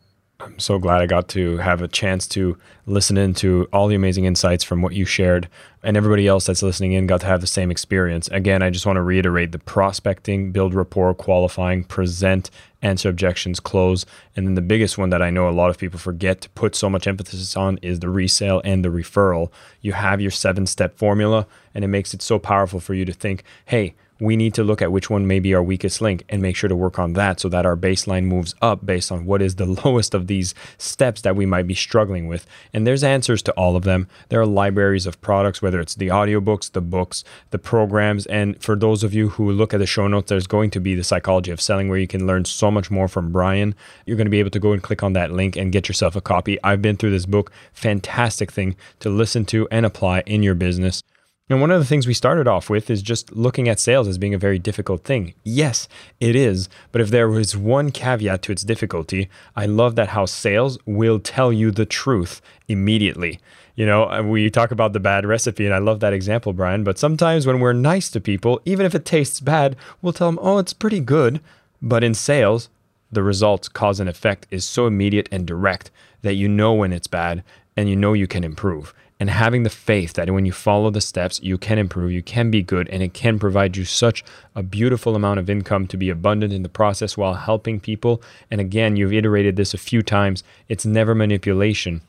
I'm 0.43 0.59
so 0.59 0.77
glad 0.77 1.01
I 1.01 1.05
got 1.05 1.29
to 1.29 1.57
have 1.57 1.81
a 1.81 1.87
chance 1.87 2.27
to 2.29 2.57
listen 2.85 3.15
into 3.17 3.65
all 3.71 3.87
the 3.87 3.95
amazing 3.95 4.25
insights 4.25 4.63
from 4.63 4.81
what 4.81 4.93
you 4.93 5.05
shared, 5.05 5.47
and 5.83 5.95
everybody 5.95 6.27
else 6.27 6.45
that's 6.45 6.61
listening 6.61 6.91
in 6.91 7.07
got 7.07 7.21
to 7.21 7.27
have 7.27 7.39
the 7.39 7.47
same 7.47 7.71
experience. 7.71 8.27
Again, 8.27 8.61
I 8.61 8.69
just 8.69 8.85
want 8.85 8.97
to 8.97 9.01
reiterate 9.01 9.53
the 9.53 9.59
prospecting, 9.59 10.51
build 10.51 10.73
rapport, 10.73 11.13
qualifying, 11.13 11.85
present, 11.85 12.51
answer 12.81 13.07
objections, 13.07 13.61
close. 13.61 14.05
And 14.35 14.45
then 14.45 14.55
the 14.55 14.61
biggest 14.61 14.97
one 14.97 15.11
that 15.11 15.21
I 15.21 15.29
know 15.29 15.47
a 15.47 15.51
lot 15.51 15.69
of 15.69 15.77
people 15.77 15.97
forget 15.97 16.41
to 16.41 16.49
put 16.49 16.75
so 16.75 16.89
much 16.89 17.07
emphasis 17.07 17.55
on 17.55 17.77
is 17.81 18.01
the 18.01 18.09
resale 18.09 18.61
and 18.65 18.83
the 18.83 18.89
referral. 18.89 19.49
You 19.79 19.93
have 19.93 20.19
your 20.19 20.31
seven 20.31 20.67
step 20.67 20.97
formula, 20.97 21.47
and 21.73 21.85
it 21.85 21.89
makes 21.89 22.13
it 22.13 22.21
so 22.21 22.37
powerful 22.37 22.81
for 22.81 22.93
you 22.93 23.05
to 23.05 23.13
think, 23.13 23.45
hey, 23.65 23.95
we 24.23 24.37
need 24.37 24.53
to 24.53 24.63
look 24.63 24.81
at 24.81 24.91
which 24.91 25.09
one 25.09 25.27
may 25.27 25.39
be 25.39 25.53
our 25.53 25.61
weakest 25.61 25.99
link 26.01 26.23
and 26.29 26.41
make 26.41 26.55
sure 26.55 26.69
to 26.69 26.75
work 26.75 26.97
on 26.97 27.13
that 27.13 27.41
so 27.41 27.49
that 27.49 27.65
our 27.65 27.75
baseline 27.75 28.23
moves 28.23 28.55
up 28.61 28.85
based 28.85 29.11
on 29.11 29.25
what 29.25 29.41
is 29.41 29.55
the 29.55 29.65
lowest 29.85 30.13
of 30.13 30.27
these 30.27 30.55
steps 30.77 31.21
that 31.21 31.35
we 31.35 31.45
might 31.45 31.67
be 31.67 31.73
struggling 31.73 32.27
with. 32.27 32.47
And 32.73 32.87
there's 32.87 33.03
answers 33.03 33.41
to 33.43 33.51
all 33.53 33.75
of 33.75 33.83
them. 33.83 34.07
There 34.29 34.39
are 34.39 34.45
libraries 34.45 35.05
of 35.05 35.19
products, 35.19 35.61
whether 35.61 35.79
it's 35.81 35.95
the 35.95 36.07
audiobooks, 36.07 36.71
the 36.71 36.81
books, 36.81 37.25
the 37.51 37.59
programs. 37.59 38.25
And 38.27 38.61
for 38.63 38.77
those 38.77 39.03
of 39.03 39.13
you 39.13 39.29
who 39.29 39.51
look 39.51 39.73
at 39.73 39.79
the 39.79 39.85
show 39.85 40.07
notes, 40.07 40.29
there's 40.29 40.47
going 40.47 40.71
to 40.71 40.79
be 40.79 40.95
the 40.95 41.03
psychology 41.03 41.51
of 41.51 41.59
selling 41.59 41.89
where 41.89 41.99
you 41.99 42.07
can 42.07 42.25
learn 42.25 42.45
so 42.45 42.71
much 42.71 42.89
more 42.89 43.09
from 43.09 43.31
Brian. 43.31 43.75
You're 44.05 44.17
going 44.17 44.25
to 44.25 44.31
be 44.31 44.39
able 44.39 44.51
to 44.51 44.59
go 44.59 44.71
and 44.71 44.81
click 44.81 45.03
on 45.03 45.13
that 45.13 45.31
link 45.31 45.57
and 45.57 45.73
get 45.73 45.89
yourself 45.89 46.15
a 46.15 46.21
copy. 46.21 46.57
I've 46.63 46.81
been 46.81 46.95
through 46.95 47.11
this 47.11 47.25
book, 47.25 47.51
fantastic 47.73 48.51
thing 48.51 48.77
to 48.99 49.09
listen 49.09 49.43
to 49.45 49.67
and 49.69 49.85
apply 49.85 50.21
in 50.21 50.43
your 50.43 50.55
business. 50.55 51.03
And 51.49 51.59
one 51.59 51.71
of 51.71 51.79
the 51.79 51.85
things 51.85 52.07
we 52.07 52.13
started 52.13 52.47
off 52.47 52.69
with 52.69 52.89
is 52.89 53.01
just 53.01 53.33
looking 53.33 53.67
at 53.67 53.79
sales 53.79 54.07
as 54.07 54.17
being 54.17 54.33
a 54.33 54.37
very 54.37 54.57
difficult 54.57 55.03
thing. 55.03 55.33
Yes, 55.43 55.89
it 56.21 56.37
is. 56.37 56.69
But 56.93 57.01
if 57.01 57.09
there 57.09 57.27
was 57.27 57.57
one 57.57 57.91
caveat 57.91 58.41
to 58.43 58.53
its 58.53 58.63
difficulty, 58.63 59.29
I 59.53 59.65
love 59.65 59.95
that 59.95 60.09
how 60.09 60.25
sales 60.25 60.77
will 60.85 61.19
tell 61.19 61.51
you 61.51 61.69
the 61.69 61.85
truth 61.85 62.41
immediately. 62.69 63.41
You 63.75 63.85
know, 63.85 64.09
uh, 64.09 64.21
we 64.23 64.49
talk 64.49 64.71
about 64.71 64.93
the 64.93 65.01
bad 65.01 65.25
recipe, 65.25 65.65
and 65.65 65.75
I 65.75 65.79
love 65.79 65.99
that 65.99 66.13
example, 66.13 66.53
Brian. 66.53 66.85
But 66.85 66.97
sometimes 66.97 67.45
when 67.45 67.59
we're 67.59 67.73
nice 67.73 68.09
to 68.11 68.21
people, 68.21 68.61
even 68.63 68.85
if 68.85 68.95
it 68.95 69.03
tastes 69.03 69.41
bad, 69.41 69.75
we'll 70.01 70.13
tell 70.13 70.29
them, 70.29 70.39
oh, 70.41 70.59
it's 70.59 70.73
pretty 70.73 71.01
good. 71.01 71.41
But 71.81 72.05
in 72.05 72.13
sales, 72.13 72.69
the 73.11 73.21
results, 73.21 73.67
cause 73.67 73.99
and 73.99 74.09
effect 74.09 74.47
is 74.49 74.63
so 74.63 74.87
immediate 74.87 75.27
and 75.29 75.45
direct 75.45 75.91
that 76.21 76.35
you 76.35 76.47
know 76.47 76.73
when 76.73 76.93
it's 76.93 77.07
bad 77.07 77.43
and 77.75 77.89
you 77.89 77.97
know 77.97 78.13
you 78.13 78.27
can 78.27 78.45
improve 78.45 78.93
and 79.23 79.29
having 79.29 79.63
the 79.63 79.69
faith 79.69 80.15
that 80.15 80.29
when 80.31 80.45
you 80.45 80.51
follow 80.51 80.89
the 80.89 80.99
steps, 80.99 81.39
you 81.41 81.57
can 81.57 81.77
improve, 81.77 82.11
you 82.11 82.21
can 82.21 82.51
be 82.51 82.61
good, 82.61 82.89
and 82.89 83.01
it 83.01 83.13
can 83.13 83.39
provide 83.39 83.77
you 83.77 83.85
such 83.85 84.21
a 84.53 84.61
beautiful 84.61 85.15
amount 85.15 85.39
of 85.39 85.49
income 85.49 85.87
to 85.87 85.95
be 85.95 86.09
abundant 86.09 86.51
in 86.51 86.61
the 86.61 86.67
process 86.67 87.15
while 87.15 87.35
helping 87.35 87.79
people. 87.79 88.21
And 88.51 88.59
again, 88.59 88.97
you've 88.97 89.13
iterated 89.13 89.55
this 89.55 89.73
a 89.73 89.77
few 89.77 90.01
times. 90.01 90.43
It's 90.67 90.85
never 90.85 91.15
manipulation. 91.15 92.01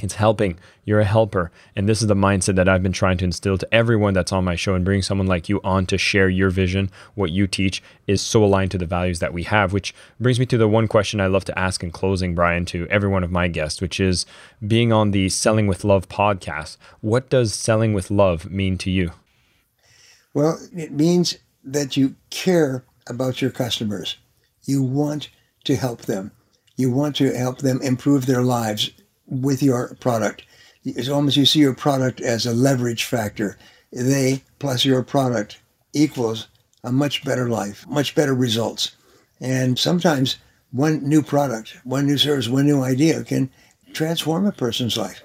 It's 0.00 0.14
helping. 0.14 0.60
You're 0.84 1.00
a 1.00 1.04
helper. 1.04 1.50
And 1.74 1.88
this 1.88 2.00
is 2.00 2.06
the 2.06 2.14
mindset 2.14 2.54
that 2.54 2.68
I've 2.68 2.84
been 2.84 2.92
trying 2.92 3.18
to 3.18 3.24
instill 3.24 3.58
to 3.58 3.74
everyone 3.74 4.14
that's 4.14 4.32
on 4.32 4.44
my 4.44 4.54
show 4.54 4.74
and 4.74 4.84
bringing 4.84 5.02
someone 5.02 5.26
like 5.26 5.48
you 5.48 5.60
on 5.64 5.86
to 5.86 5.98
share 5.98 6.28
your 6.28 6.50
vision. 6.50 6.90
What 7.16 7.32
you 7.32 7.48
teach 7.48 7.82
is 8.06 8.22
so 8.22 8.44
aligned 8.44 8.70
to 8.70 8.78
the 8.78 8.86
values 8.86 9.18
that 9.18 9.32
we 9.32 9.42
have, 9.42 9.72
which 9.72 9.92
brings 10.20 10.38
me 10.38 10.46
to 10.46 10.58
the 10.58 10.68
one 10.68 10.86
question 10.86 11.20
I 11.20 11.26
love 11.26 11.44
to 11.46 11.58
ask 11.58 11.82
in 11.82 11.90
closing, 11.90 12.36
Brian, 12.36 12.64
to 12.66 12.86
every 12.88 13.08
one 13.08 13.24
of 13.24 13.32
my 13.32 13.48
guests, 13.48 13.80
which 13.80 13.98
is 13.98 14.24
being 14.64 14.92
on 14.92 15.10
the 15.10 15.28
Selling 15.30 15.66
with 15.66 15.82
Love 15.82 16.08
podcast. 16.08 16.76
What 17.00 17.28
does 17.28 17.52
selling 17.52 17.92
with 17.92 18.08
love 18.08 18.48
mean 18.48 18.78
to 18.78 18.90
you? 18.92 19.10
Well, 20.32 20.60
it 20.76 20.92
means 20.92 21.38
that 21.64 21.96
you 21.96 22.14
care 22.30 22.84
about 23.08 23.42
your 23.42 23.50
customers. 23.50 24.16
You 24.62 24.80
want 24.84 25.30
to 25.64 25.74
help 25.74 26.02
them. 26.02 26.30
You 26.76 26.92
want 26.92 27.16
to 27.16 27.36
help 27.36 27.58
them 27.58 27.82
improve 27.82 28.26
their 28.26 28.42
lives 28.42 28.92
with 29.28 29.62
your 29.62 29.94
product. 30.00 30.42
It's 30.84 31.08
almost 31.08 31.36
you 31.36 31.46
see 31.46 31.60
your 31.60 31.74
product 31.74 32.20
as 32.20 32.46
a 32.46 32.52
leverage 32.52 33.04
factor. 33.04 33.58
They 33.92 34.42
plus 34.58 34.84
your 34.84 35.02
product 35.02 35.60
equals 35.92 36.48
a 36.84 36.92
much 36.92 37.24
better 37.24 37.48
life, 37.48 37.86
much 37.88 38.14
better 38.14 38.34
results. 38.34 38.92
And 39.40 39.78
sometimes 39.78 40.36
one 40.70 41.06
new 41.06 41.22
product, 41.22 41.78
one 41.84 42.06
new 42.06 42.18
service, 42.18 42.48
one 42.48 42.66
new 42.66 42.82
idea 42.82 43.24
can 43.24 43.50
transform 43.92 44.46
a 44.46 44.52
person's 44.52 44.96
life 44.96 45.22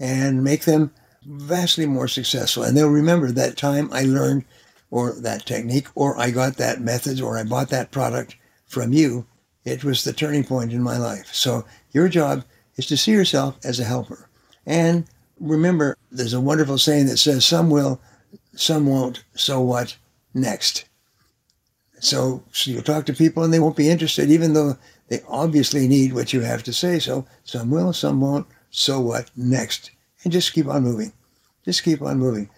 and 0.00 0.42
make 0.42 0.64
them 0.64 0.92
vastly 1.24 1.86
more 1.86 2.08
successful. 2.08 2.62
And 2.62 2.76
they'll 2.76 2.88
remember 2.88 3.30
that 3.32 3.56
time 3.56 3.90
I 3.92 4.02
learned 4.02 4.44
or 4.90 5.12
that 5.20 5.46
technique 5.46 5.88
or 5.94 6.18
I 6.18 6.30
got 6.30 6.56
that 6.56 6.80
method 6.80 7.20
or 7.20 7.36
I 7.36 7.42
bought 7.42 7.70
that 7.70 7.90
product 7.90 8.36
from 8.66 8.92
you. 8.92 9.26
It 9.64 9.82
was 9.82 10.04
the 10.04 10.12
turning 10.12 10.44
point 10.44 10.72
in 10.72 10.82
my 10.82 10.96
life. 10.96 11.34
So 11.34 11.64
your 11.90 12.08
job 12.08 12.44
is 12.76 12.86
to 12.86 12.96
see 12.96 13.12
yourself 13.12 13.58
as 13.64 13.80
a 13.80 13.84
helper. 13.84 14.28
And 14.66 15.06
remember, 15.40 15.96
there's 16.10 16.34
a 16.34 16.40
wonderful 16.40 16.78
saying 16.78 17.06
that 17.06 17.18
says, 17.18 17.44
some 17.44 17.70
will, 17.70 18.00
some 18.54 18.86
won't, 18.86 19.24
so 19.34 19.60
what 19.60 19.96
next? 20.34 20.84
So, 22.00 22.42
so 22.52 22.70
you'll 22.70 22.82
talk 22.82 23.06
to 23.06 23.14
people 23.14 23.42
and 23.42 23.52
they 23.52 23.60
won't 23.60 23.76
be 23.76 23.88
interested, 23.88 24.30
even 24.30 24.52
though 24.52 24.76
they 25.08 25.22
obviously 25.28 25.88
need 25.88 26.12
what 26.12 26.32
you 26.32 26.40
have 26.40 26.62
to 26.64 26.72
say. 26.72 26.98
So 26.98 27.26
some 27.44 27.70
will, 27.70 27.92
some 27.92 28.20
won't, 28.20 28.46
so 28.70 29.00
what 29.00 29.30
next? 29.36 29.90
And 30.24 30.32
just 30.32 30.52
keep 30.52 30.66
on 30.66 30.82
moving. 30.82 31.12
Just 31.64 31.82
keep 31.82 32.02
on 32.02 32.18
moving. 32.18 32.50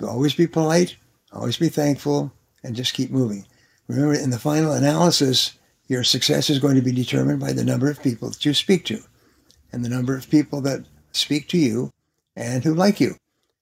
Always 0.00 0.34
be 0.34 0.46
polite, 0.46 0.96
always 1.32 1.56
be 1.56 1.68
thankful, 1.68 2.32
and 2.62 2.76
just 2.76 2.94
keep 2.94 3.10
moving. 3.10 3.46
Remember, 3.88 4.14
in 4.14 4.30
the 4.30 4.38
final 4.38 4.72
analysis, 4.72 5.58
your 5.88 6.04
success 6.04 6.48
is 6.48 6.58
going 6.58 6.74
to 6.76 6.82
be 6.82 6.92
determined 6.92 7.40
by 7.40 7.52
the 7.52 7.64
number 7.64 7.90
of 7.90 8.02
people 8.02 8.28
that 8.30 8.44
you 8.44 8.54
speak 8.54 8.84
to 8.86 9.02
and 9.74 9.84
the 9.84 9.88
number 9.88 10.16
of 10.16 10.30
people 10.30 10.60
that 10.62 10.84
speak 11.10 11.48
to 11.48 11.58
you 11.58 11.90
and 12.36 12.62
who 12.62 12.72
like 12.72 13.00
you 13.00 13.16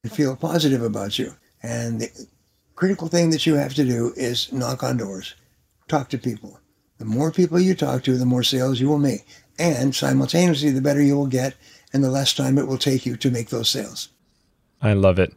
and 0.05 0.13
feel 0.13 0.37
positive 0.37 0.83
about 0.83 1.19
you. 1.19 1.33
And 1.63 2.01
the 2.01 2.27
critical 2.75 3.09
thing 3.09 3.31
that 3.31 3.47
you 3.47 3.55
have 3.55 3.75
to 3.75 3.85
do 3.85 4.13
is 4.17 4.53
knock 4.53 4.83
on 4.83 4.99
doors, 4.99 5.35
talk 5.89 6.11
to 6.11 6.19
people. 6.19 6.61
The 6.99 7.07
more 7.07 7.33
people 7.33 7.59
you 7.59 7.75
talk 7.75 8.03
to, 8.05 8.17
the 8.17 8.27
more 8.27 8.43
sales 8.43 8.79
you 8.79 8.89
will 8.89 8.99
make. 8.99 9.27
And 9.59 9.95
simultaneously, 9.95 10.71
the 10.71 10.83
better 10.83 11.03
you 11.03 11.17
will 11.17 11.27
get 11.27 11.55
and 11.93 12.05
the 12.05 12.11
less 12.11 12.35
time 12.35 12.59
it 12.59 12.67
will 12.67 12.79
take 12.79 13.07
you 13.07 13.17
to 13.17 13.31
make 13.31 13.49
those 13.49 13.71
sales. 13.71 14.09
I 14.81 14.93
love 14.93 15.19
it. 15.19 15.33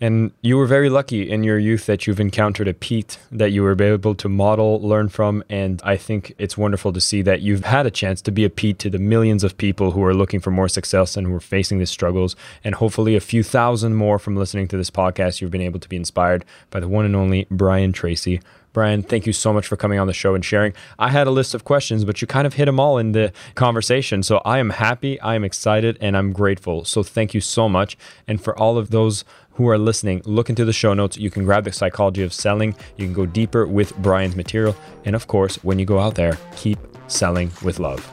And 0.00 0.30
you 0.42 0.56
were 0.56 0.66
very 0.66 0.88
lucky 0.88 1.28
in 1.28 1.42
your 1.42 1.58
youth 1.58 1.86
that 1.86 2.06
you've 2.06 2.20
encountered 2.20 2.68
a 2.68 2.74
Pete 2.74 3.18
that 3.32 3.50
you 3.50 3.62
were 3.62 3.80
able 3.82 4.14
to 4.14 4.28
model, 4.28 4.80
learn 4.80 5.08
from. 5.08 5.42
And 5.48 5.82
I 5.84 5.96
think 5.96 6.34
it's 6.38 6.56
wonderful 6.56 6.92
to 6.92 7.00
see 7.00 7.20
that 7.22 7.42
you've 7.42 7.64
had 7.64 7.84
a 7.84 7.90
chance 7.90 8.22
to 8.22 8.30
be 8.30 8.44
a 8.44 8.50
Pete 8.50 8.78
to 8.80 8.90
the 8.90 9.00
millions 9.00 9.42
of 9.42 9.56
people 9.56 9.90
who 9.90 10.04
are 10.04 10.14
looking 10.14 10.38
for 10.38 10.52
more 10.52 10.68
success 10.68 11.16
and 11.16 11.26
who 11.26 11.34
are 11.34 11.40
facing 11.40 11.78
these 11.78 11.90
struggles. 11.90 12.36
And 12.62 12.76
hopefully, 12.76 13.16
a 13.16 13.20
few 13.20 13.42
thousand 13.42 13.96
more 13.96 14.20
from 14.20 14.36
listening 14.36 14.68
to 14.68 14.76
this 14.76 14.90
podcast, 14.90 15.40
you've 15.40 15.50
been 15.50 15.60
able 15.60 15.80
to 15.80 15.88
be 15.88 15.96
inspired 15.96 16.44
by 16.70 16.78
the 16.78 16.88
one 16.88 17.04
and 17.04 17.16
only 17.16 17.48
Brian 17.50 17.92
Tracy. 17.92 18.40
Brian, 18.72 19.02
thank 19.02 19.26
you 19.26 19.32
so 19.32 19.52
much 19.52 19.66
for 19.66 19.76
coming 19.76 19.98
on 19.98 20.06
the 20.06 20.12
show 20.12 20.34
and 20.36 20.44
sharing. 20.44 20.72
I 21.00 21.10
had 21.10 21.26
a 21.26 21.32
list 21.32 21.52
of 21.52 21.64
questions, 21.64 22.04
but 22.04 22.20
you 22.20 22.28
kind 22.28 22.46
of 22.46 22.54
hit 22.54 22.66
them 22.66 22.78
all 22.78 22.98
in 22.98 23.10
the 23.10 23.32
conversation. 23.56 24.22
So 24.22 24.38
I 24.44 24.58
am 24.58 24.70
happy, 24.70 25.20
I 25.20 25.34
am 25.34 25.42
excited, 25.42 25.98
and 26.00 26.16
I'm 26.16 26.32
grateful. 26.32 26.84
So 26.84 27.02
thank 27.02 27.34
you 27.34 27.40
so 27.40 27.68
much. 27.68 27.96
And 28.28 28.40
for 28.40 28.56
all 28.56 28.78
of 28.78 28.90
those 28.90 29.24
who 29.58 29.68
are 29.68 29.76
listening, 29.76 30.22
look 30.24 30.48
into 30.48 30.64
the 30.64 30.72
show 30.72 30.94
notes. 30.94 31.16
You 31.16 31.32
can 31.32 31.44
grab 31.44 31.64
the 31.64 31.72
psychology 31.72 32.22
of 32.22 32.32
selling. 32.32 32.76
You 32.96 33.06
can 33.06 33.12
go 33.12 33.26
deeper 33.26 33.66
with 33.66 33.94
Brian's 33.96 34.36
material. 34.36 34.76
And 35.04 35.16
of 35.16 35.26
course, 35.26 35.56
when 35.64 35.80
you 35.80 35.84
go 35.84 35.98
out 35.98 36.14
there, 36.14 36.38
keep 36.54 36.78
selling 37.08 37.50
with 37.64 37.80
love. 37.80 38.08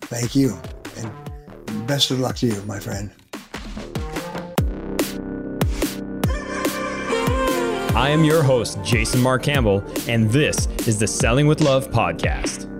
Thank 0.00 0.34
you. 0.34 0.58
And 0.96 1.86
best 1.86 2.10
of 2.10 2.18
luck 2.18 2.36
to 2.36 2.46
you, 2.46 2.62
my 2.62 2.80
friend. 2.80 3.10
I 7.94 8.08
am 8.08 8.24
your 8.24 8.42
host, 8.42 8.82
Jason 8.82 9.20
Mark 9.20 9.42
Campbell, 9.42 9.84
and 10.08 10.30
this 10.30 10.66
is 10.86 10.98
the 10.98 11.06
Selling 11.06 11.46
with 11.46 11.60
Love 11.60 11.90
podcast. 11.90 12.79